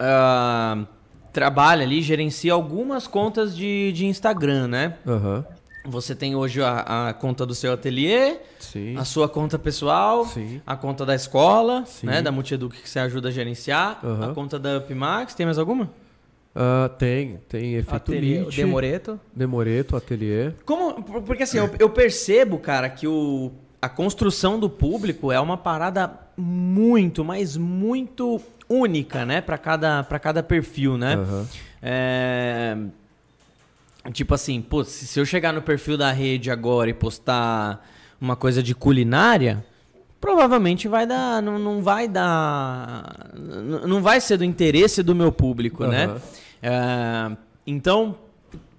[0.00, 0.86] uh,
[1.32, 4.94] trabalha ali, gerencia algumas contas de, de Instagram, né?
[5.06, 5.44] Uhum.
[5.86, 8.96] Você tem hoje a, a, conta do seu ateliê, Sim.
[8.96, 10.62] a sua conta pessoal, Sim.
[10.66, 12.06] a conta da escola, Sim.
[12.06, 14.24] né, da Multieduc que você ajuda a gerenciar, uhum.
[14.24, 15.84] a conta da Upmax, tem mais alguma?
[16.54, 19.20] Uh, tem, tem efeito ateliê, Demoreto.
[19.34, 20.52] Demoreto, ateliê.
[20.64, 25.58] Como, porque assim, eu, eu, percebo, cara, que o, a construção do público é uma
[25.58, 31.16] parada muito, mas muito única, né, para cada, cada perfil, né?
[31.16, 31.46] Uhum.
[31.82, 32.76] É
[34.12, 37.86] Tipo assim, pô, se eu chegar no perfil da rede agora e postar
[38.20, 39.64] uma coisa de culinária,
[40.20, 41.42] provavelmente vai dar.
[41.42, 43.30] Não, não vai dar.
[43.34, 45.90] Não vai ser do interesse do meu público, uhum.
[45.90, 46.16] né?
[46.62, 47.36] É,
[47.66, 48.16] então,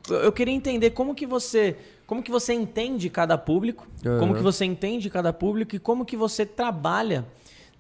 [0.09, 1.76] eu queria entender como que você.
[2.07, 4.19] Como que você entende cada público, uhum.
[4.19, 7.26] como que você entende cada público e como que você trabalha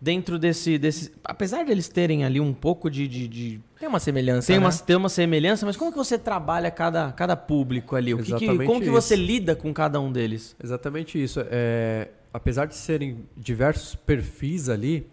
[0.05, 1.11] dentro desse, desse.
[1.23, 3.07] Apesar deles terem ali um pouco de.
[3.07, 4.45] de, de tem uma semelhança.
[4.45, 4.65] Tem, né?
[4.65, 8.13] uma, tem uma semelhança, mas como que você trabalha cada, cada público ali?
[8.13, 10.55] O que, que como que você lida com cada um deles?
[10.63, 11.43] Exatamente isso.
[11.49, 15.07] É, apesar de serem diversos perfis ali,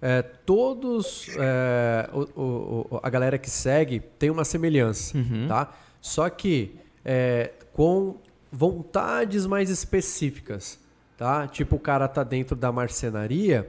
[0.00, 1.28] é, todos.
[1.36, 5.14] É, o, o, a galera que segue tem uma semelhança.
[5.14, 5.46] Uhum.
[5.46, 5.74] Tá?
[6.00, 6.74] Só que
[7.04, 8.16] é, com
[8.50, 10.80] vontades mais específicas.
[11.18, 11.46] Tá?
[11.46, 13.68] Tipo, o cara tá dentro da marcenaria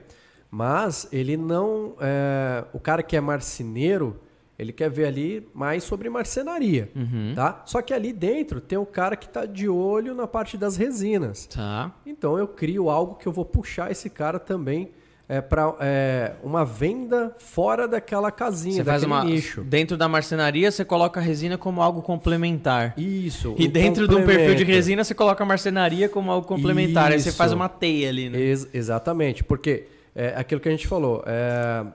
[0.50, 1.94] mas ele não.
[2.00, 4.20] É, o cara que é marceneiro,
[4.58, 7.32] Ele quer ver ali mais sobre marcenaria, uhum.
[7.34, 7.62] tá?
[7.64, 11.46] Só que ali dentro tem o cara que está de olho na parte das resinas.
[11.46, 11.94] Tá.
[12.04, 14.90] Então eu crio algo que eu vou puxar esse cara também
[15.30, 19.62] é, para é, uma venda fora daquela casinha, você faz uma, nicho.
[19.62, 22.94] Dentro da marcenaria, você coloca a resina como algo complementar.
[22.98, 23.54] Isso.
[23.56, 27.10] E dentro de um perfil de resina, você coloca a marcenaria como algo complementar.
[27.10, 27.14] Isso.
[27.14, 28.40] Aí você faz uma teia ali, né?
[28.40, 29.44] Ex exatamente.
[29.44, 31.22] Porque é aquilo que a gente falou.
[31.26, 31.86] É,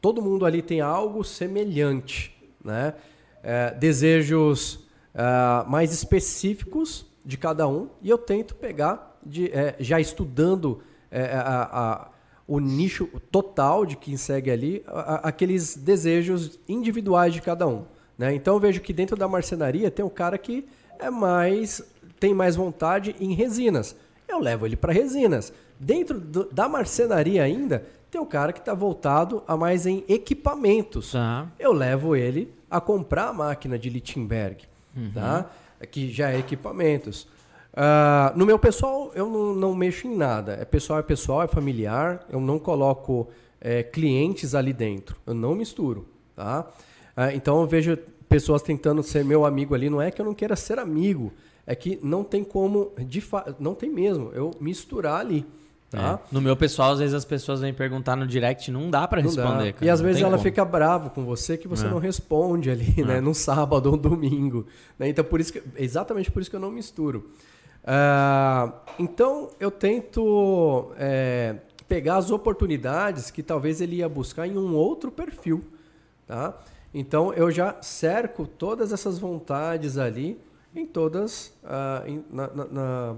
[0.00, 2.94] todo mundo ali tem algo semelhante, né?
[3.42, 9.98] É, desejos é, mais específicos de cada um e eu tento pegar de, é, já
[9.98, 12.10] estudando é, a, a
[12.50, 17.84] o nicho total de quem segue ali, a, aqueles desejos individuais de cada um.
[18.18, 18.34] Né?
[18.34, 20.66] Então eu vejo que dentro da marcenaria tem um cara que
[20.98, 21.80] é mais
[22.18, 23.96] tem mais vontade em resinas.
[24.30, 25.52] Eu levo ele para resinas.
[25.78, 31.12] Dentro do, da marcenaria ainda tem um cara que está voltado a mais em equipamentos.
[31.12, 31.48] Tá.
[31.58, 34.64] Eu levo ele a comprar a máquina de Lichtenberg,
[34.96, 35.10] uhum.
[35.12, 35.50] tá?
[35.90, 37.26] que já é equipamentos.
[37.72, 40.58] Uh, no meu pessoal, eu não, não, mexo em nada.
[40.60, 42.26] É pessoal, é pessoal, é familiar.
[42.28, 43.28] Eu não coloco
[43.60, 45.16] é, clientes ali dentro.
[45.26, 46.66] Eu não misturo, tá?
[47.16, 47.96] Uh, então eu vejo
[48.28, 49.88] pessoas tentando ser meu amigo ali.
[49.88, 51.32] Não é que eu não queira ser amigo,
[51.66, 53.22] é que não tem como, de
[53.58, 55.46] não tem mesmo, eu misturar ali.
[55.90, 56.20] Tá?
[56.22, 56.34] É.
[56.34, 59.72] No meu pessoal, às vezes as pessoas vêm perguntar no direct, não dá para responder.
[59.72, 60.42] Cara, e às vezes ela como.
[60.42, 61.90] fica brava com você que você é.
[61.90, 63.04] não responde ali, é.
[63.04, 63.20] né?
[63.20, 64.66] No sábado ou domingo.
[64.96, 65.08] Né?
[65.08, 67.30] Então, por isso que, exatamente por isso que eu não misturo.
[67.82, 71.56] Uh, então eu tento é,
[71.88, 75.64] pegar as oportunidades que talvez ele ia buscar em um outro perfil,
[76.26, 76.56] tá?
[76.92, 80.38] Então eu já cerco todas essas vontades ali
[80.74, 83.16] em todas uh, em, na, na, na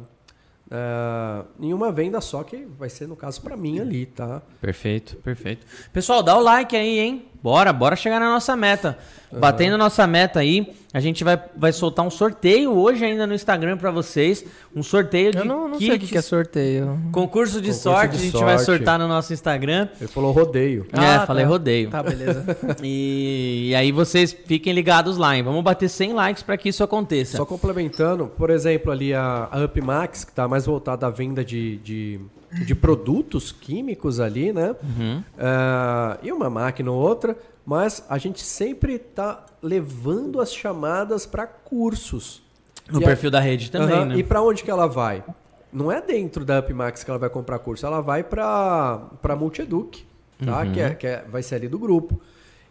[0.72, 4.40] Uh, em uma venda só, que vai ser no caso para mim ali, tá?
[4.59, 5.66] Perfeito, perfeito.
[5.92, 7.28] Pessoal, dá o like aí, hein?
[7.43, 8.97] Bora, bora chegar na nossa meta.
[9.32, 9.40] Uhum.
[9.40, 13.76] Batendo nossa meta aí, a gente vai, vai soltar um sorteio hoje ainda no Instagram
[13.76, 14.45] para vocês.
[14.76, 15.86] Um sorteio de Eu não, não kits.
[15.86, 17.01] sei o que é sorteio.
[17.11, 18.45] Concurso de Concurso sorte, de a gente sorte.
[18.45, 19.88] vai sortar no nosso Instagram.
[20.01, 20.86] Ele falou rodeio.
[20.93, 21.51] É, ah, falei tá.
[21.51, 21.90] rodeio.
[21.90, 22.45] Tá, beleza.
[22.80, 25.43] e, e, aí vocês fiquem ligados lá, hein?
[25.43, 27.38] Vamos bater 100 likes para que isso aconteça.
[27.38, 31.78] Só complementando, por exemplo, ali a, a UpMax, que está mais voltada à venda de,
[31.78, 32.20] de
[32.53, 34.76] de produtos químicos ali, né?
[34.82, 35.18] Uhum.
[35.18, 41.46] Uh, e uma máquina ou outra, mas a gente sempre está levando as chamadas para
[41.46, 42.42] cursos.
[42.90, 43.32] No e perfil a...
[43.32, 44.05] da rede também, uhum.
[44.07, 44.16] né?
[44.18, 45.24] E para onde que ela vai?
[45.72, 50.05] Não é dentro da UpMax que ela vai comprar curso, ela vai para para Multieduc,
[50.44, 50.62] tá?
[50.62, 50.72] Uhum.
[50.72, 52.20] Que, é, que é, vai ser ali do grupo.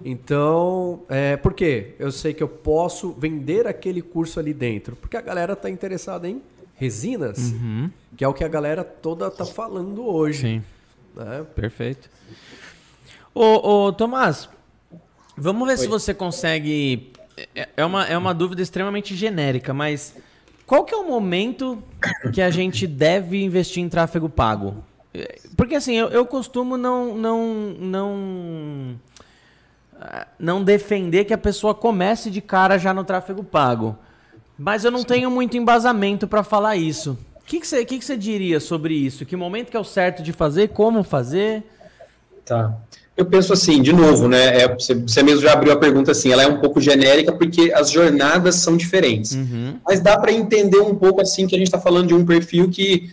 [0.03, 1.95] Então, é, por quê?
[1.99, 6.27] Eu sei que eu posso vender aquele curso ali dentro, porque a galera está interessada
[6.27, 6.41] em
[6.81, 7.91] resinas, uhum.
[8.17, 10.41] que é o que a galera toda tá falando hoje.
[10.41, 10.63] Sim.
[11.15, 11.45] Né?
[11.53, 12.09] Perfeito.
[13.35, 14.49] Ô, ô, Tomás,
[15.37, 15.77] vamos ver Oi.
[15.77, 17.13] se você consegue.
[17.55, 20.15] É, é uma, é uma dúvida extremamente genérica, mas
[20.65, 21.83] qual que é o momento
[22.33, 24.83] que a gente deve investir em tráfego pago?
[25.55, 28.99] Porque assim, eu, eu costumo não, não, não,
[30.39, 33.95] não defender que a pessoa comece de cara já no tráfego pago.
[34.61, 35.05] Mas eu não Sim.
[35.05, 37.17] tenho muito embasamento para falar isso.
[37.41, 39.25] O que, que, você, que, que você diria sobre isso?
[39.25, 40.69] Que momento que é o certo de fazer?
[40.69, 41.63] Como fazer?
[42.45, 42.77] Tá.
[43.17, 44.61] Eu penso assim, de novo, né?
[44.61, 47.73] É, você, você, mesmo já abriu a pergunta assim, ela é um pouco genérica porque
[47.73, 49.33] as jornadas são diferentes.
[49.33, 49.77] Uhum.
[49.83, 52.69] Mas dá para entender um pouco assim que a gente está falando de um perfil
[52.69, 53.11] que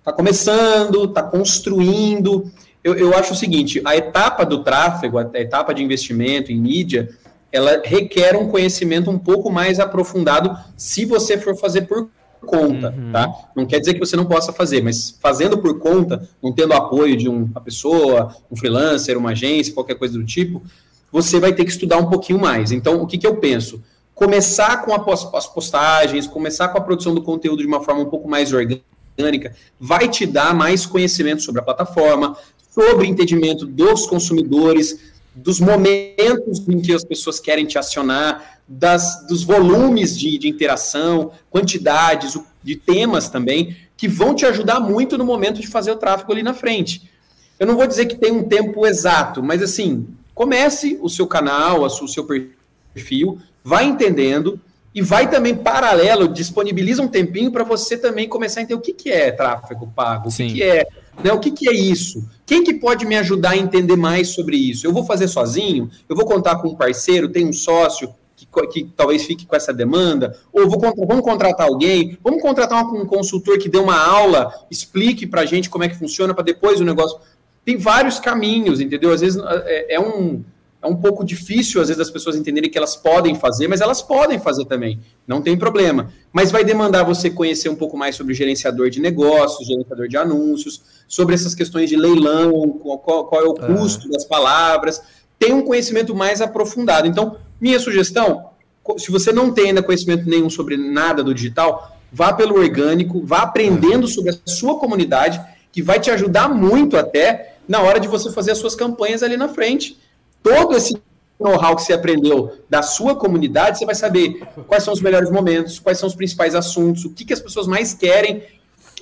[0.00, 2.50] está começando, está construindo.
[2.82, 7.08] Eu, eu acho o seguinte: a etapa do tráfego, a etapa de investimento em mídia,
[7.52, 12.08] ela requer um conhecimento um pouco mais aprofundado se você for fazer por
[12.40, 13.12] conta, uhum.
[13.12, 13.32] tá?
[13.54, 17.16] Não quer dizer que você não possa fazer, mas fazendo por conta, não tendo apoio
[17.16, 20.62] de uma pessoa, um freelancer, uma agência, qualquer coisa do tipo,
[21.10, 22.72] você vai ter que estudar um pouquinho mais.
[22.72, 23.82] Então, o que, que eu penso?
[24.14, 28.28] Começar com as postagens, começar com a produção do conteúdo de uma forma um pouco
[28.28, 32.36] mais orgânica, vai te dar mais conhecimento sobre a plataforma,
[32.70, 39.42] sobre entendimento dos consumidores, dos momentos em que as pessoas querem te acionar, das, dos
[39.42, 45.60] volumes de, de interação, quantidades, de temas também, que vão te ajudar muito no momento
[45.60, 47.10] de fazer o tráfego ali na frente.
[47.58, 51.82] Eu não vou dizer que tem um tempo exato, mas assim, comece o seu canal,
[51.82, 54.60] o seu perfil, vai entendendo
[54.94, 58.92] e vai também paralelo, disponibiliza um tempinho para você também começar a entender o que,
[58.92, 60.46] que é tráfego pago, Sim.
[60.46, 60.86] o que, que é
[61.22, 61.32] né?
[61.32, 62.28] O que, que é isso?
[62.52, 64.86] Quem que pode me ajudar a entender mais sobre isso?
[64.86, 65.90] Eu vou fazer sozinho?
[66.06, 67.30] Eu vou contar com um parceiro?
[67.30, 70.38] Tem um sócio que, que talvez fique com essa demanda?
[70.52, 72.18] Ou vou, vamos contratar alguém?
[72.22, 75.98] Vamos contratar um consultor que dê uma aula, explique para a gente como é que
[75.98, 77.18] funciona, para depois o negócio.
[77.64, 79.14] Tem vários caminhos, entendeu?
[79.14, 80.44] Às vezes é, é um
[80.82, 84.02] é um pouco difícil, às vezes, as pessoas entenderem que elas podem fazer, mas elas
[84.02, 86.12] podem fazer também, não tem problema.
[86.32, 90.82] Mas vai demandar você conhecer um pouco mais sobre gerenciador de negócios, gerenciador de anúncios,
[91.06, 95.00] sobre essas questões de leilão, qual, qual é o custo das palavras,
[95.38, 97.06] tem um conhecimento mais aprofundado.
[97.06, 98.50] Então, minha sugestão,
[98.98, 103.42] se você não tem ainda conhecimento nenhum sobre nada do digital, vá pelo orgânico, vá
[103.42, 105.40] aprendendo sobre a sua comunidade,
[105.70, 109.36] que vai te ajudar muito até na hora de você fazer as suas campanhas ali
[109.36, 110.01] na frente
[110.42, 111.00] todo esse
[111.38, 115.78] know-how que você aprendeu da sua comunidade, você vai saber quais são os melhores momentos,
[115.78, 118.42] quais são os principais assuntos, o que, que as pessoas mais querem,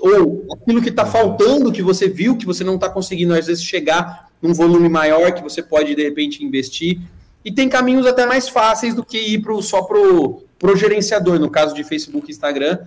[0.00, 3.62] ou aquilo que está faltando, que você viu, que você não está conseguindo, às vezes,
[3.62, 7.00] chegar num volume maior que você pode, de repente, investir.
[7.44, 11.50] E tem caminhos até mais fáceis do que ir pro, só para o gerenciador, no
[11.50, 12.78] caso de Facebook e Instagram,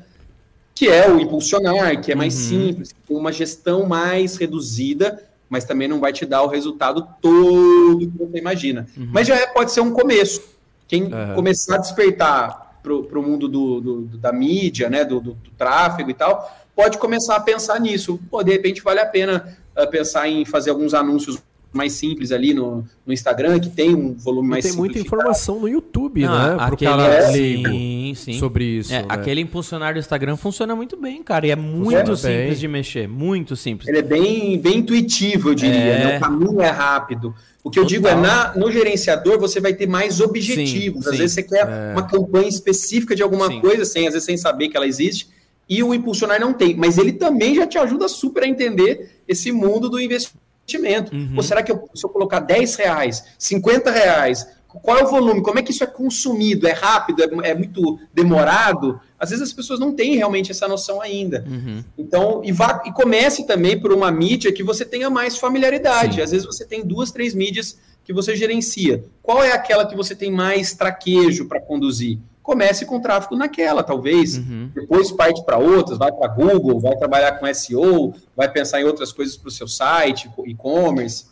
[0.73, 2.67] que é o impulsionar, que é mais uhum.
[2.67, 5.23] simples, com uma gestão mais reduzida
[5.53, 8.87] mas também não vai te dar o resultado todo que você imagina.
[8.97, 9.09] Uhum.
[9.13, 10.41] Mas já é, pode ser um começo.
[10.87, 11.35] Quem uhum.
[11.35, 16.09] começar a despertar para o mundo do, do, da mídia, né, do, do, do, tráfego
[16.09, 18.19] e tal, pode começar a pensar nisso.
[18.31, 21.37] Pô, de repente vale a pena uh, pensar em fazer alguns anúncios
[21.73, 25.67] mais simples ali no, no Instagram, que tem um volume mais Tem muita informação no
[25.67, 26.57] YouTube, Não, né?
[26.59, 28.39] Aquele, cara sim, sim.
[28.39, 28.93] sobre isso.
[28.93, 29.05] É, né?
[29.09, 31.47] Aquele impulsionar do Instagram funciona muito bem, cara.
[31.47, 32.53] E é muito simples bem.
[32.53, 33.07] de mexer.
[33.07, 33.89] Muito simples.
[33.89, 35.75] Ele é bem, bem intuitivo, eu diria.
[35.75, 36.05] É...
[36.05, 36.17] Né?
[36.17, 37.33] O caminho é rápido.
[37.63, 37.95] O que eu Total.
[37.95, 41.05] digo é, na, no gerenciador você vai ter mais objetivos.
[41.05, 41.21] Sim, às sim.
[41.21, 41.93] vezes você quer é...
[41.93, 43.61] uma campanha específica de alguma sim.
[43.61, 45.29] coisa, sem, às vezes sem saber que ela existe,
[45.67, 46.75] e o impulsionar não tem.
[46.75, 51.15] Mas ele também já te ajuda super a entender esse mundo do investimento investimento.
[51.15, 51.33] Uhum.
[51.35, 55.41] Ou será que eu, se eu colocar 10 reais, 50 reais, qual é o volume?
[55.41, 56.67] Como é que isso é consumido?
[56.67, 57.21] É rápido?
[57.21, 58.99] É, é muito demorado?
[59.19, 61.45] Às vezes as pessoas não têm realmente essa noção ainda.
[61.47, 61.83] Uhum.
[61.97, 66.15] Então, e, vá, e comece também por uma mídia que você tenha mais familiaridade.
[66.15, 66.21] Sim.
[66.21, 69.03] Às vezes você tem duas, três mídias que você gerencia.
[69.21, 72.19] Qual é aquela que você tem mais traquejo para conduzir?
[72.43, 74.37] Comece com tráfego naquela, talvez.
[74.37, 74.69] Uhum.
[74.75, 79.13] Depois parte para outras, vai para Google, vai trabalhar com SEO, vai pensar em outras
[79.13, 81.25] coisas para o seu site, e-commerce.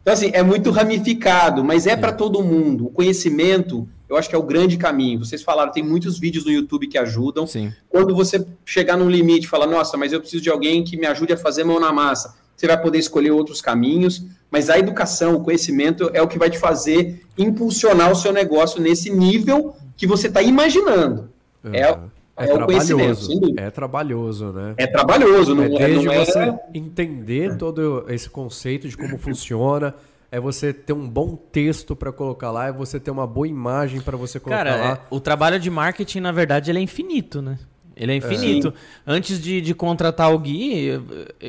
[0.00, 2.86] Então, assim, é muito ramificado, mas é, para todo mundo.
[2.86, 5.18] O conhecimento, eu acho que é o grande caminho.
[5.18, 7.46] Vocês falaram, tem muitos vídeos no YouTube que ajudam.
[7.46, 7.72] Sim.
[7.88, 11.06] Quando você chegar num limite e falar, nossa, mas eu preciso de alguém que me
[11.06, 15.34] ajude a fazer mão na massa, você vai poder escolher outros caminhos, mas a educação,
[15.34, 20.06] o conhecimento é o que vai te fazer impulsionar o seu negócio nesse nível que
[20.06, 21.30] você está imaginando.
[21.64, 21.98] É, é,
[22.36, 23.40] é, é trabalhoso.
[23.56, 24.74] É trabalhoso, né?
[24.76, 25.68] É trabalhoso, não é?
[25.68, 26.24] Desde não é...
[26.24, 29.94] você entender todo esse conceito de como funciona,
[30.30, 34.00] é você ter um bom texto para colocar lá, é você ter uma boa imagem
[34.00, 34.92] para você colocar Cara, lá.
[34.92, 37.58] É, o trabalho de marketing, na verdade, ele é infinito, né?
[37.96, 38.68] Ele é infinito.
[38.68, 38.72] É.
[39.06, 41.02] Antes de, de contratar o Gui, eu,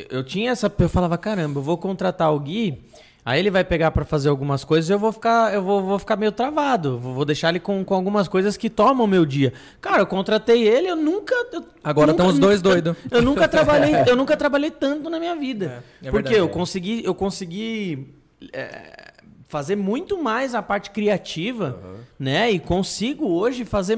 [0.09, 0.71] eu, tinha essa.
[0.79, 2.79] Eu falava, caramba, eu vou contratar o Gui
[3.27, 5.99] Aí ele vai pegar para fazer algumas coisas e eu vou ficar, eu vou, vou
[5.99, 6.97] ficar meio travado.
[6.97, 9.51] Vou, deixar ele com, com algumas coisas que tomam meu dia.
[9.81, 11.35] Cara, eu contratei ele, eu nunca.
[11.51, 12.95] Eu Agora estão os dois doidos.
[13.11, 15.83] Eu, eu, nunca trabalhei, eu nunca trabalhei tanto na minha vida.
[16.01, 18.15] É, é porque verdade, eu consegui, eu consegui
[18.53, 19.11] é,
[19.49, 21.95] fazer muito mais a parte criativa, uhum.
[22.17, 22.49] né?
[22.49, 23.97] E consigo hoje fazer.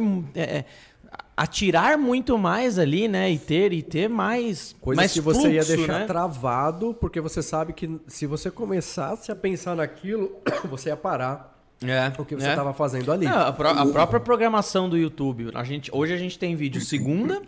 [1.39, 3.31] Atirar muito mais ali, né?
[3.31, 6.05] E ter e ter mais coisas mais que você fluxo, ia deixar né?
[6.05, 10.35] travado, porque você sabe que se você começasse a pensar naquilo,
[10.69, 11.57] você ia parar.
[11.81, 12.73] É, o que você estava é.
[12.73, 13.25] fazendo ali.
[13.25, 15.49] Não, a, pro, a, própria programação do YouTube.
[15.53, 17.41] A gente, hoje a gente tem vídeo segunda,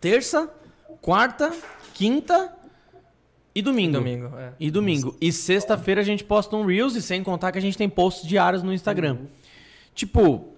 [0.00, 0.52] terça,
[1.00, 1.52] quarta,
[1.94, 2.52] quinta
[3.54, 3.92] e domingo.
[3.92, 4.52] domingo é.
[4.58, 5.16] E domingo.
[5.20, 8.28] E sexta-feira a gente posta um Reels, e sem contar que a gente tem posts
[8.28, 9.12] diários no Instagram.
[9.12, 9.26] Uhum.
[9.94, 10.48] Tipo,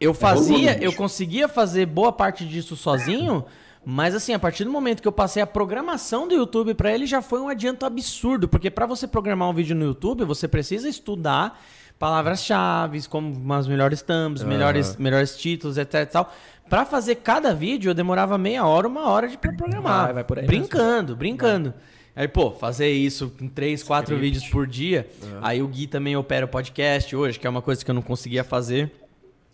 [0.00, 3.44] eu é fazia, eu conseguia fazer boa parte disso sozinho,
[3.84, 7.06] mas assim, a partir do momento que eu passei a programação do YouTube para ele,
[7.06, 10.88] já foi um adianto absurdo, porque para você programar um vídeo no YouTube, você precisa
[10.88, 11.60] estudar
[11.98, 14.48] palavras-chave, como as melhores thumbs, uhum.
[14.48, 16.32] melhores, melhores títulos, etc e tal.
[16.68, 20.04] Pra fazer cada vídeo, eu demorava meia hora, uma hora de programar.
[20.04, 21.16] Vai, vai por aí brincando, mesmo.
[21.16, 21.70] brincando.
[21.70, 22.24] Vai.
[22.24, 24.34] Aí, pô, fazer isso com três, quatro Script.
[24.34, 25.08] vídeos por dia.
[25.22, 25.38] Uhum.
[25.40, 28.02] Aí o Gui também opera o podcast hoje, que é uma coisa que eu não
[28.02, 28.92] conseguia fazer.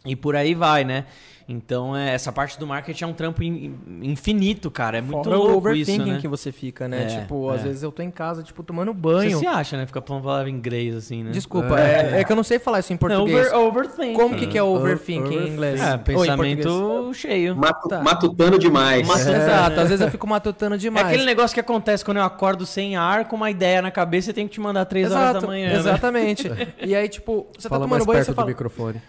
[0.04, 1.06] E por aí vai, né?
[1.46, 4.98] Então, é, essa parte do marketing é um trampo in, infinito, cara.
[4.98, 6.18] É muito Fora louco o overthinking isso, né?
[6.20, 7.02] que você fica, né?
[7.02, 7.54] É, tipo, é.
[7.54, 9.32] às vezes eu tô em casa, tipo, tomando banho.
[9.32, 9.86] Você se acha, né?
[9.86, 11.32] Fica falando palavra em inglês, assim, né?
[11.32, 13.52] Desculpa, é, é, que eu não sei falar isso em português.
[13.52, 14.14] Over, overthinking.
[14.14, 15.82] Como que, que é overthinking em inglês?
[15.82, 17.54] É, pensamento cheio.
[17.54, 18.02] Matu, tá.
[18.02, 19.06] Matutando demais.
[19.06, 21.06] Matu, exato, às vezes eu fico matutando demais.
[21.06, 24.30] É aquele negócio que acontece quando eu acordo sem ar, com uma ideia na cabeça
[24.30, 25.68] e tenho que te mandar três exato, horas da manhã.
[25.68, 25.76] Né?
[25.76, 26.48] Exatamente.
[26.48, 26.68] Né?
[26.82, 28.48] e aí, tipo, você tá Fala tá tomando banho e você fala...
[28.48, 29.02] microfone.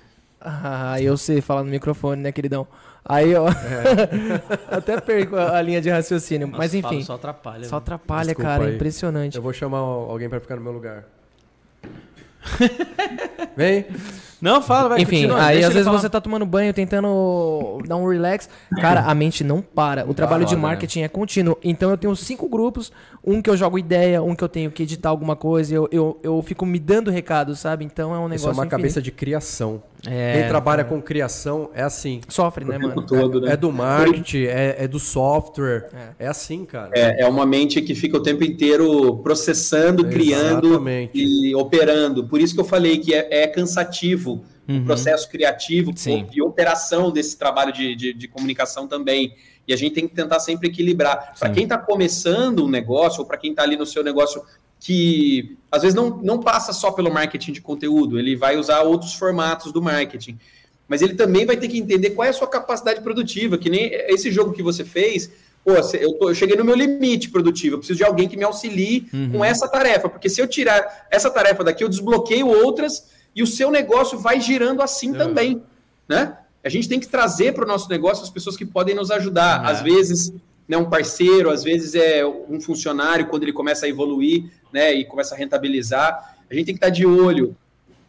[0.47, 2.67] Ah, eu sei falar no microfone, né, queridão?
[3.03, 3.49] Aí, ó.
[3.49, 3.53] É.
[4.77, 6.47] até perco a, linha de raciocínio.
[6.47, 7.01] Nossa, Mas enfim.
[7.01, 7.67] Só atrapalha.
[7.67, 8.69] Só atrapalha, Desculpa cara.
[8.69, 9.35] É impressionante.
[9.35, 11.05] Eu vou chamar alguém para ficar no meu lugar.
[13.57, 13.85] Vem.
[14.41, 15.01] Não, fala, vai.
[15.01, 15.99] Enfim, continua, aí às vezes falar.
[15.99, 18.49] você tá tomando banho, tentando dar um relax.
[18.81, 20.09] Cara, a mente não para.
[20.09, 20.67] O trabalho de foda, né?
[20.67, 21.57] marketing é contínuo.
[21.63, 22.91] Então eu tenho cinco grupos,
[23.23, 26.19] um que eu jogo ideia, um que eu tenho que editar alguma coisa, eu, eu,
[26.21, 27.85] eu fico me dando recado, sabe?
[27.85, 28.71] Então é um negócio Isso é uma infinito.
[28.71, 29.81] cabeça de criação.
[30.07, 32.21] É, Quem trabalha com criação é assim.
[32.27, 33.01] Sofre, né, mano?
[33.05, 33.53] todo, né?
[33.53, 35.89] É do marketing, é, é do software.
[36.19, 36.91] É, assim, cara.
[36.93, 41.11] É, é uma mente que fica o tempo inteiro processando, criando Exatamente.
[41.15, 42.27] e operando.
[42.27, 43.47] Por isso que eu falei que é, é
[44.65, 46.27] cansativo o processo criativo Sim.
[46.33, 49.35] e operação desse trabalho de, de, de comunicação também.
[49.67, 51.33] E a gente tem que tentar sempre equilibrar.
[51.39, 54.43] Para quem está começando um negócio, ou para quem está ali no seu negócio
[54.79, 59.13] que às vezes não, não passa só pelo marketing de conteúdo, ele vai usar outros
[59.13, 60.37] formatos do marketing.
[60.87, 63.89] Mas ele também vai ter que entender qual é a sua capacidade produtiva, que nem
[63.91, 65.31] esse jogo que você fez.
[65.63, 68.43] Pô, eu, tô- eu cheguei no meu limite produtivo, eu preciso de alguém que me
[68.43, 73.03] auxilie com essa tarefa, porque se eu tirar essa tarefa daqui, eu desbloqueio outras
[73.35, 75.61] e o seu negócio vai girando assim também,
[76.07, 76.37] né?
[76.63, 79.63] A gente tem que trazer para o nosso negócio as pessoas que podem nos ajudar.
[79.63, 79.71] É.
[79.71, 80.33] Às vezes,
[80.67, 85.05] né, um parceiro, às vezes é um funcionário quando ele começa a evoluir, né, e
[85.05, 86.35] começa a rentabilizar.
[86.49, 87.55] A gente tem que estar de olho.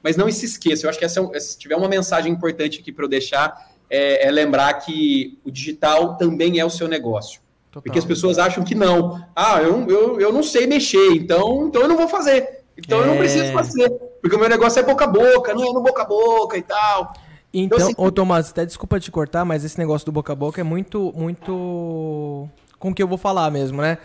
[0.02, 2.92] Mas não se esqueça, eu acho que essa, é se tiver uma mensagem importante aqui
[2.92, 7.40] para eu deixar, é, é lembrar que o digital também é o seu negócio.
[7.72, 9.22] Porque as pessoas acham que não.
[9.34, 12.60] Ah, eu, eu, eu não sei mexer, então, então eu não vou fazer.
[12.78, 13.18] Então eu não É.
[13.18, 13.92] preciso fazer.
[14.20, 16.62] Porque o meu negócio é boca a boca, não é no boca a boca e
[16.62, 17.12] tal.
[17.54, 20.60] Então, assim- ô Tomás, até desculpa te cortar, mas esse negócio do boca a boca
[20.60, 22.48] é muito, muito
[22.78, 23.98] com o que eu vou falar mesmo, né?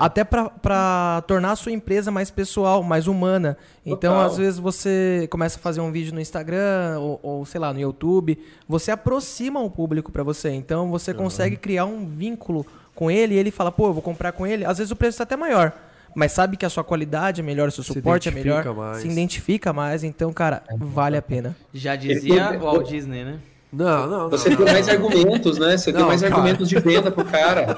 [0.00, 3.56] Até pra, pra tornar a sua empresa mais pessoal, mais humana.
[3.84, 4.26] Então, Total.
[4.30, 7.80] às vezes você começa a fazer um vídeo no Instagram ou, ou, sei lá, no
[7.80, 10.50] YouTube, você aproxima o público pra você.
[10.50, 12.64] Então, você consegue criar um vínculo
[12.94, 14.64] com ele e ele fala, pô, eu vou comprar com ele.
[14.64, 15.72] Às vezes o preço tá até maior.
[16.14, 18.98] Mas sabe que a sua qualidade é melhor, o seu Se suporte é melhor, mais.
[18.98, 20.04] se identifica mais.
[20.04, 21.56] Então, cara, vale a pena.
[21.72, 23.38] Já dizia o Walt Disney, né?
[23.72, 24.30] Não, não, não.
[24.30, 24.72] Você não, tem não.
[24.72, 25.76] mais argumentos, né?
[25.76, 26.32] Você tem Não, mais cara.
[26.34, 27.76] argumentos de venda pro cara.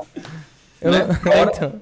[0.80, 0.98] Eu Né?
[1.06, 1.72] não- é, então.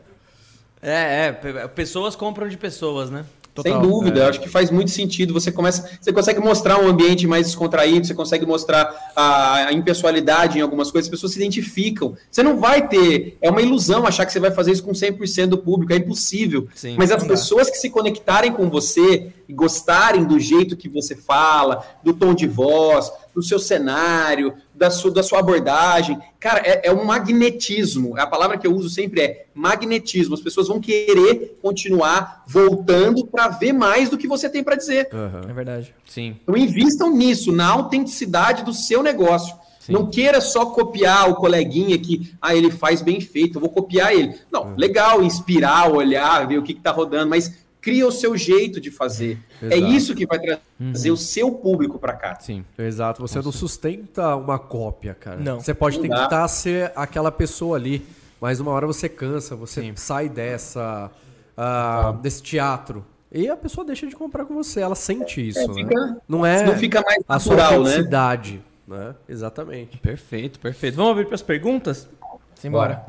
[0.82, 3.24] É, é, pe- pessoas compram de pessoas, né?
[3.62, 5.32] Sem dúvida, eu acho que faz muito sentido.
[5.34, 10.58] Você começa, você consegue mostrar um ambiente mais descontraído, você consegue mostrar a, a impessoalidade
[10.58, 12.16] em algumas coisas, as pessoas se identificam.
[12.30, 15.46] Você não vai ter, é uma ilusão achar que você vai fazer isso com 100%
[15.46, 16.68] do público, é impossível.
[16.74, 16.96] Sim.
[16.98, 17.28] Mas as dá.
[17.28, 22.34] pessoas que se conectarem com você e gostarem do jeito que você fala, do tom
[22.34, 28.18] de voz, do seu cenário, da sua, da sua abordagem, cara, é, é um magnetismo.
[28.18, 30.34] A palavra que eu uso sempre é magnetismo.
[30.34, 35.08] As pessoas vão querer continuar voltando para ver mais do que você tem para dizer.
[35.12, 35.40] Aham.
[35.48, 35.94] É verdade.
[36.04, 36.36] Sim.
[36.42, 39.56] Então invistam nisso, na autenticidade do seu negócio.
[39.88, 44.12] Não queira só copiar o coleguinha que, ah, ele faz bem feito, eu vou copiar
[44.12, 44.34] ele.
[44.50, 48.90] Não, legal inspirar, olhar, ver o que está rodando, mas cria o seu jeito de
[48.90, 49.38] fazer.
[49.62, 49.92] É Exato.
[49.92, 52.34] isso que vai trazer o seu público para cá.
[52.40, 52.64] Sim.
[52.76, 55.36] Exato, você não sustenta uma cópia, cara.
[55.36, 55.60] Não.
[55.60, 56.22] Você pode Não dá.
[56.24, 58.04] tentar ser aquela pessoa ali,
[58.40, 59.92] mas uma hora você cansa, você Sim.
[59.94, 61.12] sai dessa
[61.56, 63.06] ah, desse teatro.
[63.30, 65.74] E a pessoa deixa de comprar com você, ela sente isso, É, né?
[65.74, 67.76] fica- Não é não fica mais a sua natural, né?
[67.90, 69.14] autenticidade, né?
[69.28, 69.96] Exatamente.
[69.98, 70.96] Perfeito, perfeito.
[70.96, 72.08] Vamos abrir para as perguntas?
[72.56, 73.04] Simbora.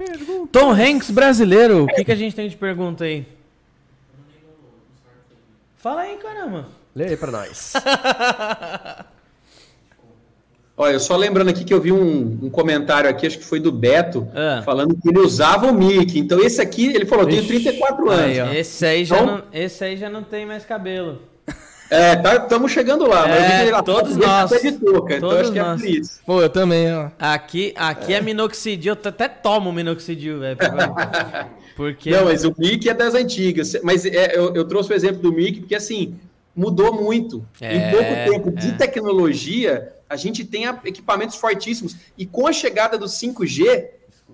[0.52, 3.26] Tom Hanks brasileiro, o que, que a gente tem de pergunta aí?
[5.88, 6.66] Fala aí, caramba.
[6.94, 7.72] Lê aí pra nós.
[10.76, 13.58] Olha, eu só lembrando aqui que eu vi um, um comentário aqui, acho que foi
[13.62, 14.62] do Beto, Ah.
[14.66, 16.20] falando que ele usava o mic.
[16.20, 18.26] Então esse aqui, ele falou, eu tenho Ixi, 34 anos.
[18.40, 18.58] aí.
[18.58, 21.22] Esse aí, já Então- não, esse aí já não tem mais cabelo.
[21.90, 23.26] É, estamos chegando lá.
[23.26, 24.50] mas É, eu vi que ele- todos nós.
[24.52, 25.82] tá de touca, então Todos acho que nós.
[25.82, 26.20] é por isso.
[26.26, 27.08] Pô, eu também, ó.
[27.18, 30.58] Aqui, aqui é minoxidil, eu até tomo minoxidil, velho.
[31.78, 32.10] Porque.
[32.10, 33.78] Não, mas o Mic é das antigas.
[33.84, 36.16] Mas é, eu, eu trouxe o exemplo do Mic porque, assim,
[36.56, 37.46] mudou muito.
[37.62, 38.72] É, em pouco tempo de é.
[38.72, 41.96] tecnologia, a gente tem equipamentos fortíssimos.
[42.18, 43.86] E com a chegada do 5G,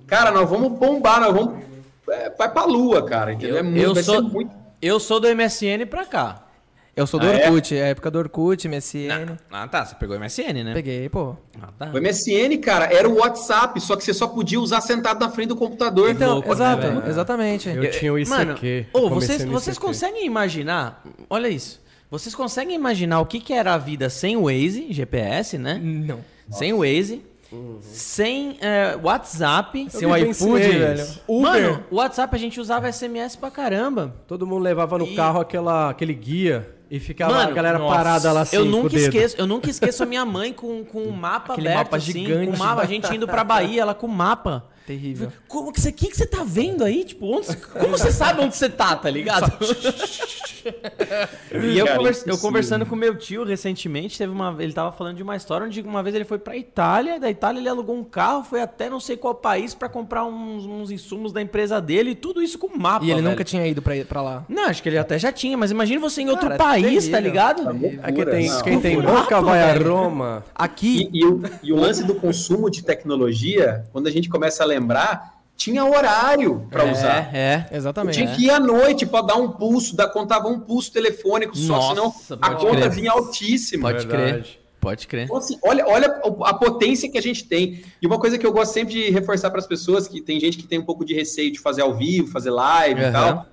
[0.07, 1.61] cara, nós vamos bombar, nós vamos...
[2.09, 3.57] É, vai pra lua, cara, entendeu?
[3.57, 4.51] Eu- é eu sou- muito...
[4.81, 6.42] Eu sou do MSN pra cá.
[6.95, 7.47] Eu sou do Ah, é?
[7.49, 7.83] Orkut, é?
[7.83, 9.35] a época do Orkut, MSN.
[9.51, 9.83] Ah, tá.
[9.83, 10.73] Você pegou MSN, né?
[10.75, 11.35] Peguei, pô.
[11.59, 11.85] Ah, tá.
[11.91, 15.47] O MSN, cara, era o WhatsApp, só que você só podia usar sentado na frente
[15.49, 16.11] do computador.
[16.11, 17.07] Então, louco, né, exato, velho?
[17.07, 17.69] exatamente.
[17.69, 18.29] Eu tinha o ICQ.
[18.29, 21.03] Mano, eu comecei vocês, vocês conseguem imaginar?
[21.29, 21.81] Olha isso.
[22.11, 25.79] Vocês conseguem imaginar o que, que era a vida sem Waze, GPS, né?
[25.81, 26.19] Não.
[26.51, 27.23] Sem Waze,
[27.81, 29.87] sem é, WhatsApp.
[29.89, 31.07] Sem Eu o iFood, velho.
[31.27, 31.51] Uber.
[31.51, 34.13] Mano, o WhatsApp a gente usava SMS pra caramba.
[34.27, 37.95] Todo mundo levava no E- carro aquela, aquele guia e ficava Mano, a galera nossa,
[37.95, 38.55] parada lá assim.
[38.55, 41.85] eu nunca esqueço, eu nunca esqueço a minha mãe com, com um mapa Aquele aberto,
[41.85, 42.51] mapa assim, gigante.
[42.51, 44.65] com mapa, a gente indo pra Bahia, ela com mapa.
[44.85, 45.31] Terrível.
[45.47, 47.05] Como que você, que, que você tá vendo aí?
[47.05, 49.49] Tipo, onde, como você sabe onde você tá, tá ligado?
[51.63, 55.15] e eu, Cara, convers- eu conversando com meu tio recentemente, teve uma, ele tava falando
[55.17, 58.03] de uma história onde uma vez ele foi pra Itália, da Itália ele alugou um
[58.03, 62.11] carro, foi até não sei qual país pra comprar uns, uns insumos da empresa dele
[62.11, 63.05] e tudo isso com mapa.
[63.05, 63.29] E ele velho.
[63.31, 64.45] nunca tinha ido pra, pra lá.
[64.49, 67.17] Não, acho que ele até já tinha, mas imagina você em outro Cara, país, tá
[67.17, 67.19] terrível.
[67.21, 67.69] ligado?
[68.03, 68.61] Aqui tem, Não.
[68.61, 70.43] quem tem boca vai a Roma.
[70.55, 74.63] Aqui, E, e o, e o lance do consumo de tecnologia, quando a gente começa
[74.63, 77.29] a lembrar, tinha horário para usar.
[77.33, 77.77] É, é.
[77.77, 78.15] exatamente.
[78.15, 81.93] Tinha que ir à noite para dar um pulso, da, contava um pulso telefônico só,
[81.95, 82.89] Nossa, senão a conta crer.
[82.89, 83.89] vinha altíssima.
[83.91, 84.41] Pode Verdade.
[84.43, 84.59] crer.
[84.81, 85.23] Pode crer.
[85.23, 86.07] Então, assim, olha, olha
[86.43, 87.81] a potência que a gente tem.
[88.01, 90.57] E uma coisa que eu gosto sempre de reforçar para as pessoas, que tem gente
[90.57, 93.09] que tem um pouco de receio de fazer ao vivo, fazer live Aham.
[93.09, 93.45] e tal.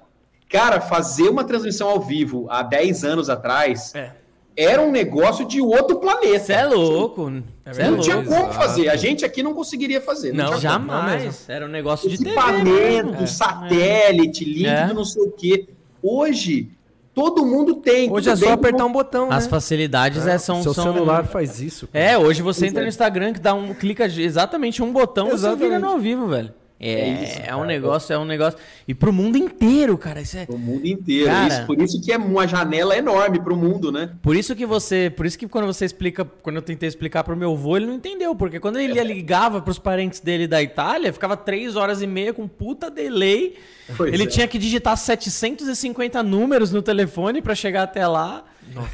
[0.50, 4.10] Cara, fazer uma transmissão ao vivo há 10 anos atrás É.
[4.56, 6.40] era um negócio de outro planeta.
[6.40, 7.30] Você é louco.
[7.64, 8.02] Você é não louco.
[8.04, 8.54] tinha como Exato.
[8.54, 8.88] fazer.
[8.88, 10.32] A gente aqui não conseguiria fazer.
[10.34, 10.58] Não, como.
[10.60, 11.44] jamais.
[11.48, 12.30] Era um negócio de TV.
[12.30, 13.26] Equipamento, mesmo.
[13.28, 14.92] satélite, link É.
[14.92, 15.68] não sei o quê.
[16.02, 16.68] Hoje,
[17.14, 18.10] todo mundo tem.
[18.10, 19.50] Hoje é só bem, apertar um botão, As né?
[19.50, 20.62] facilidades é, são.
[20.64, 20.92] Seu são...
[20.92, 21.86] celular faz isso.
[21.86, 22.04] cara.
[22.04, 22.84] É, hoje você Pois entra é.
[22.84, 23.72] no Instagram que dá um.
[23.72, 25.62] clica de- exatamente um botão você Exatamente.
[25.64, 26.52] vira no ao vivo, velho.
[26.80, 27.66] É, É é, isso, um cara.
[27.66, 28.58] negócio, é um negócio.
[28.88, 30.22] E pro mundo inteiro, cara.
[30.22, 30.46] Isso é.
[30.48, 31.26] O mundo inteiro.
[31.26, 31.48] Cara.
[31.48, 34.10] Isso, por isso que é uma janela enorme para o mundo, né?
[34.22, 35.12] Por isso que você.
[35.14, 36.24] Por isso que quando você explica.
[36.24, 38.34] Quando eu tentei explicar pro meu avô, ele não entendeu.
[38.34, 42.48] Porque quando ele ligava pros parentes dele da Itália, ficava três horas e meia com
[42.48, 43.56] puta delay.
[43.96, 44.26] Pois ele é.
[44.26, 48.44] tinha que digitar 750 números no telefone pra chegar até lá.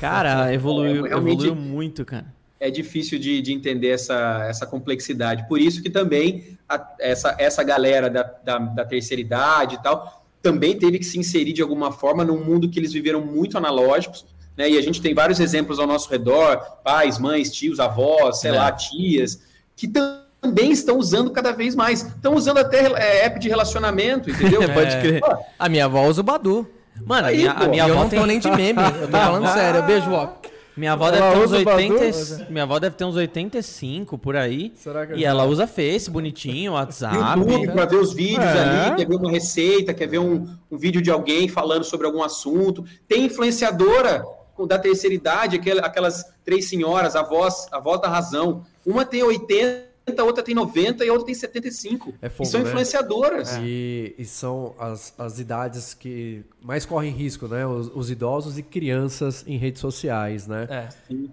[0.00, 2.35] Cara, evoluiu, É, evoluiu muito, cara.
[2.58, 5.46] É difícil de, de entender essa, essa complexidade.
[5.48, 10.24] Por isso que também a- essa, essa galera da, da, da terceira idade e tal
[10.42, 14.24] também teve que se inserir de alguma forma num mundo que eles viveram muito analógicos.
[14.56, 14.70] Né?
[14.70, 18.54] E a gente tem vários exemplos ao nosso redor: pais, mães, tios, avós, sei É.
[18.54, 19.42] lá, tias,
[19.74, 22.02] que tam- também estão usando cada vez mais.
[22.06, 24.60] Estão usando até é, app de relacionamento, entendeu?
[24.72, 25.20] Pode crer.
[25.20, 26.66] Pô, A minha avó usa o Badu.
[27.04, 28.26] Mano, a Aí, minha, a minha eu avó não tô tem.
[28.26, 29.82] nem de meme, eu tô falando sério.
[29.82, 30.40] Beijo, vó.
[30.76, 31.82] Minha avó Ela deve ter uns usa o Badu?
[31.82, 32.46] 80.
[32.50, 34.72] Minha avó deve ter uns 85 por aí.
[34.76, 37.16] Será que E ela usa Face, bonitinho, WhatsApp.
[37.40, 38.58] YouTube para ver os vídeos É.
[38.88, 42.22] ali, quer ver uma receita, quer ver um, um vídeo de alguém falando sobre algum
[42.22, 42.84] assunto.
[43.08, 44.22] Tem influenciadora
[44.66, 48.62] da terceira idade, aquel- aquelas três senhoras, a voz, a voz da razão.
[48.84, 49.85] Uma tem 80,
[50.16, 52.14] a outra tem 90 e a outra tem 75.
[52.22, 52.68] É e fogo, são né?
[52.68, 53.58] influenciadoras.
[53.60, 57.66] E, e são as, as idades que mais correm risco, né?
[57.66, 60.66] Os, os idosos e crianças em redes sociais, né?
[60.70, 60.88] É.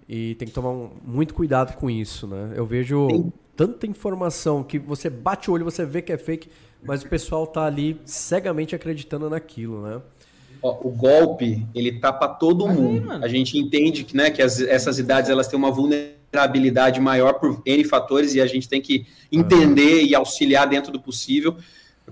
[0.09, 2.53] E tem que tomar um- muito cuidado com isso, né?
[2.55, 6.49] Eu vejo tanta informação que você bate o olho, você vê que é fake,
[6.83, 10.01] mas o pessoal tá ali cegamente acreditando naquilo, né?
[10.61, 13.05] Ó, o golpe, ele tá para todo mundo.
[13.05, 13.23] mano.
[13.23, 16.22] a gente entende que, né, que as- essas idades elas têm uma vulnerabilidade
[17.01, 21.55] maior por N fatores e a gente tem que entender e auxiliar dentro do possível.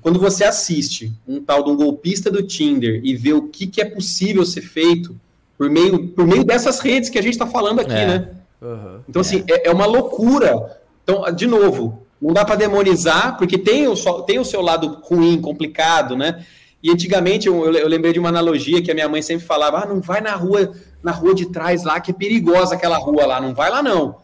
[0.01, 3.81] Quando você assiste um tal de um golpista do Tinder e vê o que, que
[3.81, 5.15] é possível ser feito
[5.57, 8.07] por meio, por meio dessas redes que a gente está falando aqui, É.
[8.07, 8.29] né?
[8.61, 9.01] Aham.
[9.09, 10.79] Então, assim, é, é uma loucura.
[11.03, 14.99] Então, de novo, não dá para demonizar, porque tem o, só- tem o seu lado
[15.03, 16.45] ruim, complicado, né?
[16.81, 19.85] E antigamente eu, eu lembrei de uma analogia que a minha mãe sempre falava: ah,
[19.85, 20.71] não vai na rua,
[21.03, 24.17] na rua de trás lá, que é perigosa aquela rua lá, não vai lá não.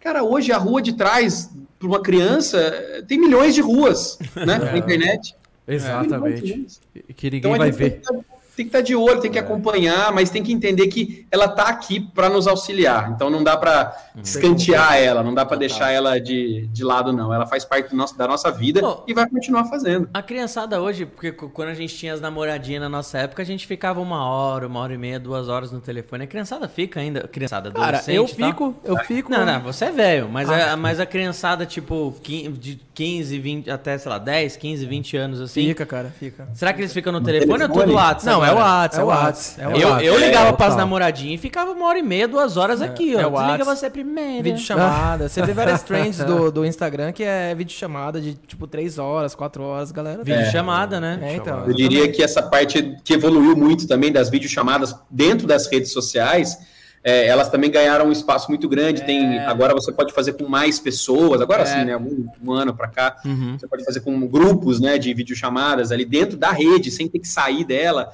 [0.00, 4.58] Cara, hoje a rua de trás, para uma criança, tem milhões de ruas, né?
[4.58, 5.34] Na internet.
[5.66, 6.66] Exatamente.
[6.94, 8.00] E Que ninguém Então vai ver.
[8.02, 8.14] tá-
[8.56, 11.64] tem que estar de olho, tem que acompanhar, mas tem que entender que ela está
[11.64, 13.10] aqui para nos auxiliar.
[13.10, 17.32] Então não dá para escantear ela, não dá para deixar ela de, de lado, não.
[17.32, 19.02] Ela faz parte do nosso, da nossa vida Pô.
[19.06, 20.08] e vai continuar fazendo.
[20.12, 23.66] A criançada hoje, porque quando a gente tinha as namoradinhas na nossa época, a gente
[23.66, 26.24] ficava uma hora, uma hora e meia, duas horas no telefone.
[26.24, 27.26] A criançada fica ainda.
[27.28, 28.14] Criançada, Cara, adolescente.
[28.16, 28.48] eu tal.
[28.48, 29.30] fico, eu fico.
[29.30, 30.72] Não, não, você é velho, mas, Ah.
[30.72, 35.40] a, mas a criançada, tipo, de 15, 20, até, sei lá, 10, 15, 20 anos
[35.40, 35.66] assim.
[35.68, 36.48] Fica, cara, fica.
[36.54, 37.84] Será que eles ficam no telefone, ou telefone?
[37.86, 38.26] tudo WhatsApp?
[38.26, 38.56] Não, é o?
[38.56, 39.60] WhatsApp, é o WhatsApp.
[39.60, 40.06] É o Eu, WhatsApp.
[40.06, 40.78] eu ligava É, pras total.
[40.78, 43.20] namoradinhas e ficava uma hora e meia, duas horas aqui, ó.
[43.20, 43.64] é o Desliga WhatsApp.
[43.78, 44.42] você primeiro.
[44.44, 45.28] Vídeo chamada.
[45.28, 49.34] Você vê várias trends do, do Instagram que é vídeo chamada de tipo 3 horas,
[49.34, 50.22] 4 horas, galera.
[50.22, 50.50] Vídeo É.
[50.50, 51.18] chamada, né?
[51.22, 51.64] É, então.
[51.66, 56.56] Eu diria que essa parte que evoluiu muito também das videochamadas dentro das redes sociais,
[57.06, 59.02] é, elas também ganharam um espaço muito grande.
[59.02, 61.66] Tem, agora você pode fazer com mais pessoas, agora É.
[61.66, 61.96] sim, né?
[61.96, 63.16] Um, um ano para cá.
[63.26, 63.58] Uhum.
[63.58, 67.28] Você pode fazer com grupos né, de videochamadas ali dentro da rede, sem ter que
[67.28, 68.10] sair dela.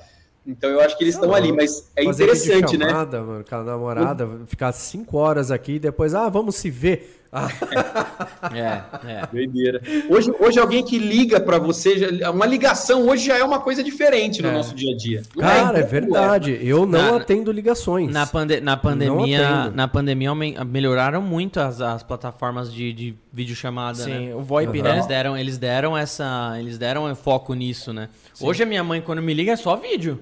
[0.51, 2.87] Então eu acho que eles estão ali, mas é Fazer interessante, né?
[2.87, 7.21] videochamada, mano, com a namorada, ficar cinco horas aqui, depois, ah, vamos se ver.
[8.53, 9.27] é, é.
[9.31, 9.81] Doideira.
[10.09, 14.43] Hoje, hoje alguém que liga para você, uma ligação hoje já é uma coisa diferente
[14.43, 14.53] no é.
[14.53, 15.23] nosso dia a dia.
[15.37, 15.61] Não é?
[15.63, 16.59] Cara, é, é verdade.
[16.61, 18.13] Eu não na, atendo ligações.
[18.13, 24.29] Na, pande na pandemia, na pandemia melhoraram muito as, as plataformas de, de videochamada, Sim,
[24.29, 24.35] né?
[24.35, 24.85] o VoIP, uhum.
[24.85, 24.93] né?
[24.95, 28.09] Eles deram, eles deram essa, eles deram foco nisso, né?
[28.35, 28.45] Sim.
[28.45, 30.19] Hoje a minha mãe quando me liga é só vídeo.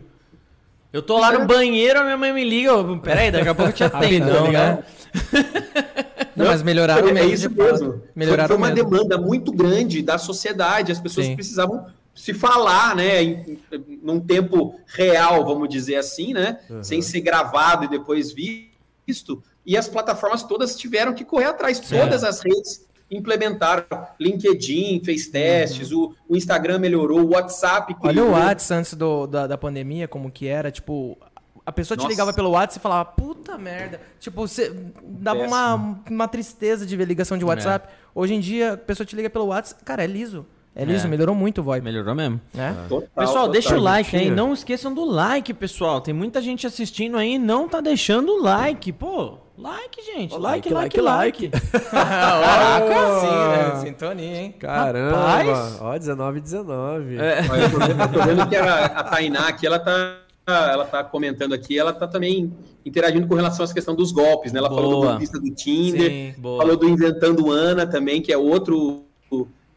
[0.93, 3.74] Eu tô lá no banheiro, a minha mãe me liga, peraí, daqui a pouco eu
[3.74, 4.77] te atendo, tá ligado?
[4.77, 4.85] Né?
[6.35, 7.31] Não, mas melhoraram é mesmo.
[7.31, 8.02] É isso mesmo.
[8.15, 8.90] Melhoraram foi, uma mesmo.
[8.90, 10.93] demanda muito grande da sociedade.
[10.93, 11.35] As pessoas Sim.
[11.35, 16.82] precisavam se falar, né, em, em, num tempo real, vamos dizer assim, né, uhum.
[16.82, 19.43] sem ser gravado e depois visto.
[19.65, 21.78] E as plataformas todas tiveram que correr atrás.
[21.78, 23.86] Todas as redes implementaram.
[24.20, 26.14] LinkedIn fez testes, uhum.
[26.28, 27.94] o, o, Instagram melhorou, o WhatsApp.
[27.94, 28.09] Criou.
[28.09, 31.16] Olha o WhatsApp antes do, da, da pandemia, como que era, tipo,
[31.64, 32.09] a pessoa Nossa.
[32.09, 34.01] te ligava pelo WhatsApp e falava, puta merda.
[34.18, 37.89] Tipo, você dava uma, uma tristeza de ver ligação de WhatsApp.
[37.89, 37.90] É.
[38.14, 40.47] Hoje em dia, a pessoa te liga pelo WhatsApp, cara, é liso.
[40.74, 41.10] É liso, é.
[41.10, 41.85] melhorou muito o VoIP.
[41.85, 42.40] Melhorou mesmo.
[42.56, 42.72] É.
[42.89, 44.30] Total, pessoal, total, deixa o like aí.
[44.30, 46.01] Não esqueçam do like, pessoal.
[46.01, 48.93] Tem muita gente assistindo aí e não tá deixando o like.
[48.93, 50.35] Pô, like, gente.
[50.35, 51.51] Oh, like, like, like.
[51.51, 51.70] like.
[51.90, 53.80] Caraca, sim, né?
[53.80, 54.52] Sintonia, hein?
[54.52, 55.16] Caramba.
[55.16, 55.78] Rapaz.
[55.80, 57.16] Ó, 19 19.
[57.16, 57.40] É.
[57.51, 60.18] Olha, eu tô vendo, eu tô vendo que a, a Tainá aqui, ela tá
[60.48, 62.51] ela está comentando aqui, ela está também
[62.85, 64.59] interagindo com relação à questão dos golpes, né?
[64.59, 64.80] Ela Boa.
[64.80, 69.05] falou do golpista do Tinder, Sim, falou do Inventando Ana também, que é outro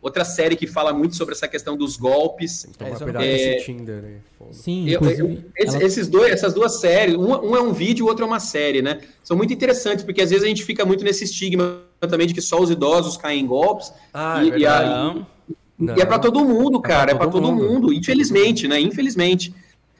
[0.02, 2.68] outra série que fala muito sobre essa questão dos golpes.
[2.78, 4.18] Tem que tomar é, Tinder aí.
[4.52, 5.84] Sim, eu, eu, ela...
[5.84, 8.82] esses dois, essas duas séries, um, um, é um vídeo, o outro é uma série,
[8.82, 9.02] né?
[9.24, 12.42] São muito interessantes, porque às vezes a gente fica muito nesse estigma também de que
[12.42, 13.94] só os idosos caem em golpes.
[14.14, 15.16] Ah, e, é e, a,
[15.80, 17.74] e, e é para todo mundo, cara, é para todo, é todo mundo.
[17.74, 18.80] mundo, infelizmente, né?
[18.80, 19.54] Infelizmente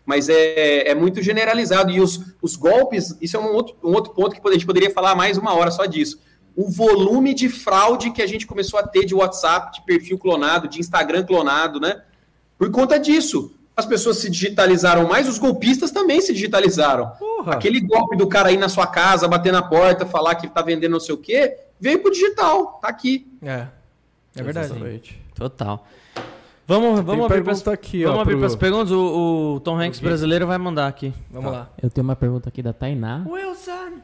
[0.04, 1.92] mas é, é muito generalizado.
[1.92, 4.92] E os, os golpes, isso é um outro, um outro ponto que a gente poderia
[4.92, 6.20] falar mais uma hora só disso.
[6.56, 10.68] O volume de fraude que a gente começou a ter de WhatsApp, de perfil clonado,
[10.68, 12.02] de Instagram clonado, né?
[12.58, 13.54] Por conta disso.
[13.76, 17.10] As pessoas se digitalizaram mais, os golpistas também se digitalizaram.
[17.18, 17.54] Porra.
[17.54, 20.92] Aquele golpe do cara ir na sua casa, bater na porta, falar que tá vendendo
[20.92, 23.28] não sei o quê, veio pro digital, tá aqui.
[23.42, 23.68] É.
[24.36, 24.68] É verdade.
[24.68, 25.22] Exatamente.
[25.34, 25.86] Total.
[26.68, 28.46] Vamos, vamos abrir para aqui, vamos abrir pro...
[28.46, 28.92] as perguntas.
[28.92, 31.14] O, o Tom Hanks brasileiro vai mandar aqui.
[31.30, 31.58] Vamos tá.
[31.58, 31.70] lá.
[31.82, 33.26] Eu tenho uma pergunta aqui da Tainá.
[33.28, 34.02] Wilson!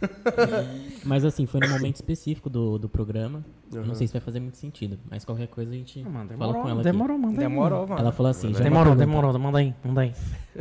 [1.04, 3.44] mas assim, foi num momento específico do, do programa.
[3.72, 3.86] Uhum.
[3.86, 6.52] Não sei se vai fazer muito sentido, mas qualquer coisa a gente não, demorou, fala
[6.52, 6.82] com ela.
[6.82, 8.00] Demorou, manda Demorou, mano.
[8.00, 8.54] Ela falou assim.
[8.54, 10.12] Já demorou, demorou, manda aí, manda aí.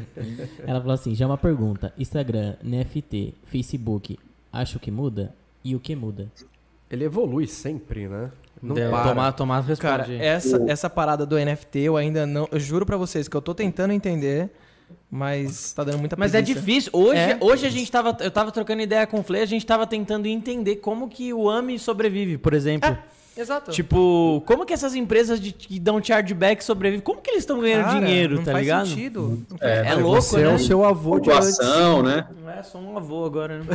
[0.65, 1.93] ela falou assim: já uma pergunta.
[1.97, 4.17] Instagram, NFT, Facebook,
[4.51, 5.33] acho que muda?
[5.63, 6.31] E o que muda?
[6.89, 8.31] Ele evolui sempre, né?
[8.61, 9.09] Não Deu, para.
[9.09, 9.81] Tomar, tomar responde.
[9.81, 12.47] Cara, essa, essa parada do NFT eu ainda não.
[12.51, 14.49] Eu juro pra vocês que eu tô tentando entender.
[15.15, 16.91] Mas tá dando muita Mas é difícil.
[16.93, 17.37] Hoje, é.
[17.39, 18.17] hoje a gente tava.
[18.19, 21.49] Eu tava trocando ideia com o Flay, a gente tava tentando entender como que o
[21.49, 22.89] AMI sobrevive, por exemplo.
[22.89, 23.15] É.
[23.37, 23.71] Exato.
[23.71, 27.01] Tipo, como que essas empresas de, que dão chargeback sobrevivem?
[27.01, 28.79] Como que eles estão ganhando Cara, dinheiro, tá ligado?
[28.79, 29.45] Não faz sentido.
[29.59, 30.43] É, é louco, você né?
[30.43, 32.27] é o seu avô de ação, né?
[32.41, 33.65] Não é só um avô agora, né?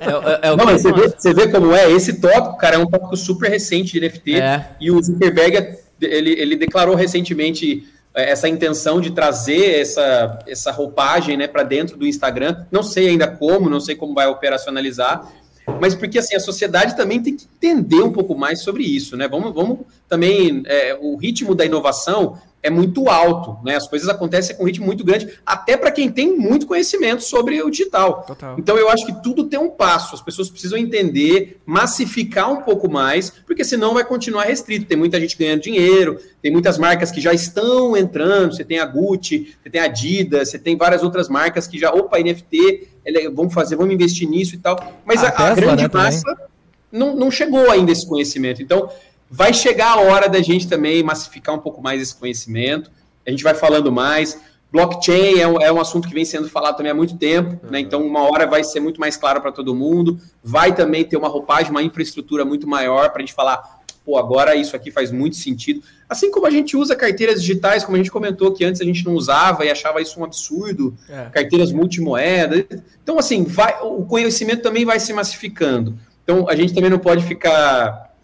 [0.00, 1.90] é, é, é não, mas você vê, você vê, como é?
[1.90, 4.36] Esse tópico, cara, é um tópico super recente de NFT.
[4.36, 4.70] É.
[4.78, 7.86] E o Zuckerberg, ele, ele declarou recentemente
[8.22, 12.64] essa intenção de trazer essa, essa roupagem né, para dentro do Instagram.
[12.70, 15.30] Não sei ainda como, não sei como vai operacionalizar,
[15.80, 19.26] mas porque assim a sociedade também tem que entender um pouco mais sobre isso, né?
[19.28, 23.76] Vamos, vamos também é, o ritmo da inovação é muito alto, né?
[23.76, 27.62] As coisas acontecem com um ritmo muito grande, até para quem tem muito conhecimento sobre
[27.62, 28.24] o digital.
[28.26, 28.56] Total.
[28.58, 30.16] Então eu acho que tudo tem um passo.
[30.16, 34.86] As pessoas precisam entender, massificar um pouco mais, porque senão vai continuar restrito.
[34.86, 38.56] Tem muita gente ganhando dinheiro, tem muitas marcas que já estão entrando.
[38.56, 41.92] Você tem a Gucci, você tem a Adidas, você tem várias outras marcas que já,
[41.92, 42.88] opa, NFT,
[43.34, 44.78] vamos fazer, vamos investir nisso e tal.
[45.04, 46.36] Mas a, a, a grande né, massa
[46.90, 48.62] não, não chegou ainda esse conhecimento.
[48.62, 48.90] Então
[49.30, 52.90] Vai chegar a hora da gente também massificar um pouco mais esse conhecimento.
[53.26, 54.40] A gente vai falando mais.
[54.70, 57.70] Blockchain é um, é um assunto que vem sendo falado também há muito tempo, uhum.
[57.70, 57.80] né?
[57.80, 60.20] Então, uma hora vai ser muito mais claro para todo mundo.
[60.42, 63.75] Vai também ter uma roupagem, uma infraestrutura muito maior para a gente falar,
[64.06, 65.82] pô, agora isso aqui faz muito sentido.
[66.08, 69.04] Assim como a gente usa carteiras digitais, como a gente comentou que antes a gente
[69.04, 71.24] não usava e achava isso um absurdo, é.
[71.32, 72.64] carteiras multimoeda.
[73.02, 75.98] Então, assim, vai, o conhecimento também vai se massificando.
[76.22, 78.14] Então, a gente também não pode ficar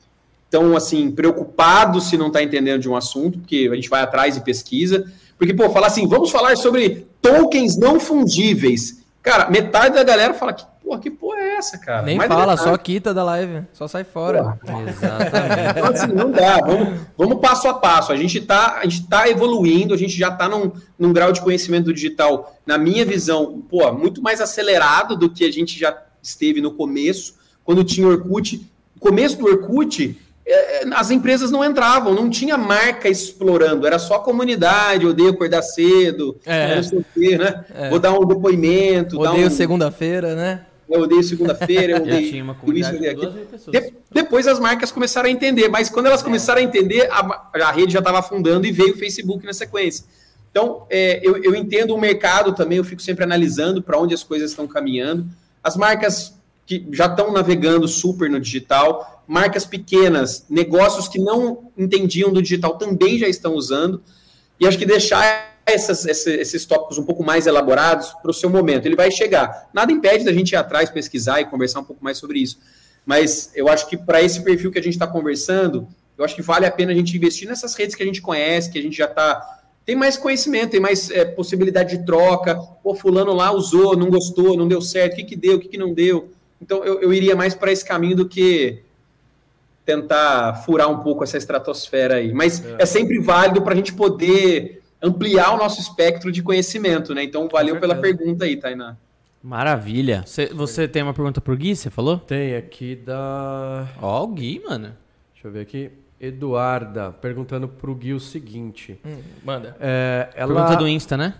[0.48, 4.36] tão assim preocupado se não está entendendo de um assunto, porque a gente vai atrás
[4.36, 5.10] e pesquisa.
[5.36, 9.02] Porque, pô, falar assim, vamos falar sobre tokens não fungíveis.
[9.20, 11.31] Cara, metade da galera fala que, pô, que porra é
[11.62, 12.02] essa, cara?
[12.02, 14.59] Nem fala, só quita da live, só sai fora.
[14.89, 15.70] Exatamente.
[15.70, 16.59] Então, assim, não dá.
[16.59, 18.12] Vamos, vamos passo a passo.
[18.12, 21.40] A gente está a gente tá evoluindo, a gente já está num, num grau de
[21.40, 25.97] conhecimento do digital, na minha visão, pô, muito mais acelerado do que a gente já
[26.22, 27.34] esteve no começo.
[27.64, 28.68] Quando tinha Orkut,
[28.98, 35.06] começo do Orkut, é, as empresas não entravam, não tinha marca explorando, era só comunidade,
[35.06, 36.76] odeio acordar cedo, é.
[36.76, 37.64] não sei o quê, né?
[37.72, 37.90] É.
[37.90, 39.20] Vou dar um depoimento.
[39.20, 39.51] Odeio um...
[39.51, 40.66] segunda-feira, né?
[40.88, 42.92] Eu odeio segunda-feira, eu odeio tinha uma isso,
[43.70, 47.72] de, Depois as marcas começaram a entender, mas quando elas começaram a entender, a, a
[47.72, 50.04] rede já estava afundando e veio o Facebook na sequência.
[50.50, 54.22] Então, é, eu, eu entendo o mercado também, eu fico sempre analisando para onde as
[54.22, 55.26] coisas estão caminhando.
[55.62, 56.34] As marcas
[56.66, 62.76] que já estão navegando super no digital, marcas pequenas, negócios que não entendiam do digital
[62.76, 64.02] também já estão usando,
[64.60, 68.86] e acho que deixar essas, esses tópicos um pouco mais elaborados para o seu momento.
[68.86, 69.68] Ele vai chegar.
[69.72, 72.59] Nada impede da gente ir atrás, pesquisar e conversar um pouco mais sobre isso.
[73.05, 75.86] Mas eu acho que para esse perfil que a gente está conversando,
[76.16, 78.70] eu acho que vale a pena a gente investir nessas redes que a gente conhece,
[78.70, 79.60] que a gente já está.
[79.84, 82.55] Tem mais conhecimento, tem mais é, possibilidade de troca.
[82.82, 85.68] Pô, fulano lá usou, não gostou, não deu certo, o que, que deu, o que,
[85.68, 86.30] que não deu.
[86.60, 88.82] Então eu, eu iria mais para esse caminho do que
[89.84, 92.32] tentar furar um pouco essa estratosfera aí.
[92.32, 97.15] Mas é, é sempre válido para a gente poder ampliar o nosso espectro de conhecimento,
[97.15, 97.24] né?
[97.24, 98.97] Então, valeu pela pergunta aí, Tainá.
[99.43, 100.23] Maravilha.
[100.24, 102.16] Cê, você tem uma pergunta pro Gui, você falou?
[102.16, 103.89] Tem aqui da...
[104.01, 104.95] Ó, o Gui, mano.
[105.35, 105.91] Deixa eu ver aqui.
[106.20, 109.01] Eduarda, perguntando pro Gui o seguinte.
[109.05, 109.77] Hum, manda.
[109.81, 110.55] É, ela...
[110.55, 111.35] Pergunta do Insta, né?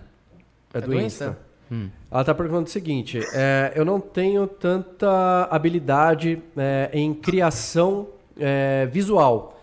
[0.75, 1.25] É do, é do Insta.
[1.27, 1.39] Insta.
[1.71, 1.89] Hum.
[2.11, 3.21] Ela tá perguntando o seguinte.
[3.33, 9.63] É, eu não tenho tanta habilidade é, em criação é, visual,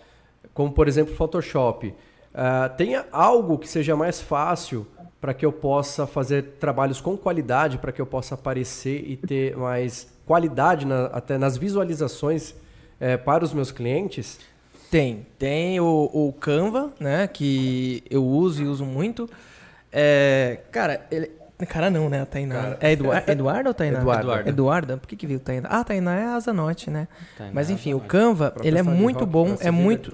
[0.54, 1.94] como, por exemplo, Photoshop.
[2.32, 4.86] Uh, tenha algo que seja mais fácil
[5.20, 9.56] para que eu possa fazer trabalhos com qualidade, para que eu possa aparecer e ter
[9.56, 12.54] mais qualidade na, até nas visualizações
[12.98, 14.38] é, para os meus clientes?
[14.90, 15.26] Tem.
[15.38, 17.26] Tem o, o, Canva, né?
[17.26, 19.28] Que eu uso e uso muito.
[19.92, 21.30] É, cara, ele,
[21.68, 22.22] Cara, não, né?
[22.22, 22.54] A Tainá.
[22.54, 23.98] Cara, é Eduardo, Eduardo ou Tainá?
[24.00, 24.48] Eduardo.
[24.48, 24.98] Eduardo.
[24.98, 25.68] Por que, que viu Tainá?
[25.70, 27.06] Ah, Tainá é Asa Norte, né?
[27.36, 30.10] Tainá Mas enfim, o Canva, ele é muito bom, é muito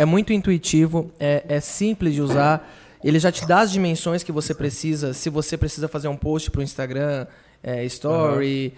[0.00, 2.66] é muito intuitivo, é, é simples de usar.
[3.04, 5.12] Ele já te dá as dimensões que você precisa.
[5.12, 7.26] Se você precisa fazer um post para o Instagram,
[7.62, 8.72] é, Story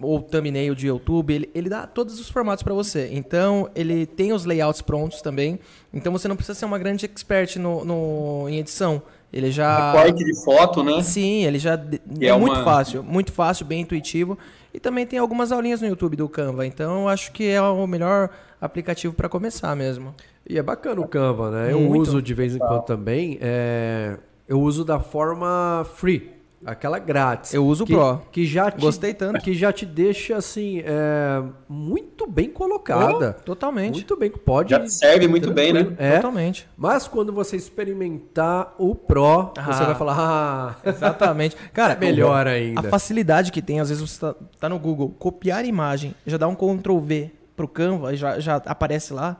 [0.00, 0.08] uhum.
[0.08, 3.08] ou thumbnail de YouTube, ele, ele dá todos os formatos para você.
[3.12, 5.60] Então, ele tem os layouts prontos também.
[5.94, 9.00] Então, você não precisa ser uma grande expert no, no em edição.
[9.32, 9.92] Ele já.
[9.92, 11.00] Recorte de foto, né?
[11.00, 11.74] Sim, ele já.
[12.20, 12.64] É, é, muito uma...
[12.64, 13.04] fácil.
[13.04, 14.36] Muito fácil, bem intuitivo.
[14.74, 16.66] E também tem algumas aulinhas no YouTube do Canva.
[16.66, 20.12] Então, acho que é o melhor aplicativo para começar mesmo.
[20.48, 21.72] E é bacana o Canva, né?
[21.72, 22.02] Eu Muito.
[22.02, 23.38] uso de vez em quando também.
[23.40, 24.16] É...
[24.48, 26.28] Eu uso da forma free,
[26.66, 27.54] aquela grátis.
[27.54, 28.20] Eu uso o Pro.
[28.32, 29.40] Que já te, Gostei tanto.
[29.40, 31.40] Que já te deixa, assim, é...
[31.68, 33.36] muito bem colocada.
[33.38, 33.94] Oh, totalmente.
[33.94, 34.28] Muito bem.
[34.28, 34.70] Pode.
[34.70, 35.94] Já serve muito bem, né?
[35.98, 36.16] É.
[36.16, 36.68] Totalmente.
[36.76, 41.56] Mas quando você experimentar o Pro, ah, você vai falar, ah, exatamente.
[41.72, 42.80] Cara, é melhor ainda.
[42.80, 46.48] A facilidade que tem, às vezes você tá, tá no Google, copiar imagem, já dá
[46.48, 49.36] um Ctrl V pro Canva, já, já aparece lá.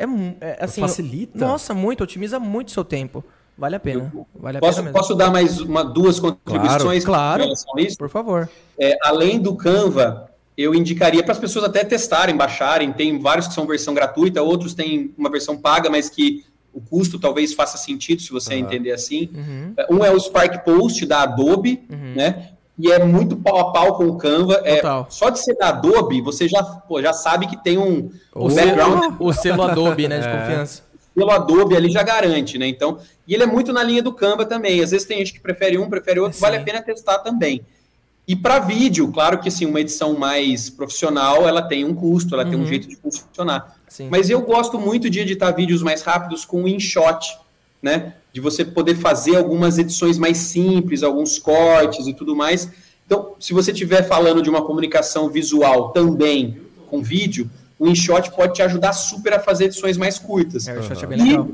[0.00, 1.38] É, é assim, facilita.
[1.38, 3.24] Nossa, muito, otimiza muito o seu tempo.
[3.56, 4.10] Vale a pena.
[4.34, 8.48] Vale a posso, pena posso dar mais uma, duas contribuições claro, claro, Por favor.
[8.78, 12.92] É, além do Canva, eu indicaria para as pessoas até testarem, baixarem.
[12.92, 17.18] Tem vários que são versão gratuita, outros têm uma versão paga, mas que o custo
[17.18, 18.60] talvez faça sentido se você uhum.
[18.60, 19.28] entender assim.
[19.34, 19.98] Uhum.
[19.98, 22.14] Um é o Spark Post da Adobe, uhum.
[22.14, 22.52] né?
[22.80, 24.62] E é muito pau a pau com o Canva.
[24.64, 28.48] É, só de ser da Adobe, você já, pô, já sabe que tem um, o
[28.48, 29.00] background.
[29.02, 30.38] Selo, o selo Adobe, né, de é.
[30.38, 30.82] confiança.
[31.14, 32.66] O selo Adobe ali já garante, né?
[32.66, 32.98] Então,
[33.28, 34.82] e ele é muito na linha do Canva também.
[34.82, 36.40] Às vezes tem gente que prefere um, prefere outro, Sim.
[36.42, 37.62] vale a pena testar também.
[38.26, 42.44] E para vídeo, claro que assim, uma edição mais profissional, ela tem um custo, ela
[42.44, 42.50] uhum.
[42.50, 42.68] tem um uhum.
[42.68, 43.76] jeito de funcionar.
[43.88, 44.08] Sim.
[44.08, 47.38] Mas eu gosto muito de editar vídeos mais rápidos com InShot,
[47.82, 48.14] né?
[48.32, 52.70] De você poder fazer algumas edições mais simples, alguns cortes e tudo mais.
[53.06, 58.54] Então, se você estiver falando de uma comunicação visual também com vídeo, o InShot pode
[58.54, 60.68] te ajudar super a fazer edições mais curtas.
[60.68, 61.48] É, o InShot é bem legal.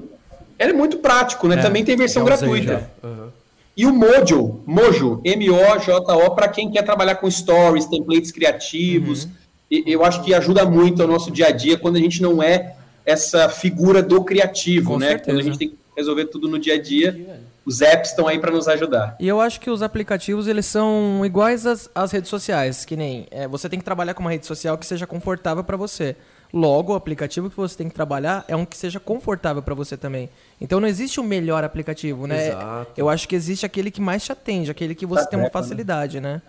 [0.58, 1.56] E ele é muito prático, né?
[1.56, 2.90] É, também tem versão gratuita.
[3.02, 3.28] Uhum.
[3.76, 9.24] E o Mojo, Mojo, M-O-J-O, para quem quer trabalhar com stories, templates criativos.
[9.24, 9.82] Uhum.
[9.86, 12.74] Eu acho que ajuda muito ao nosso dia a dia quando a gente não é
[13.04, 15.08] essa figura do criativo, com né?
[15.08, 15.30] Certeza.
[15.30, 17.40] Quando a gente tem que resolver tudo no dia a dia.
[17.64, 19.16] Os apps estão aí para nos ajudar.
[19.18, 23.26] E eu acho que os aplicativos eles são iguais às, às redes sociais, que nem
[23.30, 26.14] é, você tem que trabalhar com uma rede social que seja confortável para você.
[26.52, 29.96] Logo, o aplicativo que você tem que trabalhar é um que seja confortável para você
[29.96, 30.28] também.
[30.60, 32.48] Então não existe o melhor aplicativo, né?
[32.48, 32.92] Exato.
[32.96, 35.46] Eu acho que existe aquele que mais te atende, aquele que você tá tem uma
[35.46, 35.50] né?
[35.50, 36.40] facilidade, né?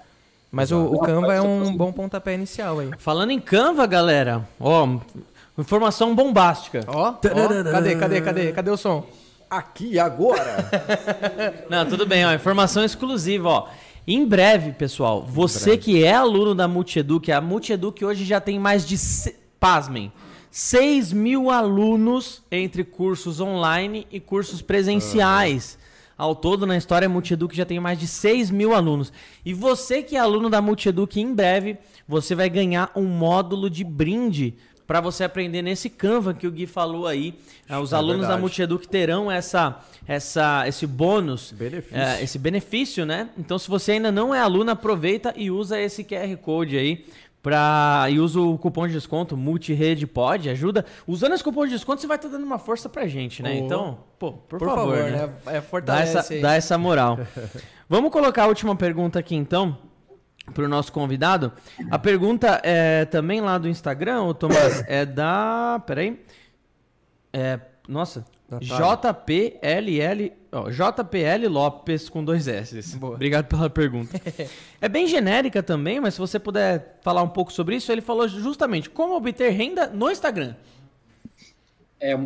[0.51, 2.89] Mas o, o, Canva é um bom pontapé inicial aí.
[2.99, 4.97] Falando em Canva, galera, ó,
[5.57, 6.81] informação bombástica.
[6.87, 8.51] Ó, ó cadê, cadê, cadê?
[8.53, 9.05] Cadê o som?
[9.49, 10.69] Aqui agora.
[11.69, 13.67] Não, tudo bem, ó, informação exclusiva, ó.
[14.07, 15.77] Em breve, pessoal, você breve.
[15.77, 18.97] que é aluno da Multieduc, a Multieduc hoje já tem mais de
[19.59, 20.11] pasmem,
[20.49, 25.77] 6 mil alunos entre cursos online e cursos presenciais.
[26.17, 29.13] Ao todo, na história Multieduc já tem mais de 6 mil alunos.
[29.45, 33.83] E você que é aluno da Multieduc, em breve, você vai ganhar um módulo de
[33.83, 34.55] brinde
[34.87, 37.35] para você aprender nesse Canva que o Gui falou aí.
[37.67, 38.37] É, os é alunos verdade.
[38.37, 41.97] da Multieduc terão essa, essa, esse bônus, benefício.
[41.97, 43.29] É, esse benefício, né?
[43.37, 47.05] Então, se você ainda não é aluno, aproveita e usa esse QR Code aí
[47.47, 50.83] Pra, e usa o cupom de desconto Multirede Pode, ajuda.
[51.07, 53.51] Usando esse cupom de desconto, você vai estar tá dando uma força pra gente, né?
[53.53, 53.65] Oh.
[53.65, 55.33] Então, pô, por, por favor, favor, né?
[55.45, 57.17] É, dá, essa, dá essa moral.
[57.87, 59.77] Vamos colocar a última pergunta aqui, então,
[60.53, 61.51] pro nosso convidado.
[61.91, 65.81] A pergunta é também lá do Instagram, Tomás, é da...
[65.85, 66.19] Peraí.
[67.33, 68.25] É, nossa,
[68.61, 72.97] JPLL, ó, JPL Lopes com dois S.
[72.97, 73.15] Boa.
[73.15, 74.19] Obrigado pela pergunta.
[74.79, 78.27] é bem genérica também, mas se você puder falar um pouco sobre isso, ele falou
[78.27, 80.55] justamente como obter renda no Instagram.
[81.99, 82.17] É,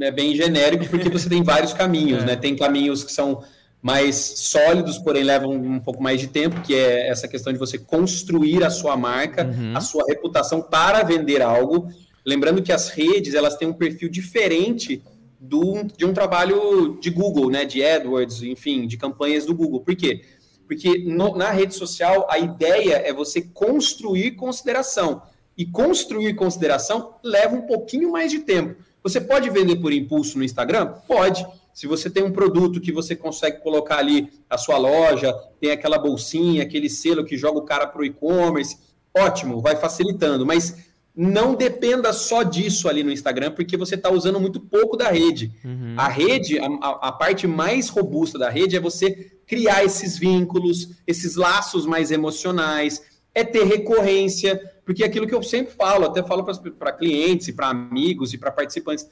[0.00, 2.26] é bem genérico porque você tem vários caminhos, é.
[2.26, 2.36] né?
[2.36, 3.42] Tem caminhos que são
[3.82, 7.76] mais sólidos, porém levam um pouco mais de tempo, que é essa questão de você
[7.76, 9.76] construir a sua marca, uhum.
[9.76, 11.88] a sua reputação para vender algo.
[12.24, 15.02] Lembrando que as redes, elas têm um perfil diferente
[15.40, 19.80] do, de um trabalho de Google, né, de AdWords, enfim, de campanhas do Google.
[19.80, 20.22] Por quê?
[20.68, 25.22] Porque no, na rede social a ideia é você construir consideração.
[25.58, 28.80] E construir consideração leva um pouquinho mais de tempo.
[29.02, 30.94] Você pode vender por impulso no Instagram?
[31.08, 31.44] Pode.
[31.72, 35.98] Se você tem um produto que você consegue colocar ali a sua loja, tem aquela
[35.98, 38.76] bolsinha, aquele selo que joga o cara para o e-commerce,
[39.14, 40.44] ótimo, vai facilitando.
[40.44, 45.10] Mas não dependa só disso ali no Instagram, porque você está usando muito pouco da
[45.10, 45.52] rede.
[45.64, 45.94] Uhum.
[45.96, 51.36] A rede, a, a, parte mais robusta da rede é você criar esses vínculos, esses
[51.36, 53.02] laços mais emocionais,
[53.34, 57.52] é ter recorrência, porque é aquilo que eu sempre falo, até falo para clientes e
[57.52, 59.06] para amigos e para participantes.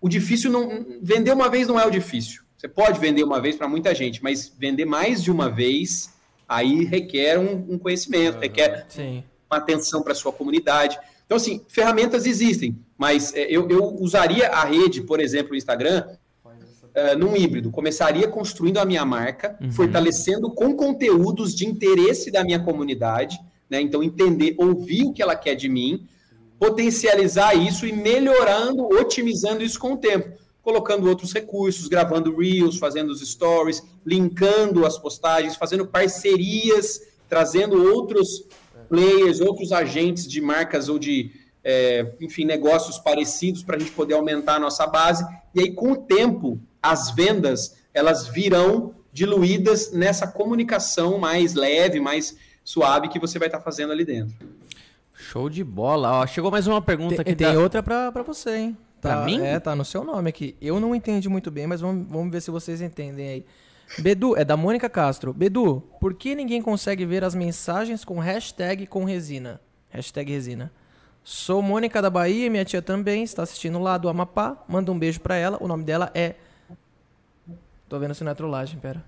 [0.00, 0.86] O difícil não.
[1.02, 2.42] Vender uma vez não é o difícil.
[2.56, 6.10] Você pode vender uma vez para muita gente, mas vender mais de uma vez
[6.48, 8.40] aí requer um, um conhecimento, uhum.
[8.40, 9.24] requer Sim.
[9.50, 10.98] uma atenção para sua comunidade.
[11.24, 16.04] Então, assim, ferramentas existem, mas é, eu, eu usaria a rede, por exemplo, o Instagram,
[16.44, 17.70] uh, num híbrido.
[17.70, 19.70] Começaria construindo a minha marca, uhum.
[19.70, 23.80] fortalecendo com conteúdos de interesse da minha comunidade, né?
[23.80, 26.06] Então, entender, ouvir o que ela quer de mim,
[26.60, 30.38] potencializar isso e melhorando, otimizando isso com o tempo.
[30.62, 37.00] Colocando outros recursos, gravando reels, fazendo os stories, linkando as postagens, fazendo parcerias,
[37.30, 38.44] trazendo outros
[38.90, 41.30] players, outros agentes de marcas ou de,
[41.64, 45.24] é, enfim, negócios parecidos para a gente poder aumentar a nossa base.
[45.54, 52.36] E aí, com o tempo, as vendas elas virão diluídas nessa comunicação mais leve, mais
[52.62, 54.59] suave que você vai estar tá fazendo ali dentro.
[55.30, 56.22] Show de bola.
[56.22, 57.36] Ó, chegou mais uma pergunta tem, aqui.
[57.36, 57.60] Tem da...
[57.60, 58.76] outra para você, hein?
[59.00, 59.40] Tá, pra mim?
[59.40, 60.56] É, tá no seu nome aqui.
[60.60, 63.46] Eu não entendi muito bem, mas vamos, vamos ver se vocês entendem aí.
[64.00, 65.32] Bedu, é da Mônica Castro.
[65.32, 69.60] Bedu, por que ninguém consegue ver as mensagens com hashtag com resina?
[69.90, 70.72] Hashtag resina.
[71.22, 74.56] Sou Mônica da Bahia, minha tia também está assistindo lá do Amapá.
[74.66, 75.58] Manda um beijo pra ela.
[75.60, 76.34] O nome dela é.
[77.88, 79.04] Tô vendo se não é trollagem, pera.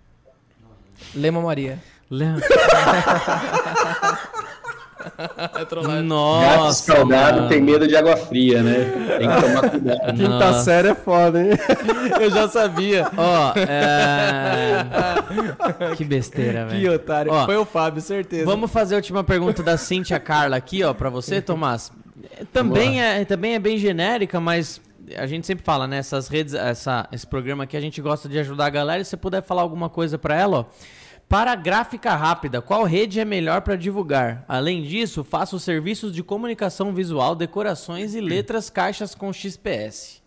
[1.16, 1.82] Lema Maria.
[2.08, 2.38] Lema.
[5.98, 6.56] é Nossa.
[6.56, 9.18] Gato escaldado tem medo de água fria, né?
[9.18, 10.14] Tem que tomar cuidado.
[10.14, 10.64] Quinta Nossa.
[10.64, 11.50] série é foda, hein?
[12.20, 13.10] Eu já sabia.
[13.16, 14.84] Ó, é...
[15.96, 16.80] Que besteira, velho.
[16.80, 17.32] Que otário.
[17.32, 18.44] Ó, Foi o Fábio, certeza.
[18.44, 21.92] Vamos fazer a última pergunta da Cíntia Carla aqui, ó, pra você, Tomás.
[22.52, 24.80] Também é, também é bem genérica, mas
[25.16, 25.98] a gente sempre fala, né?
[25.98, 29.02] Essas redes, essa, esse programa aqui, a gente gosta de ajudar a galera.
[29.02, 30.64] E se você puder falar alguma coisa pra ela, ó.
[31.32, 34.44] Para gráfica rápida, qual rede é melhor para divulgar?
[34.46, 40.20] Além disso, faço serviços de comunicação visual, decorações e letras caixas com XPS.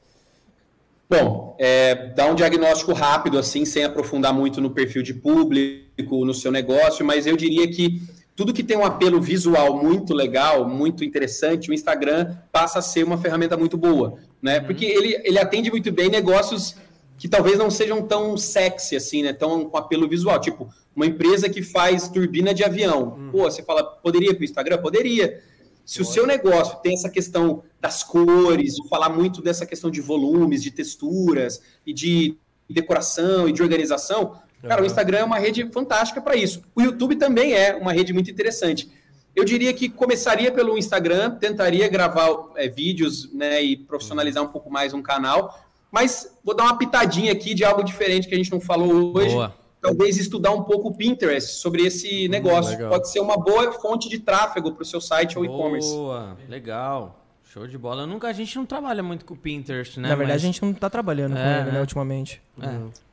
[1.08, 6.34] Bom, é, dá um diagnóstico rápido, assim, sem aprofundar muito no perfil de público, no
[6.34, 8.02] seu negócio, mas eu diria que
[8.36, 13.04] tudo que tem um apelo visual muito legal, muito interessante, o Instagram passa a ser
[13.04, 14.58] uma ferramenta muito boa, né?
[14.58, 14.66] Uhum.
[14.66, 16.76] Porque ele, ele atende muito bem negócios
[17.16, 19.34] que talvez não sejam tão sexy assim, né?
[19.34, 20.40] Tão com apelo visual.
[20.42, 23.16] Tipo, uma empresa que faz turbina de avião.
[23.18, 23.30] Hum.
[23.32, 24.78] Pô, você fala, poderia para o Instagram?
[24.78, 25.42] Poderia.
[25.86, 26.10] Se Pode.
[26.10, 30.64] o seu negócio tem essa questão das cores, de falar muito dessa questão de volumes,
[30.64, 32.38] de texturas e de
[32.70, 34.70] decoração e de organização, uhum.
[34.70, 36.64] cara, o Instagram é uma rede fantástica para isso.
[36.74, 38.90] O YouTube também é uma rede muito interessante.
[39.36, 44.72] Eu diria que começaria pelo Instagram, tentaria gravar é, vídeos né, e profissionalizar um pouco
[44.72, 45.60] mais um canal,
[45.92, 49.34] mas vou dar uma pitadinha aqui de algo diferente que a gente não falou hoje.
[49.34, 49.65] Boa.
[49.86, 52.86] Talvez estudar um pouco o Pinterest sobre esse hum, negócio.
[52.86, 55.94] Hum, Pode ser uma boa fonte de tráfego para o seu site ou e-commerce.
[55.94, 57.22] Boa, legal.
[57.44, 58.06] Show de bola.
[58.06, 60.10] nunca, a gente não trabalha muito com o Pinterest, né?
[60.10, 60.44] Na verdade, Mas...
[60.44, 62.42] a gente não tá trabalhando é, com ele, né, ultimamente.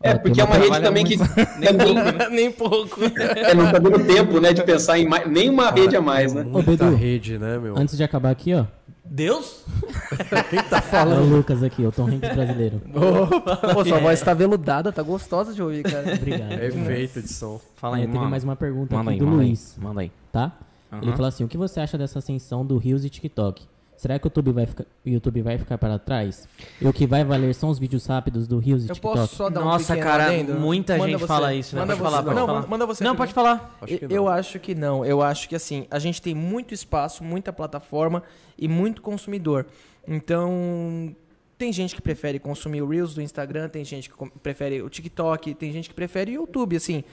[0.03, 1.19] É, é porque é uma rede também muito...
[1.23, 1.41] que.
[1.61, 2.29] nem, pouco, né?
[2.33, 3.01] nem pouco.
[3.37, 5.31] É, não tá dando tempo, né, de pensar em mais...
[5.31, 6.43] nenhuma Cara, rede a mais, né?
[6.43, 7.79] Muita Ô, rede, né, meu?
[7.79, 8.65] Antes de acabar aqui, ó.
[9.13, 9.63] Deus?
[10.49, 11.21] Quem tá falando?
[11.21, 12.81] É o Lucas aqui, o Tom Hanks brasileiro.
[13.31, 16.15] Opa, Pô, sua voz tá veludada, tá gostosa de ouvir, cara.
[16.17, 16.53] Obrigado.
[16.53, 17.61] É efeito de som.
[17.77, 19.75] Fala aí, Teve mais uma pergunta manda aqui aí, do Luiz.
[19.77, 20.13] Aí, manda aí.
[20.33, 20.53] Tá?
[20.91, 21.03] Uhum.
[21.03, 23.69] Ele falou assim: o que você acha dessa ascensão do Rios e TikTok?
[24.03, 26.49] Será que o YouTube vai ficar, o YouTube vai ficar para trás?
[26.81, 29.17] E o que vai valer são os vídeos rápidos do Rios e eu TikTok?
[29.17, 30.55] Posso só dar Nossa, um cara, adendo?
[30.55, 31.27] muita manda gente você.
[31.29, 31.83] fala isso, né?
[31.83, 32.11] Manda pode você.
[32.11, 32.67] falar, pode não, falar.
[32.67, 33.05] Manda você.
[33.05, 33.79] Não, pode falar.
[33.81, 35.05] Acho eu acho que não.
[35.05, 38.25] Eu acho que assim, a gente tem muito espaço, muita plataforma
[38.59, 39.67] e muito consumidor.
[40.05, 41.15] Então,
[41.57, 45.55] tem gente que prefere consumir o Reels do Instagram, tem gente que prefere o TikTok,
[45.55, 47.05] tem gente que prefere o YouTube, assim.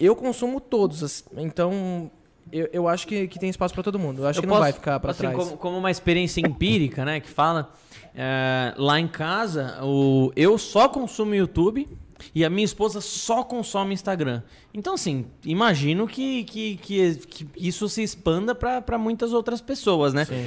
[0.00, 2.10] Eu consumo todos, então
[2.52, 4.22] eu, eu acho que, que tem espaço para todo mundo.
[4.22, 5.36] Eu acho eu que posso, não vai ficar para assim, trás.
[5.36, 7.20] Como, como, uma experiência empírica, né?
[7.20, 7.72] Que fala.
[8.14, 11.86] É, lá em casa, o, eu só consumo YouTube
[12.34, 14.42] e a minha esposa só consome Instagram.
[14.72, 20.24] Então, assim, imagino que, que, que, que isso se expanda para muitas outras pessoas, né?
[20.24, 20.46] Sim.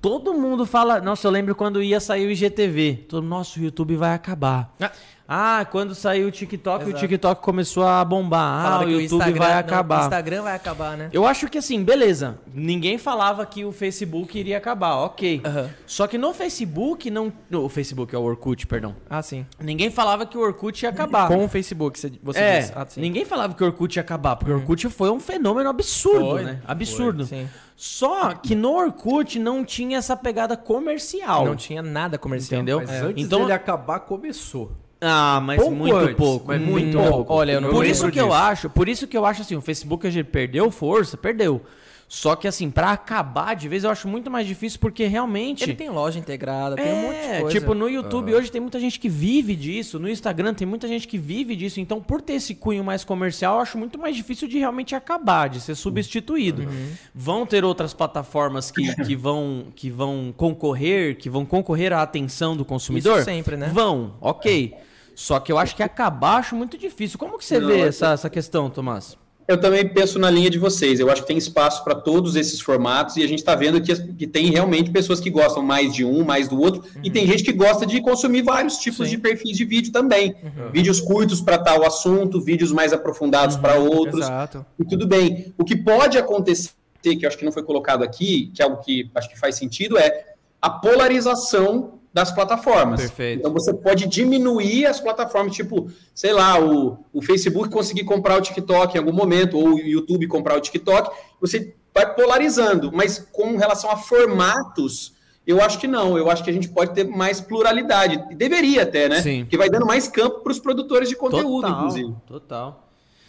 [0.00, 1.00] Todo mundo fala.
[1.00, 3.06] Nossa, eu lembro quando ia sair o IGTV.
[3.08, 4.74] Todo, nosso YouTube vai acabar.
[4.80, 4.92] Ah.
[5.30, 6.96] Ah, quando saiu o TikTok, Exato.
[6.96, 8.64] o TikTok começou a bombar.
[8.64, 9.94] Ah, o YouTube Instagram, vai acabar.
[9.96, 11.10] Não, o Instagram vai acabar, né?
[11.12, 12.38] Eu acho que assim, beleza.
[12.54, 15.42] Ninguém falava que o Facebook iria acabar, ok.
[15.44, 15.68] Uhum.
[15.86, 17.30] Só que no Facebook não.
[17.50, 18.96] No, o Facebook é o Orkut, perdão.
[19.10, 19.44] Ah, sim.
[19.60, 21.28] Ninguém falava que o Orkut ia acabar.
[21.28, 22.72] Com o Facebook, você é, disse.
[22.74, 24.56] Ah, ninguém falava que o Orkut ia acabar, porque uhum.
[24.56, 26.62] o Orkut foi um fenômeno absurdo, foi, né?
[26.66, 27.26] Absurdo.
[27.26, 27.48] Foi, sim.
[27.76, 31.44] Só que no Orkut não tinha essa pegada comercial.
[31.44, 32.62] Não tinha nada comercial.
[32.62, 32.78] Entendeu?
[32.78, 34.72] Mas antes então, dele acabar, começou.
[35.00, 36.46] Ah, mas pouco muito antes, pouco.
[36.48, 37.32] Mas muito pouco.
[37.32, 38.24] Olha, eu não por isso que disso.
[38.24, 41.62] eu acho, por isso que eu acho assim, o Facebook a gente perdeu força, perdeu.
[42.08, 45.74] Só que assim, para acabar de vez eu acho muito mais difícil porque realmente ele
[45.74, 47.60] tem loja integrada, é, tem um monte de é, coisa.
[47.60, 51.06] tipo no YouTube hoje tem muita gente que vive disso, no Instagram tem muita gente
[51.06, 51.80] que vive disso.
[51.80, 55.50] Então, por ter esse cunho mais comercial, eu acho muito mais difícil de realmente acabar,
[55.50, 56.62] de ser substituído.
[56.62, 56.92] Uhum.
[57.14, 62.56] Vão ter outras plataformas que, que vão que vão concorrer, que vão concorrer à atenção
[62.56, 63.16] do consumidor?
[63.18, 63.70] Isso sempre, né?
[63.70, 64.74] Vão, OK.
[65.18, 67.18] Só que eu acho que acabar acho muito difícil.
[67.18, 69.18] Como que você Não, vê essa, essa questão, Tomás?
[69.48, 71.00] Eu também penso na linha de vocês.
[71.00, 74.12] Eu acho que tem espaço para todos esses formatos e a gente está vendo que,
[74.12, 77.00] que, tem realmente pessoas que gostam mais de um, mais do outro, uhum.
[77.02, 79.16] e tem gente que gosta de consumir vários tipos Sim.
[79.16, 80.36] de perfis de vídeo também.
[80.40, 80.70] Uhum.
[80.70, 83.62] Vídeos curtos para tal assunto, vídeos mais aprofundados uhum.
[83.62, 84.20] para outros.
[84.20, 84.64] Exato.
[84.78, 85.52] E tudo bem.
[85.58, 86.70] O que pode acontecer,
[87.02, 89.56] que eu acho que não foi colocado aqui, que é algo que acho que faz
[89.56, 93.00] sentido, é a polarização das plataformas.
[93.00, 93.38] Perfeito.
[93.38, 98.40] Então você pode diminuir as plataformas, tipo, sei lá, o, o Facebook conseguir comprar o
[98.40, 103.56] TikTok em algum momento, ou o YouTube comprar o TikTok, você vai polarizando, mas com
[103.56, 105.14] relação a formatos,
[105.46, 109.08] eu acho que não, eu acho que a gente pode ter mais pluralidade, deveria até,
[109.08, 109.22] né?
[109.22, 109.46] Sim.
[109.48, 112.14] Que vai dando mais campo para os produtores de conteúdo, total, inclusive.
[112.26, 112.87] Total.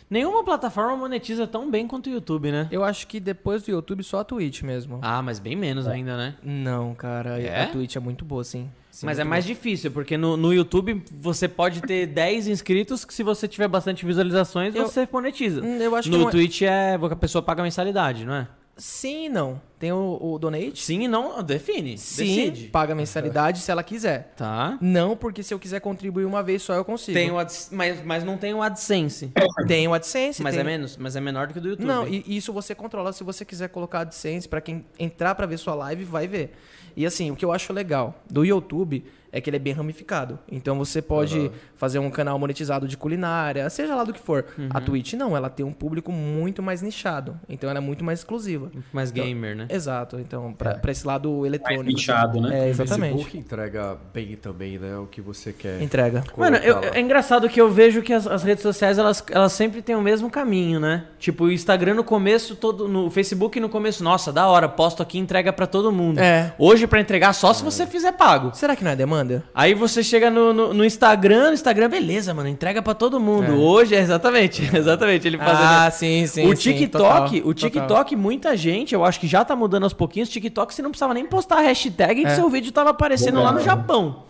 [0.10, 2.68] Nenhuma plataforma monetiza tão bem quanto o YouTube, né?
[2.72, 5.00] Eu acho que depois do YouTube só a Twitch mesmo.
[5.04, 5.92] Ah, mas bem menos é.
[5.92, 6.36] ainda, né?
[6.44, 7.40] Não, cara.
[7.40, 7.64] É?
[7.64, 8.68] A Twitch é muito boa, sim.
[8.90, 9.56] sim mas é mais boa.
[9.56, 14.04] difícil, porque no, no YouTube você pode ter 10 inscritos que se você tiver bastante
[14.04, 15.62] visualizações, eu, você monetiza.
[15.62, 16.96] Hum, eu acho no que é- Twitch é...
[16.96, 18.48] a pessoa paga mensalidade, não é?
[18.80, 19.62] Sim e não.
[19.78, 20.84] Tem o, o donate.
[20.84, 21.98] Sim e não, define.
[21.98, 22.68] Sim, decide.
[22.70, 24.34] paga mensalidade se ela quiser.
[24.36, 24.78] Tá.
[24.82, 27.18] Não, porque se eu quiser contribuir uma vez só eu consigo.
[27.18, 29.32] Tem o mas, mas não tem o AdSense.
[29.68, 30.42] Tem o AdSense.
[30.42, 30.62] Mas tem...
[30.62, 31.86] é menos, mas é menor do que o do YouTube.
[31.86, 35.58] Não, e isso você controla se você quiser colocar AdSense para quem entrar para ver
[35.58, 36.54] sua live vai ver.
[36.96, 40.40] E assim, o que eu acho legal do YouTube é que ele é bem ramificado.
[40.52, 41.52] Então você pode uhum.
[41.76, 44.46] fazer um canal monetizado de culinária, seja lá do que for.
[44.58, 44.70] Uhum.
[44.74, 47.40] A Twitch não, ela tem um público muito mais nichado.
[47.48, 48.72] Então ela é muito mais exclusiva.
[48.92, 49.68] Mais então, gamer, né?
[49.70, 50.20] Exato.
[50.20, 50.92] Então, para é.
[50.92, 51.84] esse lado eletrônico.
[51.84, 52.66] Mais nichado, né?
[52.66, 53.14] É, exatamente.
[53.14, 54.98] O Facebook entrega bem também, né?
[54.98, 55.82] O que você quer.
[55.82, 56.24] Entrega.
[56.36, 59.82] Mano, eu, é engraçado que eu vejo que as, as, redes sociais, elas, elas sempre
[59.82, 61.06] têm o mesmo caminho, né?
[61.20, 65.18] Tipo, o Instagram no começo, todo no Facebook no começo, nossa, da hora, posto aqui
[65.18, 66.20] entrega para todo mundo.
[66.20, 66.54] É.
[66.58, 68.52] Hoje para entregar só se você fizer pago.
[68.54, 69.19] Será que não é demanda?
[69.54, 73.52] Aí você chega no, no, no Instagram, no Instagram, beleza, mano, entrega para todo mundo.
[73.52, 73.56] É.
[73.56, 75.58] Hoje é exatamente, exatamente, ele fazendo.
[75.62, 76.50] Ah, sim, sim.
[76.50, 78.18] O TikTok, sim, total, o TikTok, total.
[78.18, 80.30] muita gente, eu acho que já tá mudando aos pouquinhos.
[80.30, 82.24] TikTok você não precisava nem postar a hashtag é.
[82.26, 84.24] que seu vídeo tava aparecendo lá no Japão.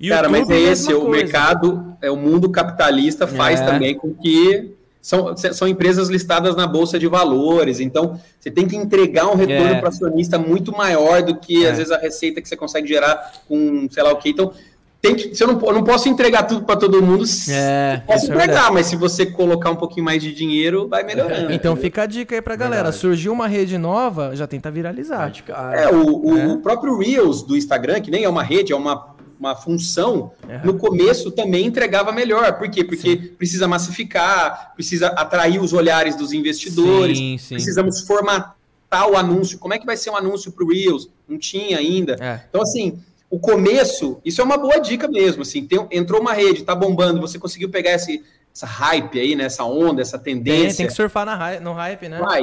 [0.00, 3.66] YouTube, Cara, mas é esse, o mercado, é o mundo capitalista faz é.
[3.66, 8.76] também com que são, são empresas listadas na bolsa de valores, então você tem que
[8.76, 9.80] entregar um retorno é.
[9.80, 11.70] para acionista muito maior do que é.
[11.70, 14.30] às vezes a receita que você consegue gerar com sei lá o que.
[14.30, 14.52] Então
[15.00, 17.24] tem que, se eu, não, eu não posso entregar tudo para todo mundo.
[17.48, 21.02] É, posso é entregar, é mas se você colocar um pouquinho mais de dinheiro, vai
[21.02, 21.50] melhorando.
[21.60, 22.84] Então fica a dica aí pra galera.
[22.84, 23.00] Verdade.
[23.00, 25.32] Surgiu uma rede nova, já tenta viralizar.
[25.72, 26.46] É, o, o, é.
[26.48, 30.76] o, próprio Reels do Instagram, que nem é uma rede, é uma, uma função, no
[30.76, 32.58] começo também entregava melhor.
[32.58, 32.84] Por quê?
[32.84, 33.28] Porque sim.
[33.38, 37.54] precisa massificar, precisa atrair os olhares dos investidores, sim, sim.
[37.54, 39.58] precisamos formatar o anúncio.
[39.58, 41.08] Como é que vai ser um anúncio pro Reels?
[41.26, 42.16] Não tinha ainda.
[42.20, 42.44] É.
[42.48, 43.00] Então, assim
[43.30, 47.20] o começo, isso é uma boa dica mesmo, assim, tem, entrou uma rede, tá bombando,
[47.20, 50.66] você conseguiu pegar esse, essa hype aí, né, essa onda, essa tendência.
[50.66, 52.18] Tem, tem que surfar na, no hype, né?
[52.18, 52.42] Vai,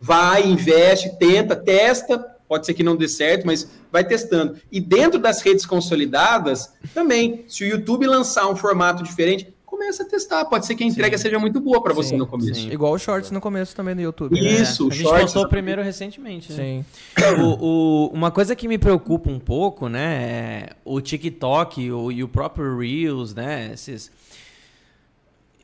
[0.00, 2.18] vai, investe, tenta, testa,
[2.52, 4.56] pode ser que não dê certo, mas vai testando.
[4.70, 10.06] E dentro das redes consolidadas, também, se o YouTube lançar um formato diferente, começa a
[10.06, 10.44] testar.
[10.44, 11.22] Pode ser que a entrega sim.
[11.22, 12.60] seja muito boa para você no começo.
[12.60, 12.70] Sim.
[12.70, 14.38] Igual o Shorts no começo também no YouTube.
[14.38, 14.46] Né?
[14.46, 14.90] Isso, né?
[14.90, 16.52] A gente shorts postou o primeiro recentemente.
[16.52, 16.84] Né?
[17.16, 17.40] Sim.
[17.40, 22.22] O, o, uma coisa que me preocupa um pouco, né, é o TikTok o, e
[22.22, 24.10] o próprio Reels, né, esses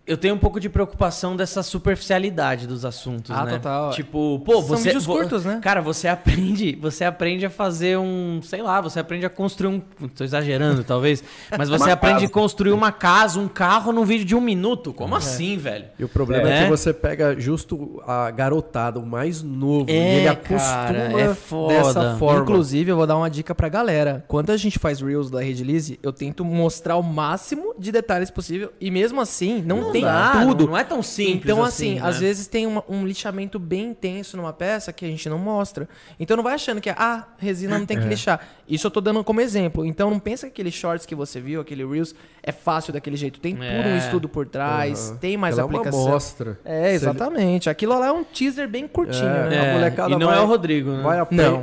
[0.08, 3.52] eu tenho um pouco de preocupação dessa superficialidade dos assuntos, ah, né?
[3.52, 3.90] total.
[3.90, 5.60] Tipo, pô, São você vídeos curtos, né?
[5.62, 10.08] Cara, você aprende, você aprende a fazer um, sei lá, você aprende a construir um,
[10.08, 11.22] tô exagerando talvez,
[11.56, 12.26] mas você aprende casa.
[12.26, 14.94] a construir uma casa, um carro num vídeo de um minuto.
[14.94, 15.18] Como é.
[15.18, 15.86] assim, velho?
[15.98, 16.60] E o problema é.
[16.60, 16.64] é.
[16.64, 21.34] que você pega justo a garotada, o mais novo, é, e ele acostuma cara, é
[21.34, 21.74] foda.
[21.74, 22.42] dessa forma.
[22.42, 24.24] Inclusive, eu vou dar uma dica pra galera.
[24.26, 28.30] Quando a gente faz reels da Rede Lise, eu tento mostrar o máximo de detalhes
[28.30, 30.66] possível e mesmo assim não, não tem dá, tudo.
[30.66, 32.08] Não, é tão simples Então, assim, assim né?
[32.08, 35.88] às vezes tem uma, um lixamento bem intenso numa peça que a gente não mostra.
[36.18, 38.08] Então não vai achando que, ah, resina não tem que é.
[38.08, 38.40] lixar.
[38.68, 39.84] Isso eu tô dando como exemplo.
[39.84, 43.40] Então não pensa que aquele shorts que você viu, aquele Reels, é fácil daquele jeito.
[43.40, 43.76] Tem é.
[43.76, 45.16] tudo um estudo por trás, uhum.
[45.16, 46.00] tem mais Ela aplicação.
[46.00, 46.58] É uma mostra.
[46.64, 47.70] É, exatamente.
[47.70, 49.26] Aquilo lá é um teaser bem curtinho.
[49.26, 49.48] É.
[49.48, 49.70] Né?
[49.70, 51.02] A molecada e não vai, é o Rodrigo, né?
[51.02, 51.62] Vai a não.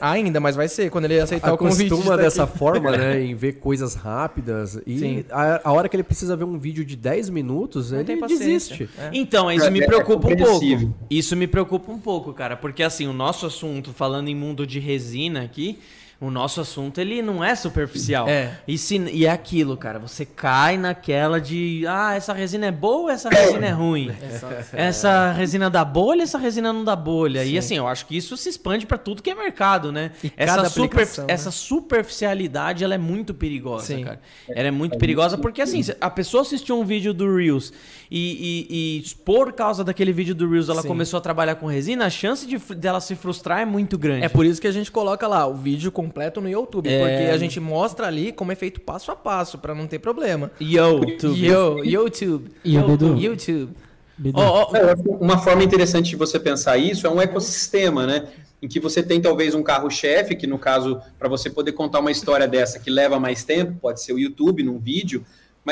[0.00, 0.90] Ainda, mas vai ser.
[0.90, 1.90] Quando ele aceitar o convite.
[1.90, 3.20] Costuma dessa forma, né?
[3.22, 4.80] Em ver coisas rápidas.
[4.86, 7.61] E a, a, hora que ele precisa ver um vídeo de 10 minutos,
[7.92, 8.88] não ele desiste.
[8.98, 9.10] É.
[9.12, 10.94] Então, isso me é, é preocupa um pouco.
[11.10, 12.56] Isso me preocupa um pouco, cara.
[12.56, 15.78] Porque assim, o nosso assunto, falando em mundo de resina aqui
[16.22, 18.28] o nosso assunto ele não é superficial.
[18.28, 18.56] É.
[18.68, 19.98] E, se, e é aquilo, cara.
[19.98, 24.12] Você cai naquela de ah, essa resina é boa, essa resina é ruim.
[24.72, 24.88] É.
[24.88, 27.42] Essa resina dá bolha, essa resina não dá bolha.
[27.44, 27.50] Sim.
[27.50, 30.12] E assim, eu acho que isso se expande para tudo que é mercado, né?
[30.22, 31.24] E essa, super, né?
[31.28, 34.04] essa superficialidade ela é muito perigosa, Sim.
[34.04, 34.20] cara.
[34.48, 37.72] Ela é muito perigosa porque assim, a pessoa assistiu um vídeo do Reels
[38.10, 40.88] e, e, e por causa daquele vídeo do Reels ela Sim.
[40.88, 44.24] começou a trabalhar com resina, a chance de dela se frustrar é muito grande.
[44.24, 46.98] É por isso que a gente coloca lá o vídeo com completo no YouTube, é...
[46.98, 50.50] porque a gente mostra ali como é feito passo a passo, para não ter problema.
[50.60, 51.46] YouTube.
[51.46, 52.50] Yo, YouTube.
[52.62, 53.24] YouTube.
[53.24, 53.72] YouTube.
[54.34, 55.16] Oh, oh.
[55.16, 58.28] Uma forma interessante de você pensar isso é um ecossistema, né?
[58.60, 62.12] Em que você tem talvez um carro-chefe, que no caso, para você poder contar uma
[62.12, 65.24] história dessa que leva mais tempo, pode ser o YouTube num vídeo,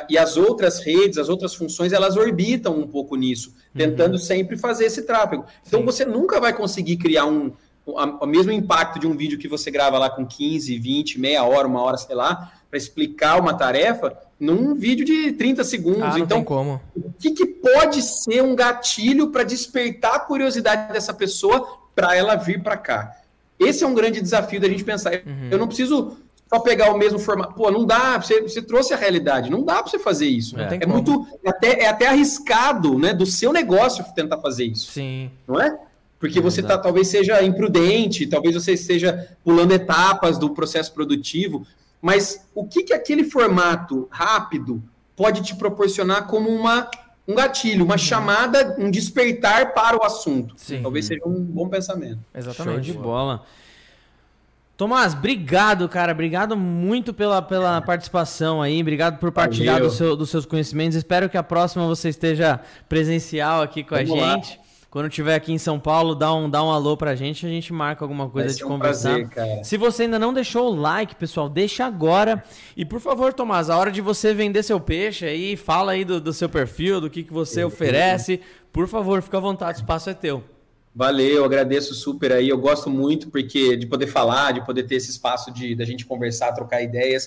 [0.08, 4.18] e as outras redes, as outras funções, elas orbitam um pouco nisso, tentando uhum.
[4.18, 5.44] sempre fazer esse tráfego.
[5.66, 5.86] Então Sim.
[5.86, 7.52] você nunca vai conseguir criar um,
[7.86, 11.66] o mesmo impacto de um vídeo que você grava lá com 15, 20, meia hora,
[11.66, 16.02] uma hora, sei lá, para explicar uma tarefa, num vídeo de 30 segundos.
[16.02, 16.80] Ah, então, como.
[16.96, 22.36] o que, que pode ser um gatilho para despertar a curiosidade dessa pessoa para ela
[22.36, 23.16] vir para cá?
[23.58, 25.12] Esse é um grande desafio da gente pensar.
[25.12, 25.48] Uhum.
[25.50, 26.16] Eu não preciso
[26.48, 27.54] só pegar o mesmo formato.
[27.54, 30.58] Pô, não dá, você, você trouxe a realidade, não dá para você fazer isso.
[30.58, 34.90] É, é muito, é até, é até arriscado, né, do seu negócio tentar fazer isso.
[34.90, 35.30] Sim.
[35.46, 35.78] Não é?
[36.20, 41.66] Porque é você tá, talvez seja imprudente, talvez você esteja pulando etapas do processo produtivo,
[42.00, 44.82] mas o que, que aquele formato rápido
[45.16, 46.90] pode te proporcionar como uma,
[47.26, 50.54] um gatilho, uma chamada, um despertar para o assunto?
[50.58, 50.82] Sim.
[50.82, 52.20] Talvez seja um bom pensamento.
[52.34, 52.86] Exatamente.
[52.86, 53.42] Show de bola.
[54.76, 56.12] Tomás, obrigado, cara.
[56.12, 58.80] Obrigado muito pela, pela participação aí.
[58.80, 60.96] Obrigado por partilhar do seu, dos seus conhecimentos.
[60.96, 64.56] Espero que a próxima você esteja presencial aqui com Vamos a gente.
[64.56, 64.69] Lá.
[64.90, 67.72] Quando tiver aqui em São Paulo, dá um, dá um alô pra gente, a gente
[67.72, 69.24] marca alguma coisa de um conversar.
[69.28, 72.42] Prazer, Se você ainda não deixou o like, pessoal, deixa agora.
[72.76, 76.20] E por favor, Tomás, a hora de você vender seu peixe aí, fala aí do,
[76.20, 78.40] do seu perfil, do que, que você oferece.
[78.72, 80.42] Por favor, fica à vontade, o espaço é teu.
[80.92, 82.48] Valeu, agradeço super aí.
[82.48, 86.04] Eu gosto muito porque de poder falar, de poder ter esse espaço de da gente
[86.04, 87.26] conversar, trocar ideias.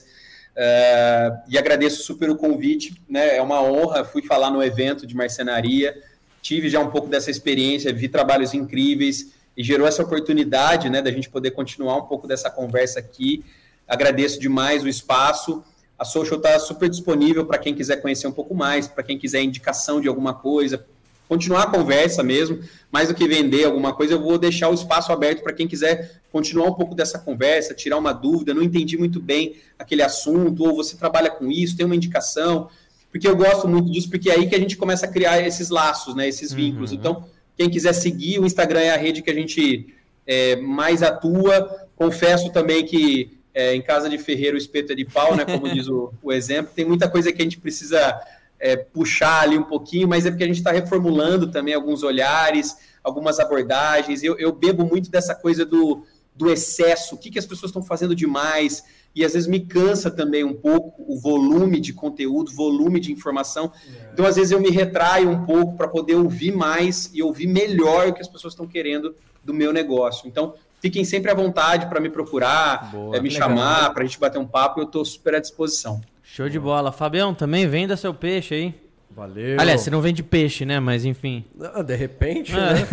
[0.54, 3.38] Uh, e agradeço super o convite, né?
[3.38, 4.04] É uma honra.
[4.04, 5.96] Fui falar no evento de marcenaria
[6.44, 11.10] tive já um pouco dessa experiência, vi trabalhos incríveis e gerou essa oportunidade, né, da
[11.10, 13.46] gente poder continuar um pouco dessa conversa aqui.
[13.88, 15.64] Agradeço demais o espaço.
[15.98, 19.42] A Social está super disponível para quem quiser conhecer um pouco mais, para quem quiser
[19.42, 20.86] indicação de alguma coisa,
[21.30, 22.60] continuar a conversa mesmo,
[22.92, 26.22] mais do que vender alguma coisa, eu vou deixar o espaço aberto para quem quiser
[26.30, 30.76] continuar um pouco dessa conversa, tirar uma dúvida, não entendi muito bem aquele assunto, ou
[30.76, 32.70] você trabalha com isso, tem uma indicação,
[33.14, 35.70] porque eu gosto muito disso, porque é aí que a gente começa a criar esses
[35.70, 36.90] laços, né, esses vínculos.
[36.90, 36.98] Uhum.
[36.98, 37.26] Então,
[37.56, 39.94] quem quiser seguir, o Instagram é a rede que a gente
[40.26, 41.88] é, mais atua.
[41.96, 45.46] Confesso também que é, em casa de ferreiro o espeto é de pau, né?
[45.46, 46.72] Como diz o, o exemplo.
[46.76, 48.20] Tem muita coisa que a gente precisa
[48.60, 52.76] é, puxar ali um pouquinho, mas é porque a gente está reformulando também alguns olhares,
[53.04, 54.24] algumas abordagens.
[54.24, 56.04] Eu, eu bebo muito dessa coisa do,
[56.36, 58.84] do excesso, o que, que as pessoas estão fazendo demais,
[59.16, 63.72] e às vezes me cansa também um pouco o volume de conteúdo, volume de informação.
[63.88, 64.10] É.
[64.14, 68.08] Então, às vezes, eu me retraio um pouco para poder ouvir mais e ouvir melhor
[68.08, 70.28] o que as pessoas estão querendo do meu negócio.
[70.28, 74.20] Então, fiquem sempre à vontade para me procurar, Boa, é, me chamar, para a gente
[74.20, 76.02] bater um papo, eu estou super à disposição.
[76.24, 76.92] Show de bola.
[76.92, 78.83] Fabião, também venda seu peixe aí.
[79.16, 79.58] Valeu.
[79.60, 80.80] Aliás, você não vende peixe, né?
[80.80, 81.46] Mas enfim.
[81.56, 82.56] Não, de repente, é.
[82.56, 82.88] né?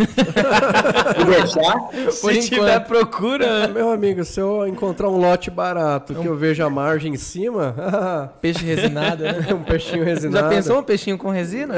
[2.12, 3.68] se tiver procura.
[3.68, 7.74] Meu amigo, se eu encontrar um lote barato que eu vejo a margem em cima.
[8.42, 9.46] Peixe resinado, né?
[9.54, 10.44] um peixinho resinado.
[10.44, 11.76] Já pensou um peixinho com resina?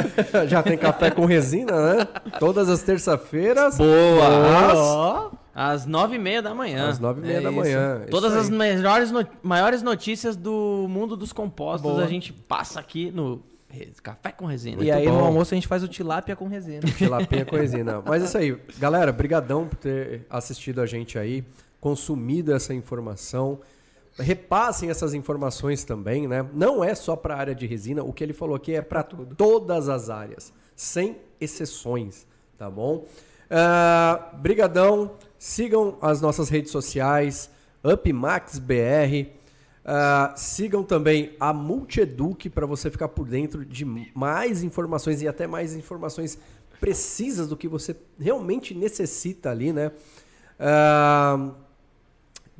[0.48, 2.08] Já tem café com resina, né?
[2.40, 3.78] Todas as terça-feiras.
[3.78, 5.30] Boa!
[5.54, 6.88] Às nove e meia da manhã.
[6.88, 7.60] Às nove e meia é da isso.
[7.60, 8.02] manhã.
[8.10, 9.24] Todas as melhores no...
[9.42, 12.04] maiores notícias do mundo dos compostos Boa.
[12.04, 13.42] a gente passa aqui no
[14.02, 14.82] Café com resina.
[14.82, 15.18] E aí bom.
[15.18, 16.82] no almoço a gente faz o tilápia com resina.
[16.96, 18.02] Tilápia com resina.
[18.06, 18.58] Mas é isso aí.
[18.78, 21.44] Galera, brigadão por ter assistido a gente aí,
[21.80, 23.60] consumido essa informação.
[24.18, 26.46] Repassem essas informações também, né?
[26.52, 29.02] Não é só para a área de resina, o que ele falou aqui é para
[29.02, 32.26] todas as áreas, sem exceções,
[32.58, 33.06] tá bom?
[33.52, 37.50] Uh, brigadão, sigam as nossas redes sociais,
[37.82, 39.32] UpMaxBR,
[39.84, 43.84] Uh, sigam também a Multieduc para você ficar por dentro de
[44.14, 46.38] mais informações e até mais informações
[46.80, 49.90] precisas do que você realmente necessita ali, né?
[50.58, 51.54] O uh,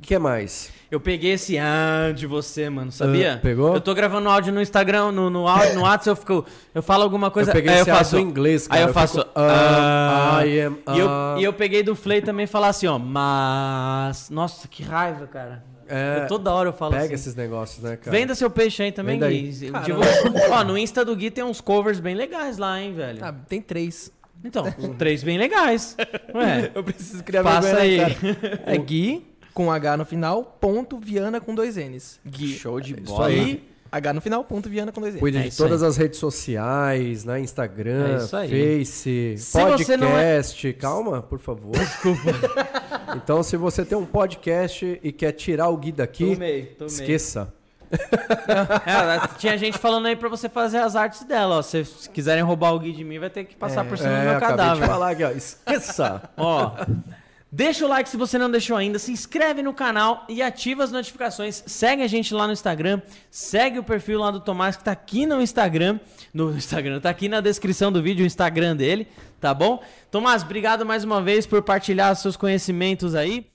[0.01, 0.69] que mais?
[0.91, 3.37] Eu peguei esse ah de você, mano, sabia?
[3.37, 3.73] Uh, pegou?
[3.73, 6.45] Eu tô gravando áudio no Instagram, no, no, áudio, no WhatsApp, eu, fico,
[6.75, 7.51] eu falo alguma coisa.
[7.51, 8.81] Eu peguei aí esse eu faço em inglês, cara.
[8.81, 9.21] Aí eu, eu faço.
[9.21, 11.09] Uh, I am, e, eu,
[11.39, 12.99] e eu peguei do Flay também falar assim, ó.
[12.99, 14.29] Mas.
[14.29, 15.72] Nossa, que raiva, cara.
[15.87, 17.13] É, toda hora eu falo pega assim.
[17.13, 18.15] esses negócios, né, cara?
[18.15, 19.51] Venda seu peixe aí também, Gui.
[19.51, 23.23] Tipo, ó, no Insta do Gui tem uns covers bem legais lá, hein, velho?
[23.23, 24.11] Ah, tem três.
[24.43, 24.65] Então,
[24.97, 25.95] três bem legais.
[26.33, 27.99] Ué, eu preciso criar Passa aí.
[28.65, 32.19] É Gui, com H no final, ponto Viana com dois N's.
[32.25, 32.53] Gui.
[32.53, 33.31] Show de bola.
[33.31, 33.72] Isso aí.
[33.93, 35.19] H no final, ponto Viana com dois N's.
[35.19, 35.89] Cuide é de todas aí.
[35.89, 37.39] as redes sociais, né?
[37.39, 40.67] Instagram, é Face, se podcast.
[40.67, 40.73] É...
[40.73, 41.73] Calma, por favor.
[41.73, 42.31] Desculpa.
[43.15, 46.91] então, se você tem um podcast e quer tirar o Gui daqui, tomei, tomei.
[46.91, 47.53] esqueça.
[47.93, 51.61] é, tinha gente falando aí pra você fazer as artes dela, ó.
[51.61, 54.23] Se quiserem roubar o Gui de mim, vai ter que passar é, por cima do
[54.23, 54.81] meu cadáver.
[54.81, 55.29] De falar aqui, ó.
[55.29, 56.19] Esqueça!
[56.35, 56.71] ó.
[57.55, 60.91] Deixa o like se você não deixou ainda, se inscreve no canal e ativa as
[60.91, 61.63] notificações.
[61.67, 62.99] Segue a gente lá no Instagram,
[63.29, 65.99] segue o perfil lá do Tomás que tá aqui no Instagram,
[66.33, 69.07] no Instagram, tá aqui na descrição do vídeo o Instagram dele,
[69.39, 69.83] tá bom?
[70.09, 73.45] Tomás, obrigado mais uma vez por partilhar seus conhecimentos aí.